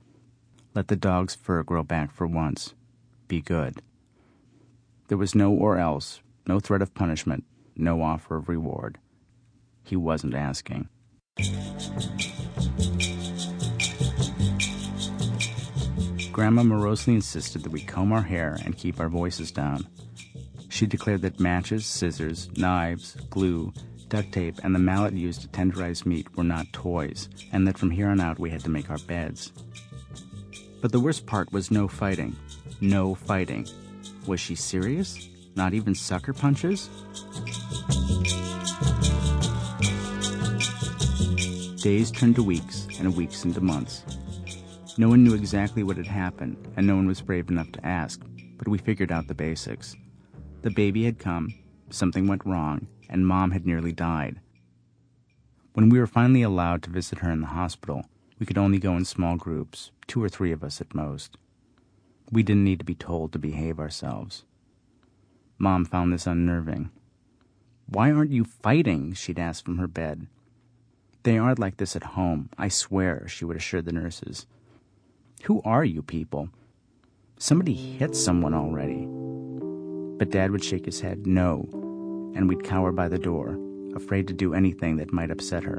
Let 0.74 0.88
the 0.88 0.96
dog's 0.96 1.34
fur 1.34 1.62
grow 1.62 1.82
back 1.82 2.10
for 2.10 2.26
once. 2.26 2.72
Be 3.28 3.42
good. 3.42 3.82
There 5.08 5.18
was 5.18 5.34
no 5.34 5.52
or 5.52 5.76
else, 5.76 6.22
no 6.46 6.58
threat 6.58 6.80
of 6.80 6.94
punishment, 6.94 7.44
no 7.76 8.00
offer 8.00 8.36
of 8.36 8.48
reward. 8.48 8.96
He 9.84 9.94
wasn't 9.94 10.34
asking. 10.34 10.88
Grandma 16.32 16.62
morosely 16.62 17.12
insisted 17.12 17.62
that 17.62 17.72
we 17.72 17.82
comb 17.82 18.10
our 18.10 18.22
hair 18.22 18.56
and 18.64 18.78
keep 18.78 18.98
our 18.98 19.10
voices 19.10 19.52
down. 19.52 19.86
She 20.80 20.86
declared 20.86 21.20
that 21.20 21.38
matches, 21.38 21.84
scissors, 21.84 22.48
knives, 22.56 23.14
glue, 23.28 23.70
duct 24.08 24.32
tape, 24.32 24.60
and 24.64 24.74
the 24.74 24.78
mallet 24.78 25.12
used 25.12 25.42
to 25.42 25.48
tenderize 25.48 26.06
meat 26.06 26.34
were 26.38 26.42
not 26.42 26.72
toys, 26.72 27.28
and 27.52 27.68
that 27.68 27.76
from 27.76 27.90
here 27.90 28.08
on 28.08 28.18
out 28.18 28.38
we 28.38 28.48
had 28.48 28.64
to 28.64 28.70
make 28.70 28.88
our 28.88 28.96
beds. 28.96 29.52
But 30.80 30.90
the 30.90 30.98
worst 30.98 31.26
part 31.26 31.52
was 31.52 31.70
no 31.70 31.86
fighting. 31.86 32.34
No 32.80 33.14
fighting. 33.14 33.68
Was 34.26 34.40
she 34.40 34.54
serious? 34.54 35.28
Not 35.54 35.74
even 35.74 35.94
sucker 35.94 36.32
punches? 36.32 36.88
Days 41.82 42.10
turned 42.10 42.36
to 42.36 42.42
weeks, 42.42 42.88
and 42.98 43.14
weeks 43.14 43.44
into 43.44 43.60
months. 43.60 44.02
No 44.96 45.10
one 45.10 45.24
knew 45.24 45.34
exactly 45.34 45.82
what 45.82 45.98
had 45.98 46.06
happened, 46.06 46.56
and 46.78 46.86
no 46.86 46.96
one 46.96 47.06
was 47.06 47.20
brave 47.20 47.50
enough 47.50 47.70
to 47.72 47.86
ask, 47.86 48.22
but 48.56 48.66
we 48.66 48.78
figured 48.78 49.12
out 49.12 49.28
the 49.28 49.34
basics. 49.34 49.94
The 50.62 50.70
baby 50.70 51.04
had 51.04 51.18
come, 51.18 51.54
something 51.88 52.26
went 52.26 52.44
wrong, 52.44 52.86
and 53.08 53.26
mom 53.26 53.52
had 53.52 53.66
nearly 53.66 53.92
died. 53.92 54.40
When 55.72 55.88
we 55.88 55.98
were 55.98 56.06
finally 56.06 56.42
allowed 56.42 56.82
to 56.82 56.90
visit 56.90 57.20
her 57.20 57.30
in 57.30 57.40
the 57.40 57.46
hospital, 57.46 58.04
we 58.38 58.44
could 58.44 58.58
only 58.58 58.78
go 58.78 58.94
in 58.96 59.06
small 59.06 59.36
groups, 59.36 59.90
two 60.06 60.22
or 60.22 60.28
three 60.28 60.52
of 60.52 60.62
us 60.62 60.80
at 60.80 60.94
most. 60.94 61.38
We 62.30 62.42
didn't 62.42 62.64
need 62.64 62.78
to 62.80 62.84
be 62.84 62.94
told 62.94 63.32
to 63.32 63.38
behave 63.38 63.78
ourselves. 63.78 64.44
Mom 65.58 65.84
found 65.84 66.12
this 66.12 66.26
unnerving. 66.26 66.90
Why 67.86 68.10
aren't 68.10 68.30
you 68.30 68.44
fighting? 68.44 69.14
she'd 69.14 69.38
ask 69.38 69.64
from 69.64 69.78
her 69.78 69.88
bed. 69.88 70.26
They 71.22 71.38
aren't 71.38 71.58
like 71.58 71.78
this 71.78 71.96
at 71.96 72.02
home, 72.02 72.50
I 72.58 72.68
swear, 72.68 73.26
she 73.28 73.44
would 73.44 73.56
assure 73.56 73.82
the 73.82 73.92
nurses. 73.92 74.46
Who 75.44 75.62
are 75.64 75.84
you 75.84 76.02
people? 76.02 76.50
Somebody 77.38 77.74
hit 77.74 78.14
someone 78.14 78.54
already. 78.54 79.08
But 80.20 80.28
Dad 80.28 80.50
would 80.50 80.62
shake 80.62 80.84
his 80.84 81.00
head 81.00 81.26
no, 81.26 81.66
and 82.34 82.46
we'd 82.46 82.62
cower 82.62 82.92
by 82.92 83.08
the 83.08 83.18
door, 83.18 83.58
afraid 83.96 84.28
to 84.28 84.34
do 84.34 84.52
anything 84.52 84.96
that 84.96 85.14
might 85.14 85.30
upset 85.30 85.64
her. 85.64 85.76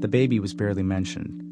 The 0.00 0.08
baby 0.08 0.40
was 0.40 0.54
barely 0.54 0.82
mentioned. 0.82 1.42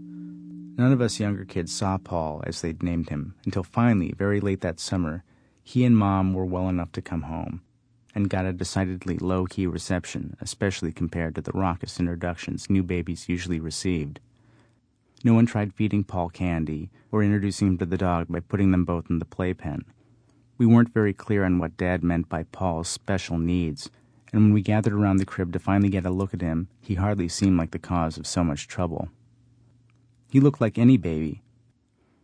None 0.79 0.91
of 0.91 1.03
us 1.03 1.21
younger 1.21 1.45
kids 1.45 1.71
saw 1.71 1.99
Paul, 1.99 2.43
as 2.47 2.63
they'd 2.63 2.83
named 2.83 3.11
him, 3.11 3.35
until 3.45 3.63
finally, 3.63 4.15
very 4.17 4.41
late 4.41 4.63
that 4.63 4.81
summer, 4.81 5.23
he 5.63 5.85
and 5.85 5.99
Mom 5.99 6.33
were 6.33 6.47
well 6.47 6.71
enough 6.71 6.93
to 6.93 7.03
come 7.03 7.23
home 7.23 7.61
and 8.15 8.31
got 8.31 8.47
a 8.47 8.53
decidedly 8.53 9.19
low 9.19 9.47
key 9.47 9.67
reception, 9.67 10.37
especially 10.41 10.93
compared 10.93 11.35
to 11.35 11.41
the 11.41 11.53
raucous 11.53 11.99
introductions 11.99 12.71
new 12.71 12.83
babies 12.83 13.29
usually 13.29 13.61
received. 13.61 14.21
No 15.25 15.35
one 15.35 15.47
tried 15.47 15.73
feeding 15.73 16.05
Paul 16.05 16.29
candy 16.29 16.91
or 17.11 17.23
introducing 17.23 17.69
him 17.69 17.79
to 17.79 17.87
the 17.87 17.97
dog 17.97 18.29
by 18.29 18.41
putting 18.41 18.71
them 18.71 18.85
both 18.85 19.09
in 19.09 19.19
the 19.19 19.25
playpen. 19.25 19.85
We 20.59 20.67
weren't 20.67 20.95
very 20.95 21.13
clear 21.13 21.45
on 21.45 21.59
what 21.59 21.77
Dad 21.77 22.05
meant 22.05 22.29
by 22.29 22.45
Paul's 22.45 22.89
special 22.89 23.39
needs, 23.39 23.91
and 24.33 24.43
when 24.43 24.53
we 24.53 24.63
gathered 24.63 24.93
around 24.93 25.17
the 25.17 25.25
crib 25.25 25.53
to 25.53 25.59
finally 25.59 25.89
get 25.89 26.05
a 26.05 26.11
look 26.11 26.35
at 26.35 26.41
him, 26.41 26.69
he 26.81 26.95
hardly 26.95 27.29
seemed 27.29 27.59
like 27.59 27.71
the 27.71 27.79
cause 27.79 28.17
of 28.19 28.27
so 28.27 28.45
much 28.45 28.69
trouble. 28.69 29.09
He 30.31 30.41
looked 30.41 30.61
like 30.61 30.79
any 30.79 30.97
baby, 30.97 31.43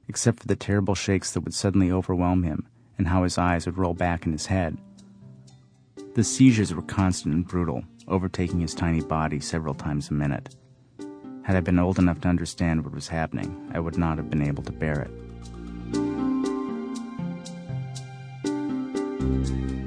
except 0.09 0.41
for 0.41 0.47
the 0.47 0.57
terrible 0.57 0.95
shakes 0.95 1.33
that 1.33 1.41
would 1.41 1.55
suddenly 1.55 1.91
overwhelm 1.91 2.43
him 2.43 2.69
and 2.99 3.09
how 3.09 3.23
his 3.23 3.39
eyes 3.39 3.65
would 3.65 3.79
roll 3.79 3.95
back 3.95 4.27
in 4.27 4.33
his 4.33 4.47
head. 4.47 4.77
The 6.13 6.25
seizures 6.25 6.75
were 6.75 6.83
constant 6.83 7.37
and 7.37 7.47
brutal, 7.47 7.85
overtaking 8.09 8.59
his 8.59 8.75
tiny 8.75 9.01
body 9.01 9.39
several 9.39 9.75
times 9.75 10.11
a 10.11 10.15
minute. 10.15 10.57
Had 11.45 11.55
I 11.55 11.61
been 11.61 11.79
old 11.79 12.01
enough 12.01 12.21
to 12.23 12.29
understand 12.29 12.83
what 12.83 12.93
was 12.93 13.07
happening, 13.07 13.71
I 13.73 13.79
would 13.79 13.97
not 13.97 14.19
have 14.19 14.29
been 14.29 14.43
able 14.43 14.65
to 14.65 14.73
bear 14.73 15.03
it. 15.03 15.11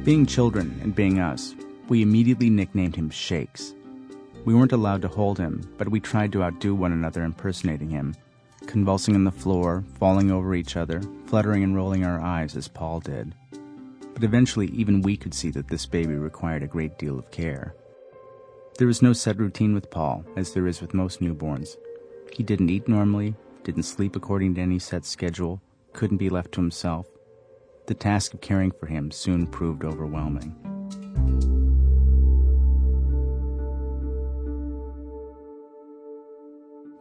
Being 0.05 0.25
children 0.25 0.79
and 0.81 0.95
being 0.95 1.19
us, 1.19 1.55
we 1.89 2.01
immediately 2.01 2.49
nicknamed 2.49 2.95
him 2.95 3.09
Shakes. 3.09 3.73
We 4.45 4.55
weren't 4.55 4.71
allowed 4.71 5.01
to 5.01 5.09
hold 5.09 5.37
him, 5.37 5.69
but 5.77 5.89
we 5.89 5.99
tried 5.99 6.31
to 6.31 6.43
outdo 6.43 6.73
one 6.73 6.93
another 6.93 7.25
impersonating 7.25 7.89
him, 7.89 8.15
convulsing 8.65 9.15
on 9.15 9.25
the 9.25 9.31
floor, 9.31 9.83
falling 9.99 10.31
over 10.31 10.55
each 10.55 10.77
other, 10.77 11.01
fluttering 11.25 11.63
and 11.65 11.75
rolling 11.75 12.05
our 12.05 12.21
eyes 12.21 12.55
as 12.55 12.69
Paul 12.69 13.01
did 13.01 13.35
but 14.13 14.23
eventually 14.23 14.67
even 14.67 15.01
we 15.01 15.17
could 15.17 15.33
see 15.33 15.49
that 15.51 15.67
this 15.67 15.85
baby 15.85 16.15
required 16.15 16.63
a 16.63 16.67
great 16.67 16.97
deal 16.97 17.17
of 17.17 17.31
care. 17.31 17.75
There 18.77 18.87
was 18.87 19.01
no 19.01 19.13
set 19.13 19.37
routine 19.37 19.73
with 19.73 19.91
Paul, 19.91 20.25
as 20.35 20.53
there 20.53 20.67
is 20.67 20.81
with 20.81 20.93
most 20.93 21.21
newborns. 21.21 21.77
He 22.31 22.43
didn't 22.43 22.69
eat 22.69 22.87
normally, 22.87 23.35
didn't 23.63 23.83
sleep 23.83 24.15
according 24.15 24.55
to 24.55 24.61
any 24.61 24.79
set 24.79 25.05
schedule, 25.05 25.61
couldn't 25.93 26.17
be 26.17 26.29
left 26.29 26.51
to 26.53 26.61
himself. 26.61 27.07
The 27.85 27.93
task 27.93 28.33
of 28.33 28.41
caring 28.41 28.71
for 28.71 28.87
him 28.87 29.11
soon 29.11 29.45
proved 29.45 29.83
overwhelming. 29.83 30.55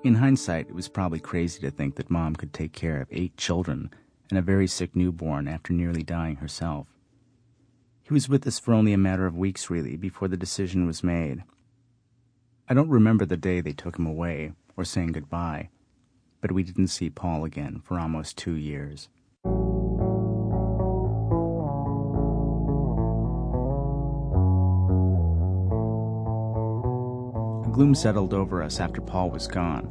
In 0.04 0.14
hindsight, 0.16 0.68
it 0.68 0.74
was 0.74 0.88
probably 0.88 1.20
crazy 1.20 1.60
to 1.60 1.70
think 1.70 1.94
that 1.94 2.10
mom 2.10 2.34
could 2.34 2.52
take 2.52 2.72
care 2.72 3.00
of 3.00 3.08
eight 3.12 3.36
children 3.36 3.90
and 4.30 4.38
a 4.38 4.42
very 4.42 4.66
sick 4.66 4.96
newborn 4.96 5.46
after 5.46 5.72
nearly 5.72 6.02
dying 6.02 6.36
herself. 6.36 6.88
He 8.12 8.14
was 8.14 8.28
with 8.28 8.46
us 8.46 8.58
for 8.58 8.74
only 8.74 8.92
a 8.92 8.98
matter 8.98 9.24
of 9.24 9.38
weeks, 9.38 9.70
really, 9.70 9.96
before 9.96 10.28
the 10.28 10.36
decision 10.36 10.86
was 10.86 11.02
made. 11.02 11.44
I 12.68 12.74
don't 12.74 12.90
remember 12.90 13.24
the 13.24 13.38
day 13.38 13.62
they 13.62 13.72
took 13.72 13.98
him 13.98 14.06
away 14.06 14.52
or 14.76 14.84
saying 14.84 15.12
goodbye, 15.12 15.70
but 16.42 16.52
we 16.52 16.62
didn't 16.62 16.88
see 16.88 17.08
Paul 17.08 17.46
again 17.46 17.80
for 17.82 17.98
almost 17.98 18.36
two 18.36 18.52
years. 18.52 19.08
A 19.46 19.48
gloom 27.72 27.94
settled 27.94 28.34
over 28.34 28.62
us 28.62 28.78
after 28.78 29.00
Paul 29.00 29.30
was 29.30 29.48
gone. 29.48 29.88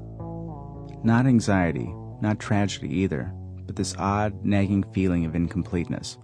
Not 1.03 1.25
anxiety, 1.25 1.91
not 2.21 2.37
tragedy 2.39 2.99
either, 2.99 3.33
but 3.65 3.75
this 3.75 3.95
odd, 3.97 4.45
nagging 4.45 4.83
feeling 4.93 5.25
of 5.25 5.33
incompleteness. 5.33 6.19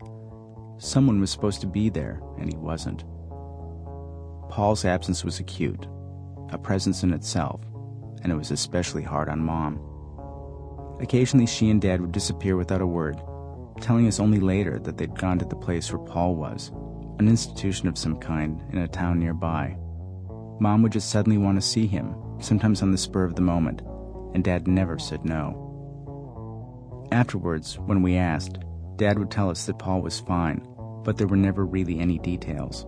Someone 0.80 1.20
was 1.20 1.32
supposed 1.32 1.62
to 1.62 1.68
be 1.68 1.90
there, 1.90 2.22
and 2.38 2.52
he 2.52 2.58
wasn't. 2.58 3.04
Paul's 4.50 4.86
absence 4.86 5.24
was 5.26 5.40
acute, 5.40 5.88
a 6.52 6.58
presence 6.58 7.04
in 7.04 7.14
itself, 7.14 7.62
and 8.24 8.32
it 8.32 8.36
was 8.36 8.52
especially 8.52 9.04
hard 9.04 9.28
on 9.28 9.44
Mom. 9.44 9.80
Occasionally, 11.02 11.48
she 11.48 11.70
and 11.70 11.82
Dad 11.82 12.00
would 12.02 12.12
disappear 12.12 12.58
without 12.58 12.82
a 12.82 12.88
word, 12.88 13.20
telling 13.82 14.08
us 14.08 14.20
only 14.20 14.40
later 14.40 14.80
that 14.80 14.98
they'd 14.98 15.18
gone 15.18 15.40
to 15.40 15.46
the 15.46 15.56
place 15.56 15.92
where 15.92 16.06
Paul 16.06 16.36
was, 16.36 16.72
an 17.20 17.28
institution 17.28 17.88
of 17.88 17.98
some 17.98 18.18
kind 18.18 18.64
in 18.72 18.80
a 18.80 18.88
town 18.88 19.20
nearby. 19.20 19.76
Mom 20.60 20.82
would 20.84 20.92
just 20.92 21.10
suddenly 21.10 21.38
want 21.38 21.58
to 21.58 21.68
see 21.68 21.88
him, 21.88 22.16
sometimes 22.40 22.82
on 22.82 22.92
the 22.92 22.98
spur 22.98 23.24
of 23.24 23.36
the 23.36 23.42
moment, 23.42 23.82
and 24.34 24.44
Dad 24.44 24.68
never 24.68 25.00
said 25.00 25.26
no. 25.26 25.64
Afterwards, 27.12 27.80
when 27.80 28.02
we 28.02 28.16
asked, 28.16 28.60
Dad 28.98 29.20
would 29.20 29.30
tell 29.30 29.52
us 29.52 29.68
that 29.68 29.78
Paul 29.78 30.02
was 30.02 30.20
fine, 30.20 30.68
but 31.04 31.18
there 31.18 31.28
were 31.28 31.38
never 31.38 31.66
really 31.66 32.00
any 32.00 32.18
details. 32.18 32.86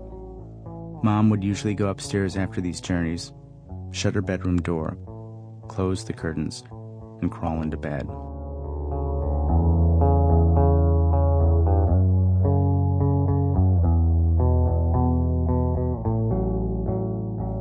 Mom 1.04 1.30
would 1.30 1.44
usually 1.44 1.76
go 1.76 1.88
upstairs 1.88 2.36
after 2.36 2.62
these 2.62 2.82
journeys, 2.82 3.32
shut 3.92 4.16
her 4.16 4.22
bedroom 4.22 4.58
door, 4.58 4.98
close 5.68 6.04
the 6.04 6.14
curtains, 6.14 6.64
and 7.22 7.32
crawl 7.32 7.62
into 7.62 7.78
bed. 7.78 8.08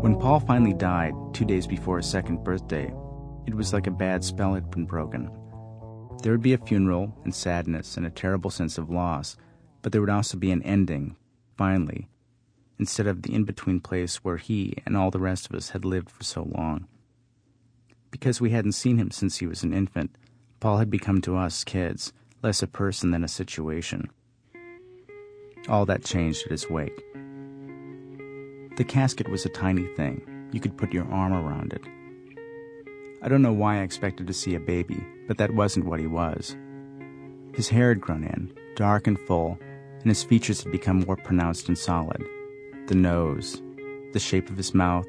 When 0.02 0.18
Paul 0.18 0.40
finally 0.40 0.72
died, 0.72 1.12
two 1.34 1.44
days 1.44 1.66
before 1.66 1.98
his 1.98 2.08
second 2.08 2.42
birthday, 2.44 2.92
it 3.46 3.54
was 3.54 3.74
like 3.74 3.86
a 3.86 3.90
bad 3.90 4.24
spell 4.24 4.54
had 4.54 4.70
been 4.70 4.86
broken. 4.86 5.37
There 6.22 6.32
would 6.32 6.42
be 6.42 6.52
a 6.52 6.58
funeral 6.58 7.16
and 7.24 7.34
sadness 7.34 7.96
and 7.96 8.04
a 8.04 8.10
terrible 8.10 8.50
sense 8.50 8.76
of 8.76 8.90
loss, 8.90 9.36
but 9.82 9.92
there 9.92 10.00
would 10.00 10.10
also 10.10 10.36
be 10.36 10.50
an 10.50 10.62
ending, 10.62 11.16
finally, 11.56 12.08
instead 12.78 13.06
of 13.06 13.22
the 13.22 13.32
in 13.32 13.44
between 13.44 13.80
place 13.80 14.16
where 14.16 14.36
he 14.36 14.74
and 14.84 14.96
all 14.96 15.10
the 15.10 15.20
rest 15.20 15.46
of 15.46 15.54
us 15.54 15.70
had 15.70 15.84
lived 15.84 16.10
for 16.10 16.24
so 16.24 16.42
long. 16.42 16.88
Because 18.10 18.40
we 18.40 18.50
hadn't 18.50 18.72
seen 18.72 18.98
him 18.98 19.10
since 19.10 19.38
he 19.38 19.46
was 19.46 19.62
an 19.62 19.72
infant, 19.72 20.16
Paul 20.60 20.78
had 20.78 20.90
become 20.90 21.20
to 21.22 21.36
us 21.36 21.62
kids 21.62 22.12
less 22.42 22.62
a 22.62 22.66
person 22.66 23.10
than 23.10 23.24
a 23.24 23.28
situation. 23.28 24.10
All 25.68 25.86
that 25.86 26.04
changed 26.04 26.44
at 26.46 26.52
his 26.52 26.70
wake. 26.70 27.04
The 28.76 28.84
casket 28.84 29.28
was 29.28 29.44
a 29.44 29.50
tiny 29.50 29.86
thing. 29.94 30.48
You 30.52 30.60
could 30.60 30.76
put 30.76 30.92
your 30.92 31.08
arm 31.10 31.32
around 31.32 31.72
it. 31.72 31.82
I 33.20 33.28
don't 33.28 33.42
know 33.42 33.52
why 33.52 33.78
I 33.78 33.82
expected 33.82 34.26
to 34.26 34.32
see 34.32 34.54
a 34.54 34.60
baby, 34.60 35.04
but 35.26 35.38
that 35.38 35.54
wasn't 35.54 35.86
what 35.86 35.98
he 35.98 36.06
was. 36.06 36.56
His 37.54 37.68
hair 37.68 37.88
had 37.88 38.00
grown 38.00 38.22
in, 38.22 38.52
dark 38.76 39.06
and 39.08 39.18
full, 39.18 39.58
and 39.60 40.06
his 40.06 40.22
features 40.22 40.62
had 40.62 40.70
become 40.70 41.00
more 41.00 41.16
pronounced 41.16 41.68
and 41.68 41.76
solid. 41.76 42.22
The 42.86 42.94
nose, 42.94 43.60
the 44.12 44.20
shape 44.20 44.48
of 44.48 44.56
his 44.56 44.72
mouth, 44.72 45.06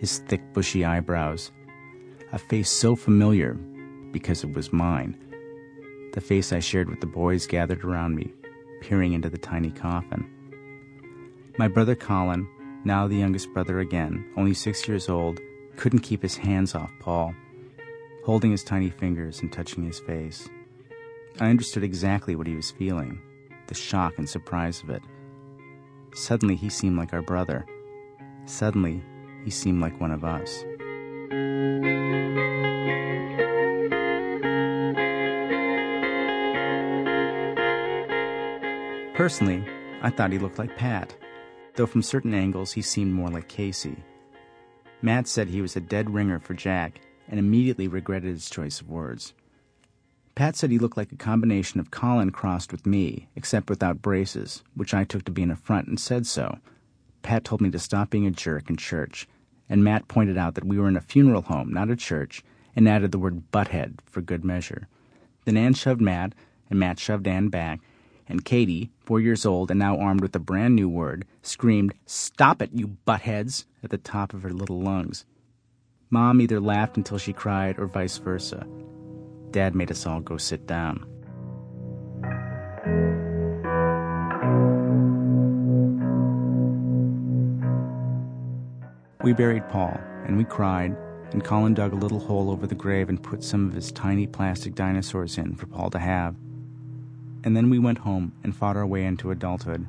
his 0.00 0.18
thick, 0.20 0.40
bushy 0.54 0.84
eyebrows. 0.84 1.52
A 2.32 2.38
face 2.38 2.70
so 2.70 2.96
familiar 2.96 3.54
because 4.10 4.42
it 4.42 4.54
was 4.54 4.72
mine. 4.72 5.16
The 6.14 6.20
face 6.20 6.52
I 6.52 6.60
shared 6.60 6.88
with 6.88 7.00
the 7.00 7.06
boys 7.06 7.46
gathered 7.46 7.84
around 7.84 8.16
me, 8.16 8.32
peering 8.80 9.12
into 9.12 9.28
the 9.28 9.38
tiny 9.38 9.70
coffin. 9.70 10.30
My 11.58 11.68
brother 11.68 11.94
Colin, 11.94 12.48
now 12.84 13.06
the 13.06 13.16
youngest 13.16 13.52
brother 13.52 13.80
again, 13.80 14.24
only 14.36 14.54
six 14.54 14.88
years 14.88 15.08
old, 15.08 15.40
couldn't 15.76 16.00
keep 16.00 16.22
his 16.22 16.36
hands 16.36 16.74
off 16.74 16.90
Paul, 17.00 17.34
holding 18.24 18.50
his 18.50 18.64
tiny 18.64 18.90
fingers 18.90 19.40
and 19.40 19.52
touching 19.52 19.84
his 19.84 20.00
face. 20.00 20.48
I 21.40 21.50
understood 21.50 21.82
exactly 21.84 22.36
what 22.36 22.46
he 22.46 22.54
was 22.54 22.70
feeling 22.70 23.20
the 23.66 23.74
shock 23.74 24.18
and 24.18 24.28
surprise 24.28 24.82
of 24.82 24.90
it. 24.90 25.02
Suddenly, 26.14 26.54
he 26.54 26.68
seemed 26.68 26.98
like 26.98 27.12
our 27.12 27.22
brother. 27.22 27.64
Suddenly, 28.44 29.02
he 29.44 29.50
seemed 29.50 29.80
like 29.80 29.98
one 30.00 30.10
of 30.10 30.22
us. 30.24 30.64
Personally, 39.14 39.64
I 40.02 40.10
thought 40.10 40.32
he 40.32 40.38
looked 40.38 40.58
like 40.58 40.76
Pat, 40.76 41.14
though 41.76 41.86
from 41.86 42.02
certain 42.02 42.34
angles 42.34 42.72
he 42.72 42.82
seemed 42.82 43.14
more 43.14 43.28
like 43.28 43.48
Casey. 43.48 43.96
Matt 45.04 45.28
said 45.28 45.48
he 45.48 45.60
was 45.60 45.76
a 45.76 45.82
dead 45.82 46.14
ringer 46.14 46.38
for 46.38 46.54
Jack 46.54 46.98
and 47.28 47.38
immediately 47.38 47.86
regretted 47.86 48.30
his 48.30 48.48
choice 48.48 48.80
of 48.80 48.88
words. 48.88 49.34
Pat 50.34 50.56
said 50.56 50.70
he 50.70 50.78
looked 50.78 50.96
like 50.96 51.12
a 51.12 51.16
combination 51.16 51.78
of 51.78 51.90
Colin 51.90 52.30
crossed 52.30 52.72
with 52.72 52.86
me, 52.86 53.28
except 53.36 53.68
without 53.68 54.00
braces, 54.00 54.62
which 54.74 54.94
I 54.94 55.04
took 55.04 55.26
to 55.26 55.30
be 55.30 55.42
an 55.42 55.50
affront 55.50 55.88
and 55.88 56.00
said 56.00 56.26
so. 56.26 56.56
Pat 57.20 57.44
told 57.44 57.60
me 57.60 57.70
to 57.72 57.78
stop 57.78 58.08
being 58.08 58.26
a 58.26 58.30
jerk 58.30 58.70
in 58.70 58.76
church, 58.76 59.28
and 59.68 59.84
Matt 59.84 60.08
pointed 60.08 60.38
out 60.38 60.54
that 60.54 60.64
we 60.64 60.78
were 60.78 60.88
in 60.88 60.96
a 60.96 61.02
funeral 61.02 61.42
home, 61.42 61.70
not 61.70 61.90
a 61.90 61.96
church, 61.96 62.42
and 62.74 62.88
added 62.88 63.12
the 63.12 63.18
word 63.18 63.52
butthead 63.52 63.98
for 64.06 64.22
good 64.22 64.42
measure. 64.42 64.88
Then 65.44 65.58
Ann 65.58 65.74
shoved 65.74 66.00
Matt, 66.00 66.34
and 66.70 66.80
Matt 66.80 66.98
shoved 66.98 67.28
Ann 67.28 67.50
back, 67.50 67.80
and 68.28 68.44
Katie, 68.44 68.90
four 69.00 69.20
years 69.20 69.44
old 69.44 69.70
and 69.70 69.78
now 69.78 69.98
armed 69.98 70.20
with 70.20 70.34
a 70.36 70.40
brand 70.40 70.74
new 70.74 70.88
word, 70.88 71.26
screamed, 71.42 71.94
Stop 72.06 72.62
it, 72.62 72.70
you 72.72 72.96
buttheads, 73.06 73.64
at 73.82 73.90
the 73.90 73.98
top 73.98 74.34
of 74.34 74.42
her 74.42 74.52
little 74.52 74.80
lungs. 74.80 75.24
Mom 76.10 76.40
either 76.40 76.60
laughed 76.60 76.96
until 76.96 77.18
she 77.18 77.32
cried 77.32 77.78
or 77.78 77.86
vice 77.86 78.18
versa. 78.18 78.66
Dad 79.50 79.74
made 79.74 79.90
us 79.90 80.06
all 80.06 80.20
go 80.20 80.36
sit 80.36 80.66
down. 80.66 81.06
We 89.22 89.32
buried 89.32 89.68
Paul, 89.70 89.98
and 90.26 90.36
we 90.36 90.44
cried, 90.44 90.94
and 91.32 91.42
Colin 91.42 91.72
dug 91.72 91.94
a 91.94 91.96
little 91.96 92.20
hole 92.20 92.50
over 92.50 92.66
the 92.66 92.74
grave 92.74 93.08
and 93.08 93.22
put 93.22 93.42
some 93.42 93.66
of 93.66 93.72
his 93.72 93.90
tiny 93.90 94.26
plastic 94.26 94.74
dinosaurs 94.74 95.38
in 95.38 95.54
for 95.54 95.66
Paul 95.66 95.88
to 95.90 95.98
have. 95.98 96.36
And 97.44 97.56
then 97.56 97.70
we 97.70 97.78
went 97.78 97.98
home 97.98 98.32
and 98.42 98.56
fought 98.56 98.76
our 98.76 98.86
way 98.86 99.04
into 99.04 99.30
adulthood, 99.30 99.86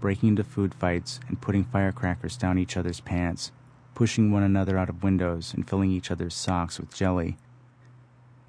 breaking 0.00 0.28
into 0.28 0.44
food 0.44 0.72
fights 0.72 1.18
and 1.26 1.40
putting 1.40 1.64
firecrackers 1.64 2.36
down 2.36 2.58
each 2.58 2.76
other's 2.76 3.00
pants, 3.00 3.50
pushing 3.96 4.30
one 4.30 4.44
another 4.44 4.78
out 4.78 4.88
of 4.88 5.02
windows 5.02 5.52
and 5.52 5.68
filling 5.68 5.90
each 5.90 6.12
other's 6.12 6.34
socks 6.34 6.78
with 6.78 6.94
jelly 6.94 7.36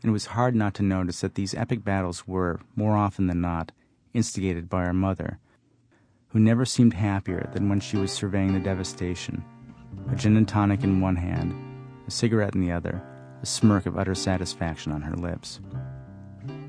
and 0.02 0.10
it 0.10 0.14
was 0.14 0.28
hard 0.28 0.56
not 0.56 0.74
to 0.76 0.84
notice 0.84 1.22
that 1.22 1.36
these 1.36 1.54
epic 1.54 1.84
battles 1.84 2.28
were, 2.28 2.60
more 2.76 2.96
often 2.96 3.28
than 3.28 3.42
not, 3.42 3.72
instigated 4.14 4.70
by 4.70 4.86
our 4.86 4.94
mother, 4.94 5.40
who 6.30 6.40
never 6.40 6.66
seemed 6.66 6.94
happier 6.94 7.50
than 7.54 7.68
when 7.70 7.80
she 7.80 7.98
was 7.98 8.12
surveying 8.12 8.54
the 8.54 8.60
devastation. 8.60 9.44
A 10.12 10.16
gin 10.16 10.38
and 10.38 10.48
tonic 10.48 10.84
in 10.84 11.02
one 11.02 11.18
hand, 11.18 11.54
a 12.08 12.12
cigarette 12.12 12.56
in 12.56 12.62
the 12.62 12.72
other, 12.72 13.02
a 13.42 13.46
smirk 13.46 13.86
of 13.86 13.98
utter 13.98 14.16
satisfaction 14.16 14.92
on 14.92 15.02
her 15.02 15.16
lips. 15.16 15.60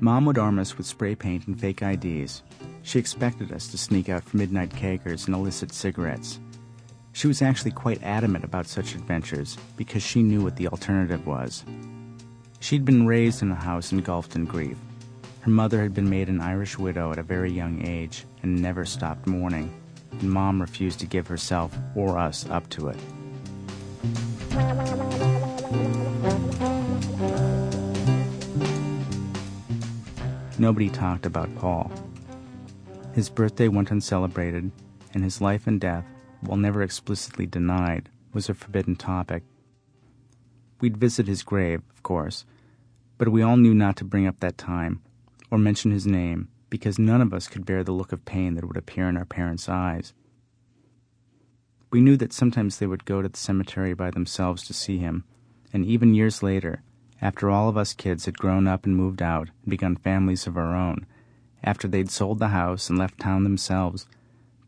Mom 0.03 0.25
would 0.25 0.39
arm 0.39 0.57
us 0.57 0.77
with 0.77 0.87
spray 0.87 1.13
paint 1.13 1.45
and 1.45 1.59
fake 1.59 1.83
IDs. 1.83 2.41
She 2.81 2.97
expected 2.97 3.51
us 3.51 3.67
to 3.67 3.77
sneak 3.77 4.09
out 4.09 4.23
for 4.23 4.35
midnight 4.35 4.71
kegers 4.71 5.27
and 5.27 5.35
illicit 5.35 5.71
cigarettes. 5.71 6.39
She 7.13 7.27
was 7.27 7.43
actually 7.43 7.69
quite 7.69 8.01
adamant 8.01 8.43
about 8.43 8.65
such 8.65 8.95
adventures 8.95 9.59
because 9.77 10.01
she 10.01 10.23
knew 10.23 10.41
what 10.41 10.55
the 10.55 10.69
alternative 10.69 11.27
was. 11.27 11.63
She'd 12.59 12.83
been 12.83 13.05
raised 13.05 13.43
in 13.43 13.51
a 13.51 13.55
house 13.55 13.91
engulfed 13.91 14.35
in 14.35 14.45
grief. 14.45 14.77
Her 15.41 15.51
mother 15.51 15.83
had 15.83 15.93
been 15.93 16.09
made 16.09 16.29
an 16.29 16.41
Irish 16.41 16.79
widow 16.79 17.11
at 17.11 17.19
a 17.19 17.23
very 17.23 17.51
young 17.51 17.85
age 17.85 18.25
and 18.41 18.59
never 18.59 18.85
stopped 18.85 19.27
mourning, 19.27 19.71
and 20.13 20.31
Mom 20.31 20.59
refused 20.59 20.99
to 21.01 21.05
give 21.05 21.27
herself 21.27 21.77
or 21.95 22.17
us 22.17 22.49
up 22.49 22.67
to 22.71 22.87
it. 22.87 22.97
Nobody 30.61 30.89
talked 30.89 31.25
about 31.25 31.55
Paul. 31.55 31.91
His 33.15 33.31
birthday 33.31 33.67
went 33.67 33.89
uncelebrated, 33.89 34.71
and 35.11 35.23
his 35.23 35.41
life 35.41 35.65
and 35.65 35.81
death, 35.81 36.05
while 36.41 36.55
never 36.55 36.83
explicitly 36.83 37.47
denied, 37.47 38.09
was 38.31 38.47
a 38.47 38.53
forbidden 38.53 38.95
topic. 38.95 39.41
We'd 40.79 40.97
visit 40.97 41.25
his 41.25 41.41
grave, 41.41 41.81
of 41.89 42.03
course, 42.03 42.45
but 43.17 43.29
we 43.29 43.41
all 43.41 43.57
knew 43.57 43.73
not 43.73 43.95
to 43.97 44.03
bring 44.03 44.27
up 44.27 44.39
that 44.41 44.59
time 44.59 45.01
or 45.49 45.57
mention 45.57 45.89
his 45.89 46.05
name 46.05 46.47
because 46.69 46.99
none 46.99 47.21
of 47.21 47.33
us 47.33 47.47
could 47.47 47.65
bear 47.65 47.83
the 47.83 47.91
look 47.91 48.11
of 48.11 48.23
pain 48.25 48.53
that 48.53 48.65
would 48.65 48.77
appear 48.77 49.09
in 49.09 49.17
our 49.17 49.25
parents' 49.25 49.67
eyes. 49.67 50.13
We 51.89 52.01
knew 52.01 52.17
that 52.17 52.33
sometimes 52.33 52.77
they 52.77 52.85
would 52.85 53.05
go 53.05 53.23
to 53.23 53.29
the 53.29 53.35
cemetery 53.35 53.95
by 53.95 54.11
themselves 54.11 54.63
to 54.67 54.75
see 54.75 54.99
him, 54.99 55.23
and 55.73 55.87
even 55.87 56.13
years 56.13 56.43
later, 56.43 56.83
after 57.21 57.49
all 57.49 57.69
of 57.69 57.77
us 57.77 57.93
kids 57.93 58.25
had 58.25 58.37
grown 58.37 58.67
up 58.67 58.85
and 58.85 58.95
moved 58.95 59.21
out 59.21 59.49
and 59.61 59.69
begun 59.69 59.95
families 59.95 60.47
of 60.47 60.57
our 60.57 60.75
own, 60.75 61.05
after 61.63 61.87
they'd 61.87 62.09
sold 62.09 62.39
the 62.39 62.47
house 62.47 62.89
and 62.89 62.97
left 62.97 63.19
town 63.19 63.43
themselves, 63.43 64.07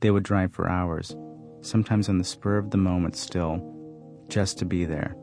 they 0.01 0.11
would 0.11 0.23
drive 0.23 0.53
for 0.53 0.69
hours, 0.69 1.15
sometimes 1.61 2.07
on 2.09 2.19
the 2.19 2.23
spur 2.23 2.57
of 2.57 2.69
the 2.69 2.77
moment 2.77 3.15
still, 3.15 3.59
just 4.29 4.59
to 4.59 4.65
be 4.65 4.85
there. 4.85 5.15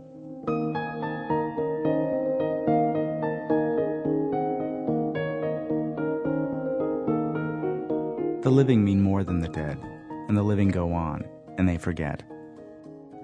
The 8.43 8.51
living 8.51 8.85
mean 8.85 9.01
more 9.01 9.23
than 9.23 9.39
the 9.39 9.49
dead, 9.49 9.79
and 10.29 10.37
the 10.37 10.43
living 10.43 10.71
go 10.71 10.93
on, 10.93 11.25
and 11.59 11.69
they 11.69 11.79
forget. 11.79 12.23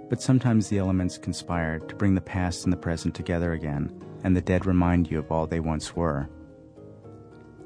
But 0.09 0.22
sometimes 0.22 0.68
the 0.68 0.78
elements 0.78 1.18
conspire 1.18 1.80
to 1.80 1.94
bring 1.96 2.14
the 2.14 2.20
past 2.20 2.64
and 2.64 2.72
the 2.72 2.76
present 2.76 3.14
together 3.14 3.52
again, 3.52 3.92
and 4.22 4.36
the 4.36 4.40
dead 4.40 4.66
remind 4.66 5.11
you 5.11 5.18
of 5.18 5.32
all 5.32 5.46
they 5.46 5.61
once 5.61 5.96
were. 5.96 6.28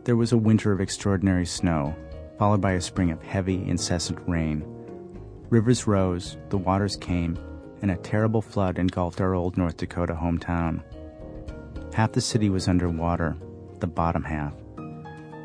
There 0.05 0.17
was 0.17 0.33
a 0.33 0.39
winter 0.39 0.73
of 0.73 0.81
extraordinary 0.81 1.45
snow, 1.45 1.95
followed 2.39 2.63
by 2.63 2.73
a 2.73 2.81
spring 2.81 3.11
of 3.11 3.23
heavy, 3.23 3.63
incessant 3.69 4.19
rain. 4.27 4.65
Rivers 5.51 5.87
rose, 5.87 6.39
the 6.49 6.57
waters 6.57 6.97
came, 6.97 7.39
and 7.83 7.91
a 7.91 7.97
terrible 7.97 8.41
flood 8.41 8.79
engulfed 8.79 9.21
our 9.21 9.35
old 9.35 9.59
North 9.59 9.77
Dakota 9.77 10.15
hometown. 10.15 10.83
Half 11.93 12.13
the 12.13 12.21
city 12.21 12.49
was 12.49 12.69
under 12.69 12.89
water, 12.89 13.37
the 13.81 13.87
bottom 13.87 14.23
half. 14.23 14.55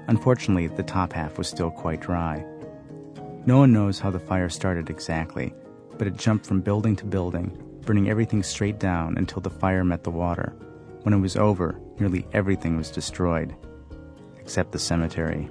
Unfortunately, 0.08 0.68
the 0.68 0.84
top 0.84 1.12
half 1.12 1.38
was 1.38 1.48
still 1.48 1.72
quite 1.72 2.00
dry. 2.00 2.46
No 3.46 3.58
one 3.58 3.74
knows 3.74 4.00
how 4.00 4.12
the 4.12 4.20
fire 4.20 4.50
started 4.50 4.90
exactly, 4.90 5.54
but 5.98 6.08
it 6.08 6.18
jumped 6.18 6.46
from 6.46 6.62
building 6.62 6.96
to 6.98 7.06
building, 7.06 7.58
burning 7.82 8.10
everything 8.10 8.44
straight 8.44 8.80
down 8.80 9.18
until 9.18 9.42
the 9.42 9.50
fire 9.50 9.84
met 9.84 10.04
the 10.04 10.12
water. 10.12 10.54
When 11.04 11.14
it 11.14 11.20
was 11.20 11.36
over, 11.36 11.80
nearly 12.00 12.28
everything 12.34 12.78
was 12.78 12.90
destroyed, 12.90 13.56
except 14.40 14.72
the 14.72 14.80
cemetery. 14.80 15.50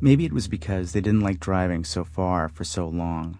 Maybe 0.00 0.24
it 0.24 0.32
was 0.32 0.48
because 0.48 0.90
they 0.92 1.00
didn't 1.00 1.20
like 1.20 1.38
driving 1.38 1.84
so 1.84 2.02
far 2.02 2.48
for 2.48 2.64
so 2.64 2.88
long. 2.88 3.38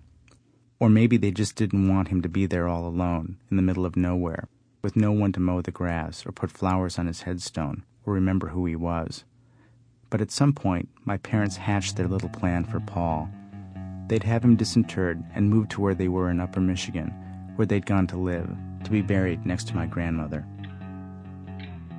Or 0.79 0.89
maybe 0.89 1.17
they 1.17 1.33
just 1.33 1.57
didn't 1.57 1.89
want 1.89 2.09
him 2.09 2.23
to 2.23 2.29
be 2.29 2.47
there 2.47 2.69
all 2.69 2.87
alone, 2.87 3.37
in 3.51 3.57
the 3.57 3.63
middle 3.63 3.85
of 3.85 3.97
nowhere, 3.97 4.49
with 4.81 4.95
no 4.95 5.11
one 5.11 5.33
to 5.33 5.41
mow 5.41 5.61
the 5.61 5.73
grass 5.73 6.25
or 6.25 6.31
put 6.31 6.53
flowers 6.53 7.01
on 7.01 7.09
his 7.09 7.23
headstone 7.23 7.85
or 8.05 8.15
remember 8.15 8.49
who 8.49 8.67
he 8.67 8.77
was. 8.77 9.25
But 10.13 10.21
at 10.21 10.31
some 10.31 10.53
point, 10.53 10.91
my 11.07 11.17
parents 11.17 11.57
hatched 11.57 11.97
their 11.97 12.07
little 12.07 12.29
plan 12.29 12.65
for 12.65 12.81
Paul. 12.81 13.31
They'd 14.09 14.25
have 14.25 14.45
him 14.45 14.57
disinterred 14.57 15.25
and 15.35 15.49
moved 15.49 15.71
to 15.71 15.81
where 15.81 15.95
they 15.95 16.09
were 16.09 16.29
in 16.29 16.39
Upper 16.39 16.61
Michigan, 16.61 17.09
where 17.57 17.65
they'd 17.65 17.87
gone 17.87 18.07
to 18.09 18.19
live, 18.19 18.47
to 18.85 18.91
be 18.91 19.01
buried 19.01 19.47
next 19.47 19.69
to 19.69 19.75
my 19.75 19.87
grandmother. 19.87 20.47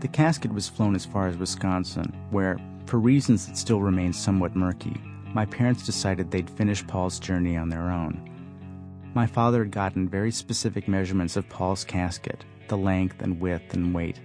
The 0.02 0.08
casket 0.08 0.54
was 0.54 0.70
flown 0.70 0.94
as 0.94 1.08
far 1.08 1.26
as 1.26 1.38
Wisconsin, 1.38 2.16
where, 2.30 2.60
for 2.86 3.00
reasons 3.00 3.48
that 3.48 3.58
still 3.58 3.82
remain 3.82 4.14
somewhat 4.14 4.56
murky, 4.56 5.02
my 5.34 5.48
parents 5.48 5.84
decided 5.84 6.30
they'd 6.30 6.52
finish 6.52 6.86
Paul's 6.86 7.18
journey 7.18 7.58
on 7.58 7.70
their 7.70 7.90
own 7.90 8.30
My 9.16 9.26
father 9.26 9.64
had 9.64 9.72
gotten 9.72 10.08
very 10.08 10.30
specific 10.30 10.88
measurements 10.88 11.36
of 11.36 11.50
Paul's 11.50 11.84
casket, 11.84 12.46
the 12.68 12.78
length 12.78 13.24
and 13.24 13.42
width 13.42 13.74
and 13.74 13.92
weight, 13.92 14.20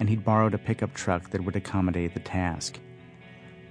and 0.00 0.08
he'd 0.08 0.24
borrowed 0.24 0.54
a 0.54 0.58
pickup 0.58 0.94
truck 0.94 1.28
that 1.32 1.44
would 1.44 1.56
accommodate 1.56 2.14
the 2.14 2.20
task. 2.20 2.80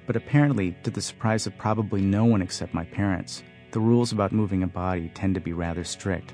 But 0.06 0.16
apparently, 0.16 0.76
to 0.84 0.91
the 0.91 1.01
surprise 1.01 1.47
of 1.47 1.58
probably 1.58 2.01
no 2.01 2.26
one 2.26 2.41
except 2.41 2.74
my 2.74 2.86
parents, 2.86 3.43
the 3.72 3.80
rules 3.80 4.12
about 4.12 4.32
moving 4.32 4.64
a 4.64 4.68
body 4.68 5.12
tend 5.14 5.36
to 5.36 5.41
be 5.41 5.53
rather 5.53 5.84
strict. 5.84 6.34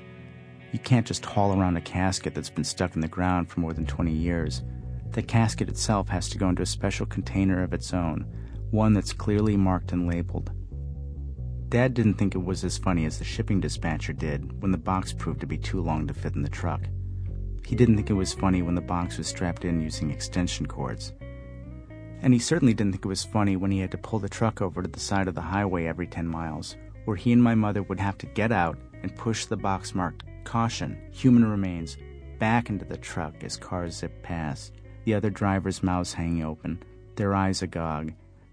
You 0.72 0.78
can't 0.78 1.06
just 1.06 1.24
haul 1.24 1.58
around 1.58 1.76
a 1.76 1.80
casket 1.80 2.34
that's 2.34 2.50
been 2.50 2.64
stuck 2.64 2.94
in 2.94 3.00
the 3.00 3.08
ground 3.08 3.50
for 3.50 3.60
more 3.60 3.72
than 3.72 3.86
20 3.86 4.12
years. 4.12 4.62
The 5.10 5.22
casket 5.22 5.68
itself 5.68 6.08
has 6.08 6.28
to 6.30 6.38
go 6.38 6.48
into 6.48 6.62
a 6.62 6.66
special 6.66 7.04
container 7.06 7.62
of 7.62 7.74
its 7.74 7.92
own, 7.92 8.26
one 8.70 8.94
that's 8.94 9.12
clearly 9.12 9.56
marked 9.56 9.92
and 9.92 10.08
labeled. 10.08 10.50
Dad 11.68 11.94
didn't 11.94 12.14
think 12.14 12.34
it 12.34 12.44
was 12.44 12.64
as 12.64 12.78
funny 12.78 13.06
as 13.06 13.18
the 13.18 13.24
shipping 13.24 13.60
dispatcher 13.60 14.12
did 14.12 14.62
when 14.62 14.70
the 14.70 14.78
box 14.78 15.12
proved 15.12 15.40
to 15.40 15.46
be 15.46 15.58
too 15.58 15.80
long 15.80 16.06
to 16.06 16.14
fit 16.14 16.34
in 16.34 16.42
the 16.42 16.48
truck. 16.48 16.82
He 17.64 17.76
didn't 17.76 17.96
think 17.96 18.10
it 18.10 18.14
was 18.14 18.32
funny 18.32 18.62
when 18.62 18.74
the 18.74 18.80
box 18.80 19.18
was 19.18 19.26
strapped 19.26 19.64
in 19.64 19.80
using 19.80 20.10
extension 20.10 20.66
cords. 20.66 21.12
And 22.22 22.32
he 22.32 22.38
certainly 22.38 22.72
didn't 22.72 22.92
think 22.92 23.04
it 23.04 23.08
was 23.08 23.24
funny 23.24 23.56
when 23.56 23.72
he 23.72 23.80
had 23.80 23.90
to 23.90 23.98
pull 23.98 24.20
the 24.20 24.28
truck 24.28 24.62
over 24.62 24.80
to 24.80 24.88
the 24.88 25.00
side 25.00 25.28
of 25.28 25.34
the 25.34 25.40
highway 25.40 25.86
every 25.86 26.06
10 26.06 26.26
miles, 26.26 26.76
where 27.04 27.16
he 27.16 27.32
and 27.32 27.42
my 27.42 27.54
mother 27.54 27.82
would 27.82 27.98
have 27.98 28.16
to 28.18 28.26
get 28.26 28.52
out 28.52 28.78
and 29.02 29.14
push 29.16 29.44
the 29.44 29.56
box 29.56 29.94
marked 29.94 30.22
Caution, 30.44 30.96
Human 31.12 31.44
Remains 31.44 31.96
back 32.38 32.68
into 32.68 32.84
the 32.84 32.96
truck 32.96 33.44
as 33.44 33.56
cars 33.56 33.96
zip 33.96 34.22
past, 34.22 34.72
the 35.04 35.14
other 35.14 35.30
drivers' 35.30 35.82
mouths 35.82 36.14
hanging 36.14 36.44
open, 36.44 36.82
their 37.16 37.34
eyes 37.34 37.62
agog, 37.62 38.12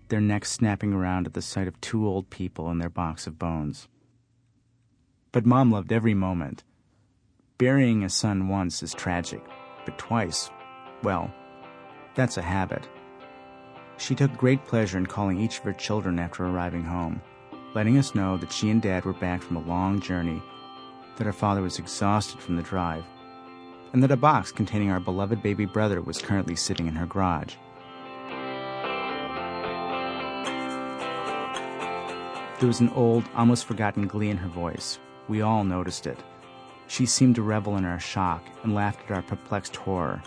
their 0.09 0.21
necks 0.21 0.51
snapping 0.51 0.93
around 0.93 1.27
at 1.27 1.33
the 1.33 1.41
sight 1.41 1.67
of 1.67 1.79
two 1.81 2.07
old 2.07 2.29
people 2.29 2.69
and 2.69 2.81
their 2.81 2.89
box 2.89 3.27
of 3.27 3.39
bones. 3.39 3.87
But 5.31 5.45
Mom 5.45 5.71
loved 5.71 5.91
every 5.91 6.15
moment. 6.15 6.63
Burying 7.59 8.03
a 8.03 8.09
son 8.09 8.47
once 8.47 8.81
is 8.81 8.93
tragic, 8.93 9.43
but 9.85 9.97
twice, 9.97 10.49
well, 11.03 11.31
that's 12.15 12.37
a 12.37 12.41
habit. 12.41 12.87
She 13.99 14.15
took 14.15 14.35
great 14.37 14.65
pleasure 14.65 14.97
in 14.97 15.05
calling 15.05 15.39
each 15.39 15.57
of 15.57 15.65
her 15.65 15.73
children 15.73 16.19
after 16.19 16.45
arriving 16.45 16.83
home, 16.83 17.21
letting 17.75 17.97
us 17.97 18.15
know 18.15 18.37
that 18.37 18.51
she 18.51 18.69
and 18.69 18.81
Dad 18.81 19.03
were 19.03 19.13
back 19.13 19.41
from 19.41 19.57
a 19.57 19.67
long 19.67 19.99
journey, 19.99 20.41
that 21.17 21.27
her 21.27 21.33
father 21.33 21.61
was 21.61 21.79
exhausted 21.79 22.39
from 22.39 22.55
the 22.55 22.63
drive, 22.63 23.03
and 23.91 24.01
that 24.01 24.11
a 24.11 24.17
box 24.17 24.53
containing 24.53 24.89
our 24.89 25.01
beloved 25.01 25.43
baby 25.43 25.65
brother 25.65 26.01
was 26.01 26.21
currently 26.21 26.55
sitting 26.55 26.87
in 26.87 26.95
her 26.95 27.05
garage. 27.05 27.55
There 32.59 32.67
was 32.67 32.79
an 32.79 32.89
old, 32.89 33.25
almost 33.35 33.65
forgotten 33.65 34.07
glee 34.07 34.29
in 34.29 34.37
her 34.37 34.49
voice. 34.49 34.97
We 35.27 35.41
all 35.41 35.65
noticed 35.65 36.07
it. 36.07 36.23
She 36.87 37.05
seemed 37.05 37.35
to 37.35 37.41
revel 37.41 37.75
in 37.75 37.83
our 37.83 37.99
shock 37.99 38.43
and 38.63 38.73
laughed 38.73 39.11
at 39.11 39.15
our 39.15 39.21
perplexed 39.21 39.75
horror. 39.75 40.23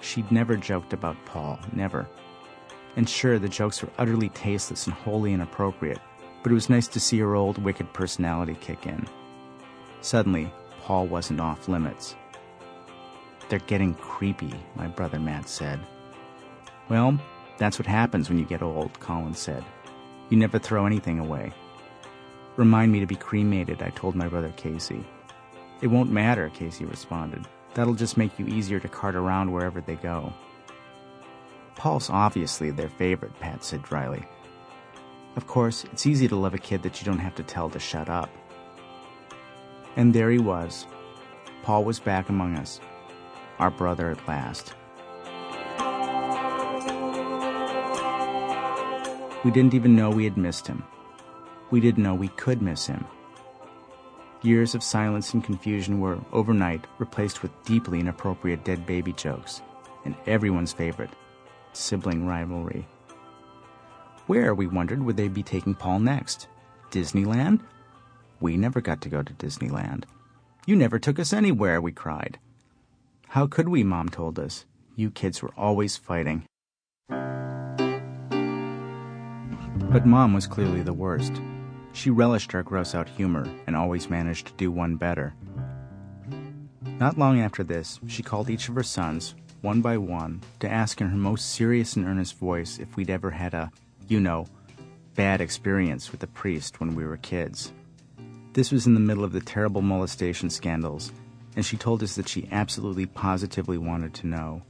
She'd 0.00 0.30
never 0.32 0.56
joked 0.56 0.92
about 0.92 1.24
Paul, 1.24 1.60
never. 1.72 2.08
And 2.96 3.08
sure, 3.08 3.38
the 3.38 3.48
jokes 3.48 3.82
were 3.82 3.90
utterly 3.98 4.28
tasteless 4.30 4.86
and 4.86 4.94
wholly 4.94 5.32
inappropriate, 5.32 6.00
but 6.42 6.52
it 6.52 6.54
was 6.54 6.68
nice 6.70 6.88
to 6.88 7.00
see 7.00 7.18
her 7.20 7.34
old, 7.34 7.58
wicked 7.58 7.92
personality 7.92 8.56
kick 8.60 8.86
in. 8.86 9.06
Suddenly, 10.00 10.52
Paul 10.82 11.06
wasn't 11.06 11.40
off 11.40 11.68
limits. 11.68 12.16
They're 13.48 13.60
getting 13.60 13.94
creepy, 13.94 14.52
my 14.74 14.88
brother 14.88 15.18
Matt 15.18 15.48
said. 15.48 15.80
Well, 16.88 17.18
that's 17.58 17.78
what 17.78 17.86
happens 17.86 18.28
when 18.28 18.38
you 18.38 18.44
get 18.44 18.62
old, 18.62 18.98
Colin 19.00 19.34
said. 19.34 19.64
You 20.28 20.36
never 20.36 20.58
throw 20.58 20.86
anything 20.86 21.18
away. 21.18 21.52
Remind 22.56 22.92
me 22.92 23.00
to 23.00 23.06
be 23.06 23.16
cremated, 23.16 23.82
I 23.82 23.90
told 23.90 24.14
my 24.14 24.28
brother 24.28 24.52
Casey. 24.56 25.04
It 25.80 25.86
won't 25.86 26.10
matter, 26.10 26.50
Casey 26.50 26.84
responded. 26.84 27.46
That'll 27.74 27.94
just 27.94 28.16
make 28.16 28.38
you 28.38 28.46
easier 28.46 28.78
to 28.80 28.88
cart 28.88 29.14
around 29.14 29.50
wherever 29.50 29.80
they 29.80 29.96
go. 29.96 30.32
Paul's 31.76 32.10
obviously 32.10 32.70
their 32.70 32.88
favorite, 32.88 33.38
Pat 33.40 33.64
said 33.64 33.82
dryly. 33.82 34.24
Of 35.36 35.46
course, 35.46 35.84
it's 35.84 36.06
easy 36.06 36.28
to 36.28 36.36
love 36.36 36.54
a 36.54 36.58
kid 36.58 36.82
that 36.82 37.00
you 37.00 37.06
don't 37.06 37.18
have 37.18 37.34
to 37.36 37.42
tell 37.42 37.70
to 37.70 37.78
shut 37.78 38.08
up. 38.08 38.30
And 39.96 40.14
there 40.14 40.30
he 40.30 40.38
was. 40.38 40.86
Paul 41.62 41.84
was 41.84 42.00
back 42.00 42.28
among 42.28 42.56
us, 42.56 42.80
our 43.58 43.70
brother 43.70 44.10
at 44.10 44.28
last. 44.28 44.74
We 49.44 49.50
didn't 49.50 49.74
even 49.74 49.96
know 49.96 50.10
we 50.10 50.24
had 50.24 50.36
missed 50.36 50.66
him. 50.66 50.84
We 51.70 51.80
didn't 51.80 52.02
know 52.02 52.14
we 52.14 52.28
could 52.28 52.62
miss 52.62 52.86
him. 52.86 53.04
Years 54.42 54.74
of 54.74 54.82
silence 54.82 55.34
and 55.34 55.42
confusion 55.42 56.00
were, 56.00 56.18
overnight, 56.32 56.86
replaced 56.98 57.42
with 57.42 57.50
deeply 57.64 58.00
inappropriate 58.00 58.64
dead 58.64 58.86
baby 58.86 59.12
jokes, 59.12 59.62
and 60.04 60.14
everyone's 60.26 60.72
favorite, 60.72 61.10
sibling 61.72 62.26
rivalry. 62.26 62.86
Where, 64.26 64.54
we 64.54 64.66
wondered, 64.66 65.02
would 65.02 65.16
they 65.16 65.28
be 65.28 65.42
taking 65.42 65.74
Paul 65.74 65.98
next? 66.00 66.48
Disneyland? 66.90 67.60
We 68.40 68.56
never 68.56 68.80
got 68.80 69.00
to 69.02 69.08
go 69.08 69.22
to 69.22 69.32
Disneyland. 69.34 70.04
You 70.66 70.76
never 70.76 70.98
took 70.98 71.18
us 71.18 71.32
anywhere, 71.32 71.80
we 71.80 71.92
cried. 71.92 72.38
How 73.28 73.46
could 73.46 73.68
we, 73.68 73.82
Mom 73.82 74.08
told 74.08 74.38
us. 74.38 74.64
You 74.94 75.10
kids 75.10 75.42
were 75.42 75.54
always 75.56 75.96
fighting. 75.96 76.44
But 79.90 80.06
Mom 80.06 80.34
was 80.34 80.46
clearly 80.46 80.82
the 80.82 80.92
worst. 80.92 81.32
She 81.92 82.10
relished 82.10 82.54
our 82.54 82.62
gross 82.62 82.94
out 82.94 83.08
humor 83.08 83.46
and 83.66 83.74
always 83.76 84.08
managed 84.08 84.46
to 84.46 84.52
do 84.54 84.70
one 84.70 84.96
better. 84.96 85.34
Not 86.98 87.18
long 87.18 87.40
after 87.40 87.64
this, 87.64 88.00
she 88.06 88.22
called 88.22 88.48
each 88.48 88.68
of 88.68 88.74
her 88.74 88.82
sons, 88.82 89.34
one 89.62 89.80
by 89.80 89.96
one, 89.96 90.42
to 90.60 90.68
ask 90.68 91.00
in 91.00 91.08
her 91.08 91.16
most 91.16 91.54
serious 91.54 91.96
and 91.96 92.06
earnest 92.06 92.38
voice 92.38 92.78
if 92.78 92.96
we'd 92.96 93.10
ever 93.10 93.30
had 93.30 93.54
a, 93.54 93.70
you 94.08 94.20
know, 94.20 94.46
bad 95.14 95.40
experience 95.40 96.12
with 96.12 96.22
a 96.22 96.26
priest 96.26 96.80
when 96.80 96.94
we 96.94 97.04
were 97.04 97.16
kids. 97.16 97.72
This 98.52 98.70
was 98.70 98.86
in 98.86 98.94
the 98.94 99.00
middle 99.00 99.24
of 99.24 99.32
the 99.32 99.40
terrible 99.40 99.80
molestation 99.80 100.50
scandals, 100.50 101.12
and 101.56 101.64
she 101.64 101.76
told 101.76 102.02
us 102.02 102.16
that 102.16 102.28
she 102.28 102.48
absolutely 102.50 103.06
positively 103.06 103.78
wanted 103.78 104.14
to 104.14 104.26
know. 104.26 104.62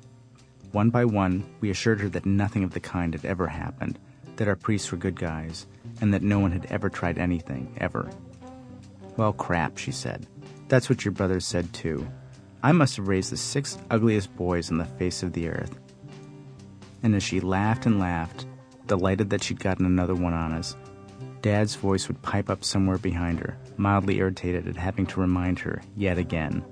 One 0.73 0.91
by 0.91 1.05
one, 1.05 1.45
we 1.61 1.71
assured 1.71 2.01
her 2.01 2.09
that 2.11 2.27
nothing 2.27 2.63
of 2.63 2.73
the 2.73 2.81
kind 2.81 3.15
had 3.15 3.25
ever 3.25 3.47
happened, 3.47 3.99
that 4.37 4.49
our 4.49 4.57
priests 4.57 4.91
were 4.93 4.99
good 4.99 5.19
guys, 5.19 5.67
and 6.01 6.13
that 6.13 6.23
no 6.23 6.39
one 6.39 6.53
had 6.53 6.67
ever 6.67 6.89
tried 6.89 7.19
anything, 7.19 7.75
ever. 7.79 8.11
Well, 9.17 9.33
crap, 9.33 9.79
she 9.79 9.93
said. 9.93 10.27
That's 10.69 10.89
what 10.89 11.05
your 11.05 11.13
brother 11.13 11.41
said 11.41 11.73
too. 11.73 12.07
I 12.65 12.71
must 12.73 12.97
have 12.97 13.09
raised 13.09 13.33
the 13.33 13.37
six 13.37 13.77
ugliest 13.91 14.35
boys 14.37 14.71
on 14.71 14.79
the 14.79 14.85
face 14.85 15.25
of 15.25 15.33
the 15.33 15.49
earth. 15.49 15.79
And 17.03 17.15
as 17.17 17.23
she 17.23 17.41
laughed 17.41 17.87
and 17.87 17.99
laughed, 17.99 18.47
delighted 18.87 19.31
that 19.31 19.43
she'd 19.43 19.59
gotten 19.59 19.85
another 19.85 20.15
one 20.15 20.33
on 20.33 20.53
us, 20.53 20.77
Dad's 21.41 21.75
voice 21.75 22.07
would 22.07 22.23
pipe 22.23 22.49
up 22.49 22.63
somewhere 22.63 22.99
behind 22.99 23.41
her, 23.41 23.59
mildly 23.77 24.19
irritated 24.19 24.69
at 24.69 24.77
having 24.77 25.07
to 25.07 25.21
remind 25.21 25.59
her 25.59 25.83
yet 25.97 26.19
again. 26.19 26.65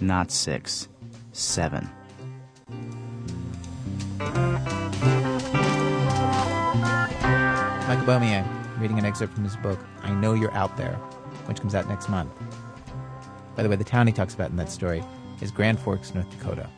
Not 0.00 0.32
six, 0.32 0.88
seven. 1.32 1.88
Michael 7.86 8.06
Beaumier 8.06 8.44
reading 8.80 8.98
an 8.98 9.04
excerpt 9.04 9.34
from 9.34 9.44
his 9.44 9.56
book, 9.56 9.78
I 10.02 10.10
Know 10.10 10.34
You're 10.34 10.52
Out 10.54 10.76
There, 10.76 10.96
which 11.46 11.60
comes 11.60 11.76
out 11.76 11.88
next 11.88 12.08
month. 12.08 12.32
By 13.56 13.62
the 13.62 13.68
way, 13.68 13.76
the 13.76 13.84
town 13.84 14.06
he 14.06 14.12
talks 14.12 14.34
about 14.34 14.50
in 14.50 14.56
that 14.56 14.70
story 14.70 15.02
is 15.40 15.50
Grand 15.50 15.78
Forks, 15.78 16.14
North 16.14 16.28
Dakota. 16.30 16.68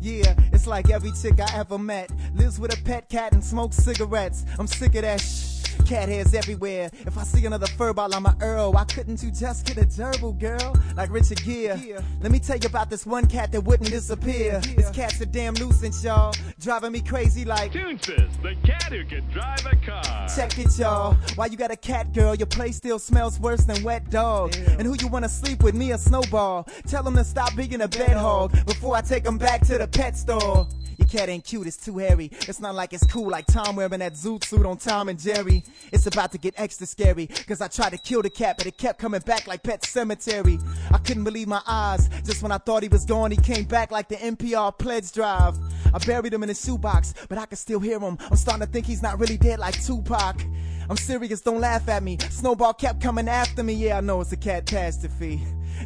Yeah, 0.00 0.34
it's 0.52 0.68
like 0.68 0.90
every 0.90 1.10
chick 1.20 1.40
I 1.40 1.58
ever 1.58 1.78
met 1.78 2.10
lives 2.34 2.60
with 2.60 2.78
a 2.78 2.82
pet 2.84 3.08
cat 3.08 3.32
and 3.32 3.42
smokes 3.42 3.76
cigarettes. 3.76 4.44
I'm 4.56 4.68
sick 4.68 4.94
of 4.94 5.02
that 5.02 5.20
shh. 5.20 5.45
Cat 5.86 6.08
hairs 6.08 6.34
everywhere. 6.34 6.90
If 7.06 7.16
I 7.16 7.22
see 7.22 7.46
another 7.46 7.68
furball 7.68 8.12
on 8.12 8.24
my 8.24 8.34
Earl, 8.40 8.72
why 8.72 8.82
couldn't 8.84 9.22
you 9.22 9.30
just 9.30 9.66
get 9.66 9.76
a 9.76 9.86
gerbil, 9.86 10.36
girl? 10.36 10.76
Like 10.96 11.12
Richard 11.12 11.40
Gere. 11.44 12.00
Let 12.20 12.32
me 12.32 12.40
tell 12.40 12.56
you 12.56 12.66
about 12.68 12.90
this 12.90 13.06
one 13.06 13.26
cat 13.26 13.52
that 13.52 13.60
wouldn't 13.60 13.90
disappear. 13.90 14.58
This 14.76 14.90
cat's 14.90 15.20
a 15.20 15.26
damn 15.26 15.54
nuisance, 15.54 16.02
y'all. 16.02 16.34
Driving 16.60 16.90
me 16.90 17.02
crazy 17.02 17.44
like. 17.44 17.72
Toonfist, 17.72 18.42
the 18.42 18.56
cat 18.64 18.82
who 18.90 19.04
can 19.04 19.28
drive 19.30 19.64
a 19.64 19.76
car. 19.76 20.28
Check 20.34 20.58
it, 20.58 20.76
y'all. 20.76 21.14
Why 21.36 21.46
you 21.46 21.56
got 21.56 21.70
a 21.70 21.76
cat, 21.76 22.12
girl? 22.12 22.34
Your 22.34 22.48
place 22.48 22.74
still 22.74 22.98
smells 22.98 23.38
worse 23.38 23.64
than 23.64 23.80
wet 23.84 24.10
dog. 24.10 24.56
And 24.56 24.82
who 24.82 24.96
you 25.00 25.06
wanna 25.06 25.28
sleep 25.28 25.62
with, 25.62 25.76
me 25.76 25.92
or 25.92 25.98
Snowball? 25.98 26.66
Tell 26.88 27.06
him 27.06 27.14
to 27.14 27.22
stop 27.22 27.54
being 27.54 27.80
a 27.80 27.86
bed 27.88 28.16
hog 28.16 28.52
before 28.66 28.96
I 28.96 29.02
take 29.02 29.24
him 29.24 29.38
back 29.38 29.64
to 29.66 29.78
the 29.78 29.86
pet 29.86 30.16
store. 30.16 30.66
Cat 31.08 31.28
ain't 31.28 31.44
cute, 31.44 31.66
it's 31.66 31.76
too 31.76 31.98
hairy. 31.98 32.30
It's 32.32 32.60
not 32.60 32.74
like 32.74 32.92
it's 32.92 33.06
cool 33.06 33.30
like 33.30 33.46
Tom 33.46 33.76
wearing 33.76 34.00
that 34.00 34.14
zoot 34.14 34.44
suit 34.44 34.66
on 34.66 34.76
Tom 34.76 35.08
and 35.08 35.18
Jerry. 35.18 35.64
It's 35.92 36.06
about 36.06 36.32
to 36.32 36.38
get 36.38 36.54
extra 36.56 36.86
scary, 36.86 37.26
cause 37.26 37.60
I 37.60 37.68
tried 37.68 37.90
to 37.90 37.98
kill 37.98 38.22
the 38.22 38.30
cat, 38.30 38.58
but 38.58 38.66
it 38.66 38.76
kept 38.76 38.98
coming 38.98 39.20
back 39.20 39.46
like 39.46 39.62
Pet 39.62 39.82
Sematary. 39.82 40.62
I 40.92 40.98
couldn't 40.98 41.24
believe 41.24 41.48
my 41.48 41.62
eyes, 41.66 42.08
just 42.24 42.42
when 42.42 42.52
I 42.52 42.58
thought 42.58 42.82
he 42.82 42.88
was 42.88 43.04
gone, 43.04 43.30
he 43.30 43.36
came 43.36 43.64
back 43.64 43.90
like 43.90 44.08
the 44.08 44.16
NPR 44.16 44.76
pledge 44.78 45.12
drive. 45.12 45.56
I 45.94 45.98
buried 45.98 46.34
him 46.34 46.42
in 46.42 46.48
his 46.48 46.62
shoebox, 46.62 47.14
but 47.28 47.38
I 47.38 47.46
can 47.46 47.56
still 47.56 47.80
hear 47.80 47.98
him. 47.98 48.18
I'm 48.30 48.36
starting 48.36 48.66
to 48.66 48.72
think 48.72 48.86
he's 48.86 49.02
not 49.02 49.18
really 49.18 49.36
dead 49.36 49.58
like 49.58 49.82
Tupac. 49.84 50.42
I'm 50.88 50.96
serious, 50.96 51.40
don't 51.40 51.60
laugh 51.60 51.88
at 51.88 52.02
me. 52.02 52.18
Snowball 52.30 52.74
kept 52.74 53.00
coming 53.00 53.28
after 53.28 53.62
me, 53.62 53.74
yeah, 53.74 53.98
I 53.98 54.00
know 54.00 54.20
it's 54.20 54.32
a 54.32 54.36
catastrophe. 54.36 55.42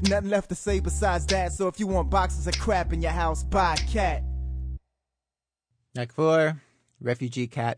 Nothing 0.08 0.30
left 0.30 0.48
to 0.50 0.54
say 0.54 0.80
besides 0.80 1.26
that, 1.26 1.52
so 1.52 1.68
if 1.68 1.80
you 1.80 1.86
want 1.86 2.10
boxes 2.10 2.46
of 2.46 2.58
crap 2.58 2.92
in 2.92 3.02
your 3.02 3.12
house, 3.12 3.42
buy 3.42 3.74
a 3.74 3.90
cat. 3.90 4.22
Act 5.98 6.12
four, 6.12 6.62
refugee 7.00 7.48
cat. 7.48 7.76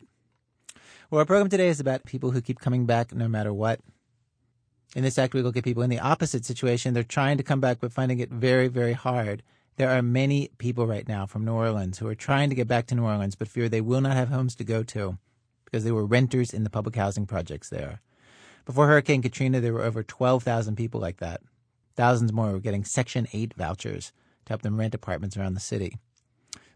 Well, 1.11 1.21
our 1.21 1.25
program 1.25 1.49
today 1.49 1.69
is 1.69 1.81
about 1.81 2.05
people 2.05 2.31
who 2.31 2.43
keep 2.43 2.61
coming 2.61 2.85
back 2.85 3.15
no 3.15 3.27
matter 3.27 3.55
what. 3.55 3.81
In 4.95 5.03
this 5.03 5.17
act, 5.17 5.33
we 5.33 5.41
look 5.41 5.57
at 5.57 5.65
people 5.65 5.83
in 5.83 5.89
the 5.89 5.99
opposite 5.99 6.45
situation. 6.45 6.93
They're 6.93 7.05
trying 7.05 7.39
to 7.39 7.43
come 7.43 7.61
back, 7.61 7.79
but 7.81 7.91
finding 7.91 8.21
it 8.21 8.29
very, 8.29 8.69
very 8.69 8.93
hard. 8.93 9.43
There 9.77 9.89
are 9.89 10.03
many 10.03 10.51
people 10.59 10.87
right 10.87 11.09
now 11.09 11.25
from 11.25 11.47
New 11.47 11.55
Orleans 11.55 11.99
who 11.99 12.07
are 12.07 12.15
trying 12.15 12.51
to 12.51 12.55
get 12.55 12.69
back 12.69 12.87
to 12.89 12.95
New 12.95 13.05
Orleans, 13.05 13.35
but 13.35 13.49
fear 13.49 13.71
they 13.71 13.81
will 13.81 14.03
not 14.03 14.17
have 14.17 14.29
homes 14.29 14.55
to 14.57 14.65
go 14.65 14.83
to 14.83 15.17
because 15.65 15.85
they 15.85 15.93
were 15.93 16.05
renters 16.05 16.53
in 16.53 16.65
the 16.65 16.71
public 16.71 16.97
housing 16.97 17.25
projects 17.25 17.71
there. 17.71 18.03
Before 18.67 18.89
Hurricane 18.89 19.23
Katrina, 19.23 19.59
there 19.59 19.73
were 19.73 19.85
over 19.85 20.03
12,000 20.03 20.77
people 20.77 21.01
like 21.01 21.17
that. 21.17 21.41
Thousands 21.97 22.31
more 22.31 22.53
were 22.53 22.61
getting 22.61 22.85
Section 22.85 23.27
8 23.33 23.55
vouchers 23.55 24.13
to 24.45 24.51
help 24.51 24.61
them 24.61 24.79
rent 24.79 24.95
apartments 24.95 25.39
around 25.39 25.55
the 25.55 25.61
city. 25.61 25.97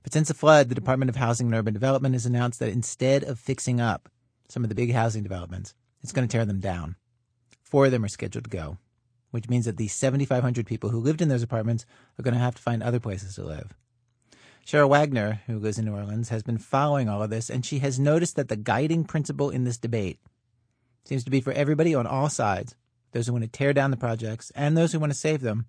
But 0.06 0.12
since 0.12 0.28
the 0.28 0.34
flood, 0.34 0.68
the 0.68 0.76
Department 0.76 1.08
of 1.08 1.16
Housing 1.16 1.48
and 1.48 1.54
Urban 1.56 1.74
Development 1.74 2.14
has 2.14 2.26
announced 2.26 2.60
that 2.60 2.68
instead 2.68 3.24
of 3.24 3.40
fixing 3.40 3.80
up 3.80 4.08
some 4.48 4.62
of 4.62 4.68
the 4.68 4.76
big 4.76 4.92
housing 4.92 5.24
developments, 5.24 5.74
it's 6.00 6.12
going 6.12 6.28
to 6.28 6.30
tear 6.30 6.44
them 6.44 6.60
down. 6.60 6.94
Four 7.64 7.86
of 7.86 7.90
them 7.90 8.04
are 8.04 8.08
scheduled 8.08 8.44
to 8.44 8.50
go, 8.50 8.78
which 9.32 9.48
means 9.48 9.64
that 9.64 9.78
the 9.78 9.88
7,500 9.88 10.64
people 10.64 10.90
who 10.90 11.00
lived 11.00 11.22
in 11.22 11.28
those 11.28 11.42
apartments 11.42 11.86
are 12.16 12.22
going 12.22 12.34
to 12.34 12.40
have 12.40 12.54
to 12.54 12.62
find 12.62 12.84
other 12.84 13.00
places 13.00 13.34
to 13.34 13.42
live. 13.42 13.74
Cheryl 14.64 14.88
Wagner, 14.88 15.40
who 15.48 15.58
lives 15.58 15.76
in 15.76 15.86
New 15.86 15.96
Orleans, 15.96 16.28
has 16.28 16.44
been 16.44 16.58
following 16.58 17.08
all 17.08 17.24
of 17.24 17.30
this, 17.30 17.50
and 17.50 17.66
she 17.66 17.80
has 17.80 17.98
noticed 17.98 18.36
that 18.36 18.46
the 18.46 18.54
guiding 18.54 19.02
principle 19.02 19.50
in 19.50 19.64
this 19.64 19.76
debate 19.76 20.20
seems 21.04 21.24
to 21.24 21.32
be 21.32 21.40
for 21.40 21.52
everybody 21.52 21.96
on 21.96 22.06
all 22.06 22.28
sides 22.28 22.76
those 23.10 23.26
who 23.26 23.32
want 23.32 23.42
to 23.42 23.50
tear 23.50 23.72
down 23.72 23.90
the 23.90 23.96
projects 23.96 24.52
and 24.54 24.76
those 24.76 24.92
who 24.92 25.00
want 25.00 25.10
to 25.10 25.18
save 25.18 25.40
them 25.40 25.66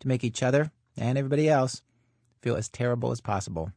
to 0.00 0.08
make 0.08 0.24
each 0.24 0.42
other 0.42 0.72
and 0.96 1.16
everybody 1.16 1.48
else 1.48 1.82
feel 2.40 2.56
as 2.56 2.68
terrible 2.68 3.10
as 3.10 3.20
possible. 3.20 3.72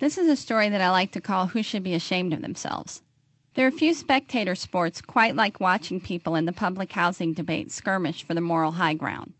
This 0.00 0.16
is 0.16 0.28
a 0.28 0.36
story 0.36 0.68
that 0.68 0.80
I 0.80 0.90
like 0.90 1.12
to 1.12 1.20
call 1.20 1.48
Who 1.48 1.62
Should 1.62 1.82
Be 1.82 1.94
Ashamed 1.94 2.32
of 2.32 2.42
Themselves. 2.42 3.02
There 3.54 3.66
are 3.66 3.72
few 3.72 3.94
spectator 3.94 4.54
sports 4.54 5.00
quite 5.00 5.34
like 5.34 5.58
watching 5.58 6.00
people 6.00 6.36
in 6.36 6.44
the 6.44 6.52
public 6.52 6.92
housing 6.92 7.32
debate 7.32 7.72
skirmish 7.72 8.24
for 8.24 8.34
the 8.34 8.40
moral 8.40 8.72
high 8.72 8.94
ground. 8.94 9.32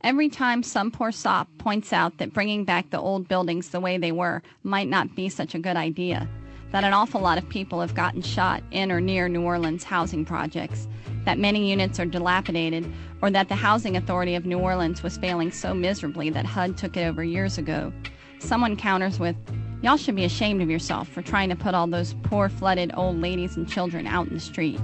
Every 0.00 0.28
time 0.28 0.62
some 0.62 0.92
poor 0.92 1.10
sop 1.10 1.48
points 1.58 1.92
out 1.92 2.18
that 2.18 2.32
bringing 2.32 2.64
back 2.64 2.90
the 2.90 3.00
old 3.00 3.26
buildings 3.26 3.70
the 3.70 3.80
way 3.80 3.98
they 3.98 4.12
were 4.12 4.42
might 4.62 4.86
not 4.86 5.16
be 5.16 5.28
such 5.28 5.56
a 5.56 5.58
good 5.58 5.76
idea, 5.76 6.28
that 6.72 6.84
an 6.84 6.92
awful 6.92 7.20
lot 7.20 7.38
of 7.38 7.48
people 7.48 7.80
have 7.80 7.94
gotten 7.94 8.22
shot 8.22 8.62
in 8.70 8.92
or 8.92 9.00
near 9.00 9.28
New 9.28 9.42
Orleans 9.42 9.84
housing 9.84 10.24
projects, 10.24 10.88
that 11.24 11.38
many 11.38 11.70
units 11.70 11.98
are 11.98 12.06
dilapidated, 12.06 12.90
or 13.22 13.30
that 13.30 13.48
the 13.48 13.54
Housing 13.54 13.96
Authority 13.96 14.34
of 14.34 14.46
New 14.46 14.58
Orleans 14.58 15.02
was 15.02 15.18
failing 15.18 15.50
so 15.50 15.74
miserably 15.74 16.30
that 16.30 16.46
HUD 16.46 16.76
took 16.76 16.96
it 16.96 17.04
over 17.04 17.24
years 17.24 17.58
ago, 17.58 17.92
someone 18.38 18.76
counters 18.76 19.18
with, 19.18 19.36
Y'all 19.80 19.96
should 19.96 20.16
be 20.16 20.24
ashamed 20.24 20.60
of 20.60 20.68
yourself 20.68 21.08
for 21.08 21.22
trying 21.22 21.48
to 21.48 21.54
put 21.54 21.72
all 21.72 21.86
those 21.86 22.14
poor 22.24 22.48
flooded 22.48 22.90
old 22.96 23.20
ladies 23.20 23.56
and 23.56 23.68
children 23.68 24.08
out 24.08 24.26
in 24.26 24.34
the 24.34 24.40
street. 24.40 24.80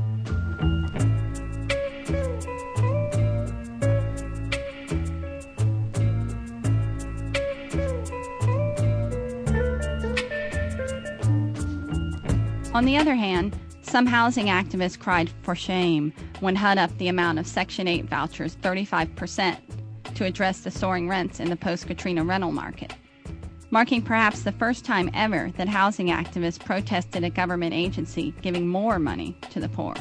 On 12.75 12.85
the 12.85 12.97
other 12.97 13.14
hand, 13.14 13.57
some 13.83 14.05
housing 14.05 14.47
activists 14.47 14.99
cried 14.99 15.31
for 15.43 15.55
shame 15.55 16.12
when 16.41 16.57
HUD 16.57 16.77
upped 16.77 16.99
the 16.99 17.07
amount 17.07 17.39
of 17.39 17.47
Section 17.47 17.87
8 17.87 18.07
vouchers 18.07 18.57
35% 18.57 19.57
to 20.16 20.25
address 20.25 20.62
the 20.62 20.72
soaring 20.72 21.09
rents 21.09 21.39
in 21.39 21.51
the 21.51 21.57
post 21.57 21.87
Katrina 21.87 22.25
rental 22.25 22.51
market, 22.51 22.93
marking 23.70 24.03
perhaps 24.03 24.43
the 24.43 24.51
first 24.51 24.85
time 24.85 25.09
ever 25.14 25.53
that 25.57 25.68
housing 25.68 26.09
activists 26.09 26.59
protested 26.59 27.22
a 27.22 27.31
government 27.31 27.75
agency 27.75 28.35
giving 28.43 28.66
more 28.66 28.99
money 28.99 29.37
to 29.51 29.61
the 29.61 29.68
poor. 29.68 29.95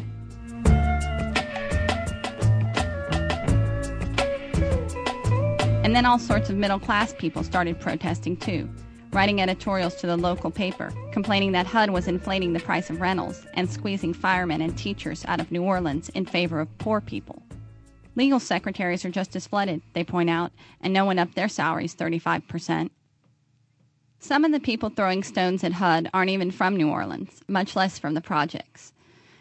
And 5.84 5.96
then 5.96 6.08
all 6.08 6.18
sorts 6.18 6.50
of 6.50 6.56
middle 6.56 6.80
class 6.80 7.14
people 7.14 7.44
started 7.44 7.80
protesting 7.80 8.36
too 8.36 8.68
writing 9.14 9.42
editorials 9.42 9.94
to 9.96 10.08
the 10.08 10.18
local 10.18 10.50
paper, 10.50 10.92
complaining 11.12 11.52
that 11.52 11.68
HUD 11.68 11.92
was 11.92 12.08
inflating 12.08 12.54
the 12.54 12.60
price 12.60 12.90
of 12.90 13.00
rentals 13.00 13.46
and 13.54 13.70
squeezing 13.70 14.14
firemen 14.14 14.62
and 14.62 14.76
teachers 14.76 15.24
out 15.28 15.40
of 15.40 15.52
New 15.52 15.62
Orleans 15.62 16.10
in 16.10 16.26
favor 16.26 16.60
of 16.60 16.78
poor 16.80 17.00
people. 17.00 17.44
Legal 18.16 18.40
secretaries 18.40 19.06
are 19.06 19.12
just 19.12 19.36
as 19.36 19.46
flooded, 19.46 19.82
they 19.94 20.04
point 20.04 20.30
out, 20.30 20.52
and 20.82 20.92
no 20.92 21.06
one 21.06 21.20
upped 21.20 21.36
their 21.36 21.48
salaries 21.48 21.96
35%. 21.96 22.90
Some 24.20 24.46
of 24.46 24.52
the 24.52 24.60
people 24.60 24.90
throwing 24.90 25.22
stones 25.22 25.64
at 25.64 25.74
HUD 25.74 26.10
aren't 26.14 26.32
even 26.32 26.50
from 26.50 26.76
New 26.76 26.90
Orleans, 26.90 27.42
much 27.48 27.76
less 27.76 28.00
from 28.00 28.16
the 28.16 28.22
projects. 28.22 28.94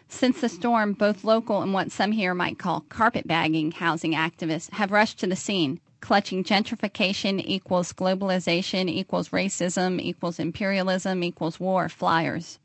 Since 0.07 0.41
the 0.41 0.49
storm, 0.49 0.93
both 0.93 1.23
local 1.23 1.63
and 1.63 1.73
what 1.73 1.91
some 1.91 2.11
here 2.11 2.35
might 2.35 2.59
call 2.59 2.81
carpetbagging 2.89 3.71
housing 3.71 4.13
activists 4.13 4.71
have 4.73 4.91
rushed 4.91 5.17
to 5.19 5.27
the 5.27 5.35
scene 5.35 5.79
clutching 6.03 6.43
gentrification 6.43 7.41
equals 7.45 7.93
globalization 7.93 8.89
equals 8.89 9.29
racism 9.29 10.01
equals 10.01 10.37
imperialism 10.37 11.23
equals 11.23 11.61
war 11.61 11.87
flyers. 11.87 12.59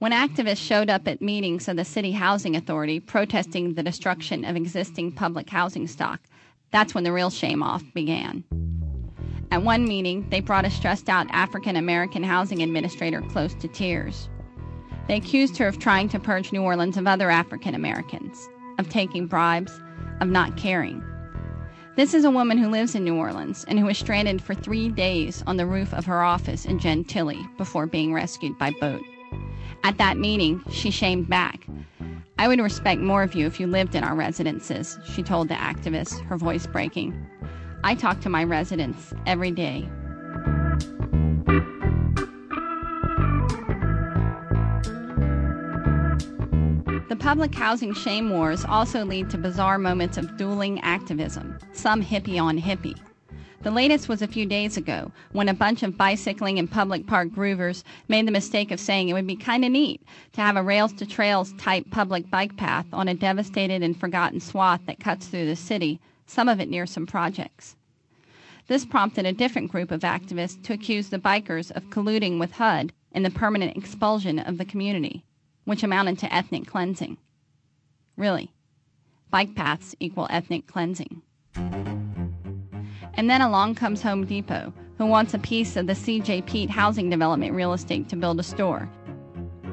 When 0.00 0.10
activists 0.10 0.66
showed 0.66 0.90
up 0.90 1.06
at 1.06 1.22
meetings 1.22 1.68
of 1.68 1.76
the 1.76 1.84
City 1.84 2.10
Housing 2.10 2.56
Authority 2.56 2.98
protesting 2.98 3.74
the 3.74 3.82
destruction 3.84 4.44
of 4.44 4.56
existing 4.56 5.12
public 5.12 5.48
housing 5.48 5.86
stock, 5.86 6.20
that's 6.72 6.96
when 6.96 7.04
the 7.04 7.12
real 7.12 7.30
shame 7.30 7.62
off 7.62 7.84
began. 7.94 8.42
At 9.52 9.62
one 9.62 9.84
meeting, 9.84 10.28
they 10.30 10.40
brought 10.40 10.64
a 10.64 10.70
stressed 10.70 11.08
out 11.08 11.28
African 11.30 11.76
American 11.76 12.24
housing 12.24 12.60
administrator 12.60 13.22
close 13.22 13.54
to 13.54 13.68
tears. 13.68 14.28
They 15.06 15.16
accused 15.16 15.56
her 15.58 15.68
of 15.68 15.78
trying 15.78 16.08
to 16.08 16.18
purge 16.18 16.50
New 16.50 16.62
Orleans 16.62 16.96
of 16.96 17.06
other 17.06 17.30
African 17.30 17.76
Americans, 17.76 18.48
of 18.80 18.88
taking 18.88 19.28
bribes, 19.28 19.80
of 20.20 20.26
not 20.26 20.56
caring. 20.56 21.04
This 21.94 22.14
is 22.14 22.24
a 22.24 22.30
woman 22.30 22.56
who 22.56 22.70
lives 22.70 22.94
in 22.94 23.04
New 23.04 23.16
Orleans 23.16 23.66
and 23.68 23.78
who 23.78 23.84
was 23.84 23.98
stranded 23.98 24.40
for 24.40 24.54
three 24.54 24.88
days 24.88 25.44
on 25.46 25.58
the 25.58 25.66
roof 25.66 25.92
of 25.92 26.06
her 26.06 26.22
office 26.22 26.64
in 26.64 26.78
Gentilly 26.78 27.46
before 27.58 27.86
being 27.86 28.14
rescued 28.14 28.56
by 28.56 28.70
boat. 28.80 29.02
At 29.84 29.98
that 29.98 30.16
meeting, 30.16 30.64
she 30.70 30.90
shamed 30.90 31.28
back. 31.28 31.66
I 32.38 32.48
would 32.48 32.60
respect 32.60 33.02
more 33.02 33.22
of 33.22 33.34
you 33.34 33.46
if 33.46 33.60
you 33.60 33.66
lived 33.66 33.94
in 33.94 34.04
our 34.04 34.14
residences, 34.14 34.98
she 35.04 35.22
told 35.22 35.48
the 35.48 35.54
activists, 35.54 36.18
her 36.24 36.38
voice 36.38 36.66
breaking. 36.66 37.14
I 37.84 37.94
talk 37.94 38.20
to 38.20 38.30
my 38.30 38.42
residents 38.42 39.12
every 39.26 39.50
day. 39.50 39.86
Public 47.22 47.54
housing 47.54 47.94
shame 47.94 48.30
wars 48.30 48.64
also 48.64 49.04
lead 49.04 49.30
to 49.30 49.38
bizarre 49.38 49.78
moments 49.78 50.16
of 50.16 50.36
dueling 50.36 50.80
activism, 50.80 51.56
some 51.72 52.02
hippie 52.02 52.42
on 52.42 52.60
hippie. 52.60 52.98
The 53.62 53.70
latest 53.70 54.08
was 54.08 54.22
a 54.22 54.26
few 54.26 54.44
days 54.44 54.76
ago 54.76 55.12
when 55.30 55.48
a 55.48 55.54
bunch 55.54 55.84
of 55.84 55.96
bicycling 55.96 56.58
and 56.58 56.68
public 56.68 57.06
park 57.06 57.28
groovers 57.28 57.84
made 58.08 58.26
the 58.26 58.32
mistake 58.32 58.72
of 58.72 58.80
saying 58.80 59.08
it 59.08 59.12
would 59.12 59.28
be 59.28 59.36
kind 59.36 59.64
of 59.64 59.70
neat 59.70 60.02
to 60.32 60.40
have 60.40 60.56
a 60.56 60.64
rails 60.64 60.92
to 60.94 61.06
trails 61.06 61.52
type 61.58 61.88
public 61.92 62.28
bike 62.28 62.56
path 62.56 62.86
on 62.92 63.06
a 63.06 63.14
devastated 63.14 63.84
and 63.84 63.96
forgotten 63.96 64.40
swath 64.40 64.80
that 64.86 64.98
cuts 64.98 65.28
through 65.28 65.46
the 65.46 65.54
city, 65.54 66.00
some 66.26 66.48
of 66.48 66.58
it 66.58 66.68
near 66.68 66.86
some 66.86 67.06
projects. 67.06 67.76
This 68.66 68.84
prompted 68.84 69.26
a 69.26 69.32
different 69.32 69.70
group 69.70 69.92
of 69.92 70.00
activists 70.00 70.60
to 70.64 70.72
accuse 70.72 71.10
the 71.10 71.20
bikers 71.20 71.70
of 71.70 71.84
colluding 71.84 72.40
with 72.40 72.50
HUD 72.50 72.92
in 73.12 73.22
the 73.22 73.30
permanent 73.30 73.76
expulsion 73.76 74.40
of 74.40 74.58
the 74.58 74.64
community 74.64 75.24
which 75.64 75.82
amounted 75.82 76.18
to 76.18 76.34
ethnic 76.34 76.66
cleansing. 76.66 77.16
Really, 78.16 78.52
bike 79.30 79.54
paths 79.54 79.94
equal 80.00 80.26
ethnic 80.30 80.66
cleansing. 80.66 81.22
And 83.14 83.28
then 83.28 83.42
along 83.42 83.74
comes 83.74 84.02
Home 84.02 84.24
Depot, 84.24 84.72
who 84.98 85.06
wants 85.06 85.34
a 85.34 85.38
piece 85.38 85.76
of 85.76 85.86
the 85.86 85.92
CJ 85.92 86.46
Peete 86.46 86.70
housing 86.70 87.10
development 87.10 87.54
real 87.54 87.72
estate 87.72 88.08
to 88.08 88.16
build 88.16 88.40
a 88.40 88.42
store. 88.42 88.88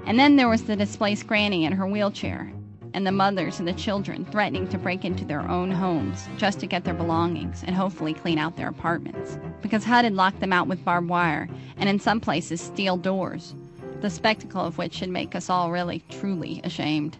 And 0.05 0.19
then 0.19 0.35
there 0.35 0.49
was 0.49 0.63
the 0.63 0.75
displaced 0.75 1.27
granny 1.27 1.65
in 1.65 1.73
her 1.73 1.87
wheelchair, 1.87 2.51
and 2.93 3.05
the 3.05 3.11
mothers 3.11 3.59
and 3.59 3.67
the 3.67 3.73
children 3.73 4.25
threatening 4.25 4.67
to 4.69 4.77
break 4.77 5.05
into 5.05 5.23
their 5.25 5.47
own 5.47 5.71
homes 5.71 6.27
just 6.37 6.59
to 6.59 6.67
get 6.67 6.83
their 6.83 6.93
belongings 6.93 7.63
and 7.65 7.75
hopefully 7.75 8.13
clean 8.13 8.39
out 8.39 8.57
their 8.57 8.69
apartments. 8.69 9.37
Because 9.61 9.83
HUD 9.83 10.05
had 10.05 10.15
locked 10.15 10.39
them 10.39 10.53
out 10.53 10.67
with 10.67 10.83
barbed 10.83 11.09
wire, 11.09 11.47
and 11.77 11.87
in 11.87 11.99
some 11.99 12.19
places, 12.19 12.59
steel 12.59 12.97
doors, 12.97 13.53
the 14.01 14.09
spectacle 14.09 14.61
of 14.61 14.77
which 14.77 14.93
should 14.93 15.09
make 15.09 15.35
us 15.35 15.49
all 15.49 15.71
really, 15.71 16.03
truly 16.09 16.61
ashamed. 16.63 17.17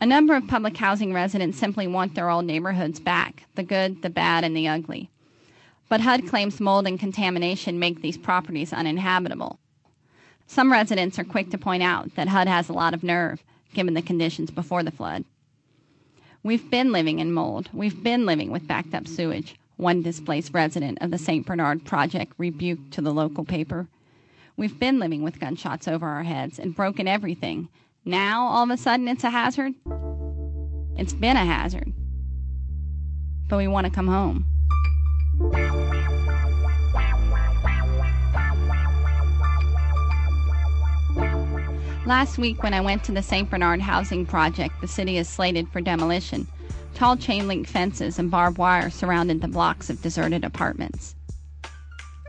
A 0.00 0.06
number 0.06 0.34
of 0.34 0.48
public 0.48 0.76
housing 0.76 1.12
residents 1.12 1.58
simply 1.58 1.86
want 1.86 2.14
their 2.14 2.30
old 2.30 2.46
neighborhoods 2.46 2.98
back 2.98 3.44
the 3.54 3.62
good, 3.62 4.02
the 4.02 4.10
bad, 4.10 4.44
and 4.44 4.56
the 4.56 4.66
ugly. 4.66 5.10
But 5.88 6.00
HUD 6.00 6.28
claims 6.28 6.60
mold 6.60 6.86
and 6.86 6.98
contamination 6.98 7.78
make 7.78 8.00
these 8.00 8.16
properties 8.16 8.72
uninhabitable. 8.72 9.58
Some 10.46 10.72
residents 10.72 11.18
are 11.18 11.24
quick 11.24 11.50
to 11.50 11.58
point 11.58 11.82
out 11.82 12.14
that 12.14 12.28
HUD 12.28 12.48
has 12.48 12.68
a 12.68 12.72
lot 12.72 12.94
of 12.94 13.02
nerve, 13.02 13.42
given 13.74 13.94
the 13.94 14.02
conditions 14.02 14.50
before 14.50 14.82
the 14.82 14.90
flood. 14.90 15.24
We've 16.42 16.70
been 16.70 16.90
living 16.90 17.18
in 17.18 17.32
mold. 17.32 17.68
We've 17.72 18.02
been 18.02 18.24
living 18.24 18.50
with 18.50 18.66
backed 18.66 18.94
up 18.94 19.06
sewage, 19.06 19.56
one 19.76 20.02
displaced 20.02 20.54
resident 20.54 20.98
of 21.02 21.10
the 21.10 21.18
St. 21.18 21.44
Bernard 21.44 21.84
Project 21.84 22.32
rebuked 22.38 22.92
to 22.92 23.02
the 23.02 23.12
local 23.12 23.44
paper. 23.44 23.86
We've 24.56 24.78
been 24.78 24.98
living 24.98 25.22
with 25.22 25.40
gunshots 25.40 25.88
over 25.88 26.06
our 26.06 26.22
heads 26.22 26.58
and 26.58 26.74
broken 26.74 27.08
everything. 27.08 27.68
Now, 28.04 28.46
all 28.46 28.64
of 28.64 28.70
a 28.70 28.76
sudden, 28.76 29.08
it's 29.08 29.24
a 29.24 29.30
hazard? 29.30 29.74
It's 30.96 31.12
been 31.12 31.36
a 31.36 31.44
hazard. 31.44 31.92
But 33.48 33.58
we 33.58 33.68
want 33.68 33.86
to 33.86 33.92
come 33.92 34.06
home. 34.06 34.46
Last 42.06 42.38
week, 42.38 42.62
when 42.62 42.74
I 42.74 42.80
went 42.80 43.04
to 43.04 43.12
the 43.12 43.22
St. 43.22 43.48
Bernard 43.48 43.80
Housing 43.80 44.26
Project, 44.26 44.80
the 44.80 44.88
city 44.88 45.16
is 45.16 45.28
slated 45.28 45.68
for 45.68 45.80
demolition. 45.80 46.46
Tall 46.94 47.16
chain 47.16 47.46
link 47.46 47.68
fences 47.68 48.18
and 48.18 48.30
barbed 48.30 48.58
wire 48.58 48.90
surrounded 48.90 49.40
the 49.40 49.48
blocks 49.48 49.90
of 49.90 50.02
deserted 50.02 50.44
apartments. 50.44 51.14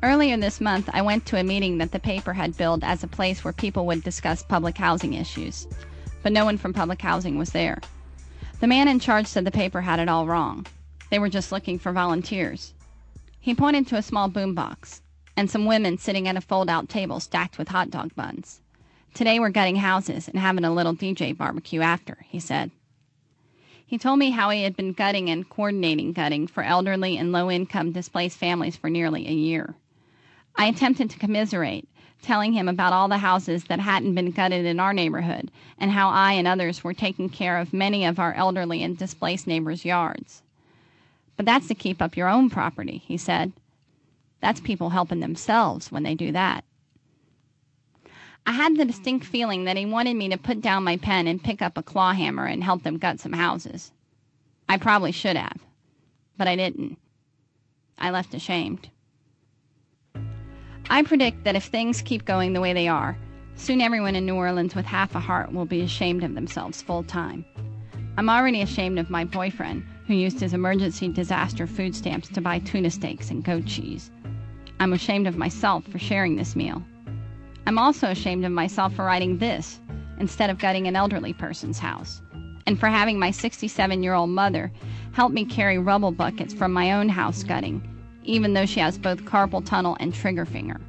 Earlier 0.03 0.35
this 0.35 0.59
month, 0.59 0.89
I 0.93 1.03
went 1.03 1.27
to 1.27 1.37
a 1.37 1.43
meeting 1.43 1.77
that 1.77 1.91
the 1.91 1.99
paper 1.99 2.33
had 2.33 2.57
billed 2.57 2.83
as 2.83 3.03
a 3.03 3.07
place 3.07 3.43
where 3.43 3.53
people 3.53 3.85
would 3.85 4.03
discuss 4.03 4.41
public 4.41 4.75
housing 4.75 5.13
issues, 5.13 5.67
but 6.23 6.31
no 6.31 6.43
one 6.43 6.57
from 6.57 6.73
public 6.73 6.99
housing 6.99 7.37
was 7.37 7.51
there. 7.51 7.79
The 8.61 8.67
man 8.67 8.87
in 8.87 8.99
charge 8.99 9.27
said 9.27 9.45
the 9.45 9.51
paper 9.51 9.81
had 9.81 9.99
it 9.99 10.09
all 10.09 10.25
wrong. 10.25 10.65
They 11.11 11.19
were 11.19 11.29
just 11.29 11.51
looking 11.51 11.77
for 11.77 11.91
volunteers. 11.91 12.73
He 13.39 13.53
pointed 13.53 13.85
to 13.87 13.95
a 13.95 14.01
small 14.01 14.27
boombox 14.27 15.01
and 15.37 15.51
some 15.51 15.67
women 15.67 15.99
sitting 15.99 16.27
at 16.27 16.35
a 16.35 16.41
fold 16.41 16.67
out 16.67 16.89
table 16.89 17.19
stacked 17.19 17.59
with 17.59 17.67
hot 17.67 17.91
dog 17.91 18.15
buns. 18.15 18.59
Today 19.13 19.39
we're 19.39 19.49
gutting 19.49 19.75
houses 19.75 20.27
and 20.27 20.39
having 20.39 20.63
a 20.63 20.73
little 20.73 20.95
DJ 20.95 21.37
barbecue 21.37 21.81
after, 21.81 22.17
he 22.27 22.39
said. 22.39 22.71
He 23.85 23.99
told 23.99 24.17
me 24.17 24.31
how 24.31 24.49
he 24.49 24.63
had 24.63 24.75
been 24.75 24.93
gutting 24.93 25.29
and 25.29 25.47
coordinating 25.47 26.11
gutting 26.11 26.47
for 26.47 26.63
elderly 26.63 27.17
and 27.17 27.31
low 27.31 27.51
income 27.51 27.91
displaced 27.91 28.39
families 28.39 28.75
for 28.75 28.89
nearly 28.89 29.27
a 29.27 29.31
year. 29.31 29.75
I 30.55 30.67
attempted 30.67 31.09
to 31.09 31.19
commiserate, 31.19 31.87
telling 32.21 32.53
him 32.53 32.67
about 32.67 32.93
all 32.93 33.07
the 33.07 33.17
houses 33.17 33.63
that 33.65 33.79
hadn't 33.79 34.15
been 34.15 34.31
gutted 34.31 34.65
in 34.65 34.79
our 34.79 34.93
neighborhood 34.93 35.51
and 35.77 35.91
how 35.91 36.09
I 36.09 36.33
and 36.33 36.47
others 36.47 36.83
were 36.83 36.93
taking 36.93 37.29
care 37.29 37.57
of 37.57 37.73
many 37.73 38.05
of 38.05 38.19
our 38.19 38.33
elderly 38.33 38.83
and 38.83 38.97
displaced 38.97 39.47
neighbors' 39.47 39.85
yards. 39.85 40.41
But 41.37 41.45
that's 41.45 41.67
to 41.67 41.75
keep 41.75 42.01
up 42.01 42.15
your 42.15 42.27
own 42.27 42.49
property, 42.49 43.01
he 43.05 43.17
said. 43.17 43.51
That's 44.41 44.59
people 44.59 44.89
helping 44.89 45.19
themselves 45.19 45.91
when 45.91 46.03
they 46.03 46.15
do 46.15 46.31
that. 46.31 46.63
I 48.45 48.53
had 48.53 48.75
the 48.75 48.85
distinct 48.85 49.25
feeling 49.25 49.65
that 49.65 49.77
he 49.77 49.85
wanted 49.85 50.15
me 50.15 50.29
to 50.29 50.37
put 50.37 50.61
down 50.61 50.83
my 50.83 50.97
pen 50.97 51.27
and 51.27 51.43
pick 51.43 51.61
up 51.61 51.77
a 51.77 51.83
claw 51.83 52.13
hammer 52.13 52.45
and 52.45 52.63
help 52.63 52.83
them 52.83 52.97
gut 52.97 53.19
some 53.19 53.33
houses. 53.33 53.91
I 54.67 54.77
probably 54.77 55.11
should 55.11 55.35
have, 55.35 55.59
but 56.37 56.47
I 56.47 56.55
didn't. 56.55 56.97
I 57.97 58.09
left 58.09 58.33
ashamed. 58.33 58.89
I 60.91 61.03
predict 61.03 61.45
that 61.45 61.55
if 61.55 61.63
things 61.63 62.01
keep 62.01 62.25
going 62.25 62.51
the 62.51 62.59
way 62.59 62.73
they 62.73 62.89
are, 62.89 63.17
soon 63.55 63.79
everyone 63.79 64.17
in 64.17 64.25
New 64.25 64.35
Orleans 64.35 64.75
with 64.75 64.85
half 64.85 65.15
a 65.15 65.21
heart 65.21 65.53
will 65.53 65.65
be 65.65 65.79
ashamed 65.79 66.21
of 66.21 66.35
themselves 66.35 66.81
full 66.81 67.01
time. 67.03 67.45
I'm 68.17 68.29
already 68.29 68.61
ashamed 68.61 68.99
of 68.99 69.09
my 69.09 69.23
boyfriend, 69.23 69.85
who 70.05 70.13
used 70.13 70.41
his 70.41 70.53
emergency 70.53 71.07
disaster 71.07 71.65
food 71.65 71.95
stamps 71.95 72.27
to 72.27 72.41
buy 72.41 72.59
tuna 72.59 72.91
steaks 72.91 73.31
and 73.31 73.41
goat 73.41 73.67
cheese. 73.67 74.11
I'm 74.81 74.91
ashamed 74.91 75.27
of 75.27 75.37
myself 75.37 75.85
for 75.85 75.97
sharing 75.97 76.35
this 76.35 76.57
meal. 76.57 76.83
I'm 77.65 77.77
also 77.77 78.07
ashamed 78.07 78.43
of 78.43 78.51
myself 78.51 78.93
for 78.93 79.05
writing 79.05 79.37
this 79.37 79.79
instead 80.19 80.49
of 80.49 80.59
gutting 80.59 80.87
an 80.87 80.97
elderly 80.97 81.31
person's 81.31 81.79
house, 81.79 82.21
and 82.67 82.77
for 82.77 82.87
having 82.87 83.17
my 83.17 83.31
67 83.31 84.03
year 84.03 84.13
old 84.13 84.29
mother 84.29 84.69
help 85.13 85.31
me 85.31 85.45
carry 85.45 85.77
rubble 85.77 86.11
buckets 86.11 86.53
from 86.53 86.73
my 86.73 86.91
own 86.91 87.07
house 87.07 87.43
gutting, 87.43 87.81
even 88.23 88.53
though 88.53 88.65
she 88.65 88.79
has 88.79 88.97
both 88.97 89.23
carpal 89.23 89.65
tunnel 89.65 89.97
and 89.99 90.13
trigger 90.13 90.45
finger. 90.45 90.79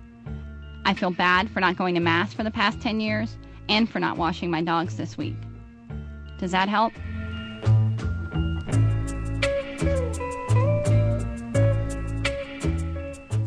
I 0.85 0.95
feel 0.95 1.11
bad 1.11 1.51
for 1.51 1.61
not 1.61 1.76
going 1.76 1.95
to 1.95 2.01
Mass 2.01 2.33
for 2.33 2.43
the 2.43 2.51
past 2.51 2.80
10 2.80 3.01
years 3.01 3.37
and 3.68 3.89
for 3.89 4.01
not 4.01 4.16
washing 4.16 4.51
my 4.51 4.62
dogs 4.62 4.97
this 4.97 5.16
week. 5.16 5.37
Does 6.39 6.51
that 6.51 6.68
help? 6.68 6.93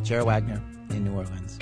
Cheryl 0.06 0.26
Wagner 0.26 0.62
in 0.92 1.04
New 1.04 1.14
Orleans. 1.14 1.60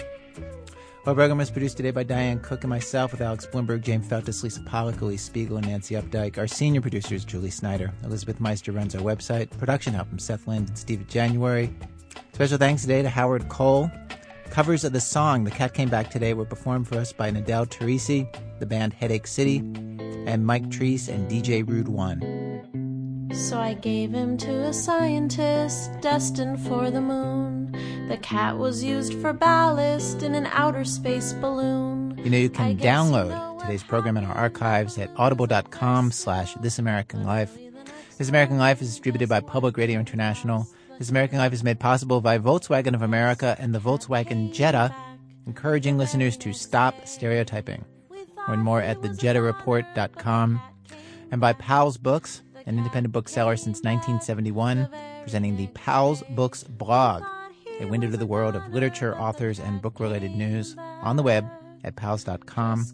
Our 1.06 1.14
program 1.14 1.40
is 1.40 1.50
produced 1.50 1.78
today 1.78 1.92
by 1.92 2.04
Diane 2.04 2.40
Cook 2.40 2.64
and 2.64 2.70
myself 2.70 3.12
with 3.12 3.22
Alex 3.22 3.46
Blumberg, 3.46 3.82
Jane 3.82 4.02
Feltes, 4.02 4.44
Lisa 4.44 4.62
Pollak, 4.62 5.02
Elise 5.02 5.22
Spiegel, 5.24 5.58
and 5.58 5.68
Nancy 5.68 5.96
Updike. 5.96 6.38
Our 6.38 6.48
senior 6.48 6.80
producer 6.80 7.16
is 7.16 7.26
Julie 7.26 7.50
Snyder. 7.50 7.92
Elizabeth 8.04 8.40
Meister 8.40 8.72
runs 8.72 8.96
our 8.96 9.02
website. 9.02 9.50
Production 9.58 9.94
help 9.94 10.08
from 10.08 10.20
Seth 10.20 10.48
Lind 10.48 10.70
and 10.70 10.78
Steve 10.78 11.06
January. 11.08 11.74
Special 12.34 12.58
thanks 12.58 12.82
today 12.82 13.04
to 13.04 13.10
Howard 13.10 13.48
Cole. 13.50 13.92
Covers 14.50 14.84
of 14.84 14.92
the 14.92 15.00
song 15.00 15.44
The 15.44 15.52
Cat 15.52 15.76
Came 15.76 15.90
Back 15.90 16.10
Today 16.10 16.34
were 16.34 16.46
performed 16.46 16.88
for 16.88 16.98
us 16.98 17.14
by 17.14 17.30
Nadel 17.30 17.68
Teresi, 17.68 18.28
the 18.58 18.66
band 18.66 18.92
Headache 18.92 19.28
City, 19.28 19.58
and 20.26 20.44
Mike 20.44 20.68
Treese 20.70 21.10
and 21.10 21.30
DJ 21.30 21.68
Rude 21.68 21.90
One. 21.90 23.30
So 23.36 23.60
I 23.60 23.76
gave 23.76 24.12
him 24.12 24.38
to 24.38 24.52
a 24.64 24.74
scientist 24.74 25.92
destined 26.02 26.60
for 26.62 26.90
the 26.90 27.02
moon. 27.02 27.72
The 28.08 28.18
cat 28.18 28.58
was 28.58 28.84
used 28.84 29.14
for 29.22 29.32
ballast 29.32 30.24
in 30.24 30.34
an 30.34 30.48
outer 30.48 30.86
space 30.86 31.34
balloon. 31.34 32.20
You 32.24 32.32
know, 32.32 32.38
you 32.40 32.50
can 32.50 32.80
download 32.80 33.60
today's 33.60 33.84
program 33.84 34.18
in 34.18 34.26
our 34.26 34.36
archives 34.36 34.98
at 34.98 35.12
audible.com 35.18 36.12
slash 36.12 36.56
This 36.56 36.80
American 36.80 37.26
Life. 37.26 37.56
This 38.18 38.30
American 38.30 38.58
Life 38.58 38.82
is 38.82 38.90
distributed 38.90 39.30
by 39.30 39.40
Public 39.40 39.78
Radio 39.78 40.00
International. 40.00 40.68
This 41.00 41.10
American 41.10 41.40
Life 41.40 41.54
is 41.54 41.64
made 41.64 41.80
possible 41.80 42.22
by 42.22 42.38
Volkswagen 42.38 42.94
of 42.94 43.02
America 43.02 43.56
and 43.60 43.74
the 43.74 43.80
Volkswagen 43.80 44.54
Jetta, 44.54 44.96
encouraging 45.48 45.98
listeners 45.98 46.38
to 46.38 46.54
stop 46.54 47.08
stereotyping. 47.08 47.84
Learn 48.48 48.60
more 48.60 48.82
at 48.82 49.02
thejettareport.com. 49.02 50.62
And 51.32 51.42
by 51.42 51.54
Powell's 51.54 51.98
Books, 51.98 52.44
an 52.66 52.78
independent 52.78 53.12
bookseller 53.12 53.58
since 53.58 53.82
1971, 53.82 54.88
presenting 55.24 55.58
the 55.58 55.68
Powell's 55.68 56.24
Books 56.30 56.64
blog, 56.64 57.24
a 57.80 57.88
window 57.88 58.10
to 58.12 58.18
the 58.18 58.26
world 58.26 58.56
of 58.56 58.72
literature, 58.72 59.18
authors, 59.18 59.60
and 59.60 59.82
book-related 59.82 60.32
news 60.36 60.76
on 60.78 61.16
the 61.16 61.24
web 61.24 61.50
at 61.84 61.96
powells.com. 61.96 62.86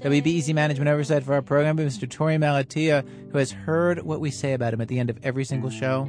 WBEZ 0.00 0.54
management 0.54 0.88
oversight 0.88 1.22
for 1.22 1.34
our 1.34 1.42
program 1.42 1.76
by 1.76 1.84
Mr. 1.84 2.08
Torey 2.08 2.38
Malatia, 2.38 3.06
who 3.30 3.38
has 3.38 3.52
heard 3.52 4.02
what 4.02 4.18
we 4.20 4.30
say 4.30 4.54
about 4.54 4.72
him 4.72 4.80
at 4.80 4.88
the 4.88 4.98
end 4.98 5.10
of 5.10 5.18
every 5.22 5.44
single 5.44 5.70
show, 5.70 6.08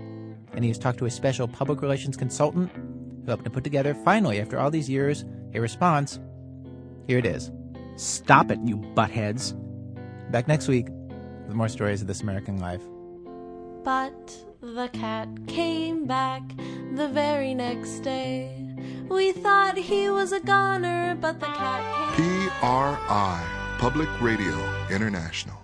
and 0.54 0.64
he 0.64 0.70
has 0.70 0.78
talked 0.78 1.00
to 1.00 1.06
a 1.06 1.12
special 1.12 1.48
public 1.48 1.82
relations 1.82 2.18
consultant 2.18 2.72
who 2.74 3.26
helped 3.28 3.44
to 3.46 3.50
put 3.50 3.64
together, 3.64 3.94
finally, 3.94 4.40
after 4.40 4.60
all 4.60 4.72
these 4.72 4.90
years, 4.90 5.26
a 5.54 5.60
response. 5.60 6.20
Here 7.08 7.18
it 7.18 7.26
is. 7.26 7.52
Stop 7.96 8.52
it, 8.52 8.60
you 8.64 8.78
buttheads. 8.78 9.54
Back 10.32 10.48
next 10.48 10.68
week 10.68 10.88
with 11.48 11.56
more 11.56 11.70
stories 11.70 12.02
of 12.02 12.08
this 12.08 12.22
American 12.22 12.60
life. 12.60 12.82
But 13.84 14.38
the 14.62 14.90
cat 14.94 15.28
came 15.48 16.06
back 16.06 16.42
the 16.94 17.08
very 17.08 17.54
next 17.54 18.00
day. 18.02 18.66
We 19.10 19.32
thought 19.32 19.78
he 19.78 20.10
was 20.10 20.32
a 20.32 20.40
goner, 20.40 21.16
but 21.20 21.40
the 21.40 21.48
cat 21.48 22.16
came. 22.16 22.50
PRI, 22.60 23.76
Public 23.80 24.10
Radio 24.22 24.56
International. 24.90 25.56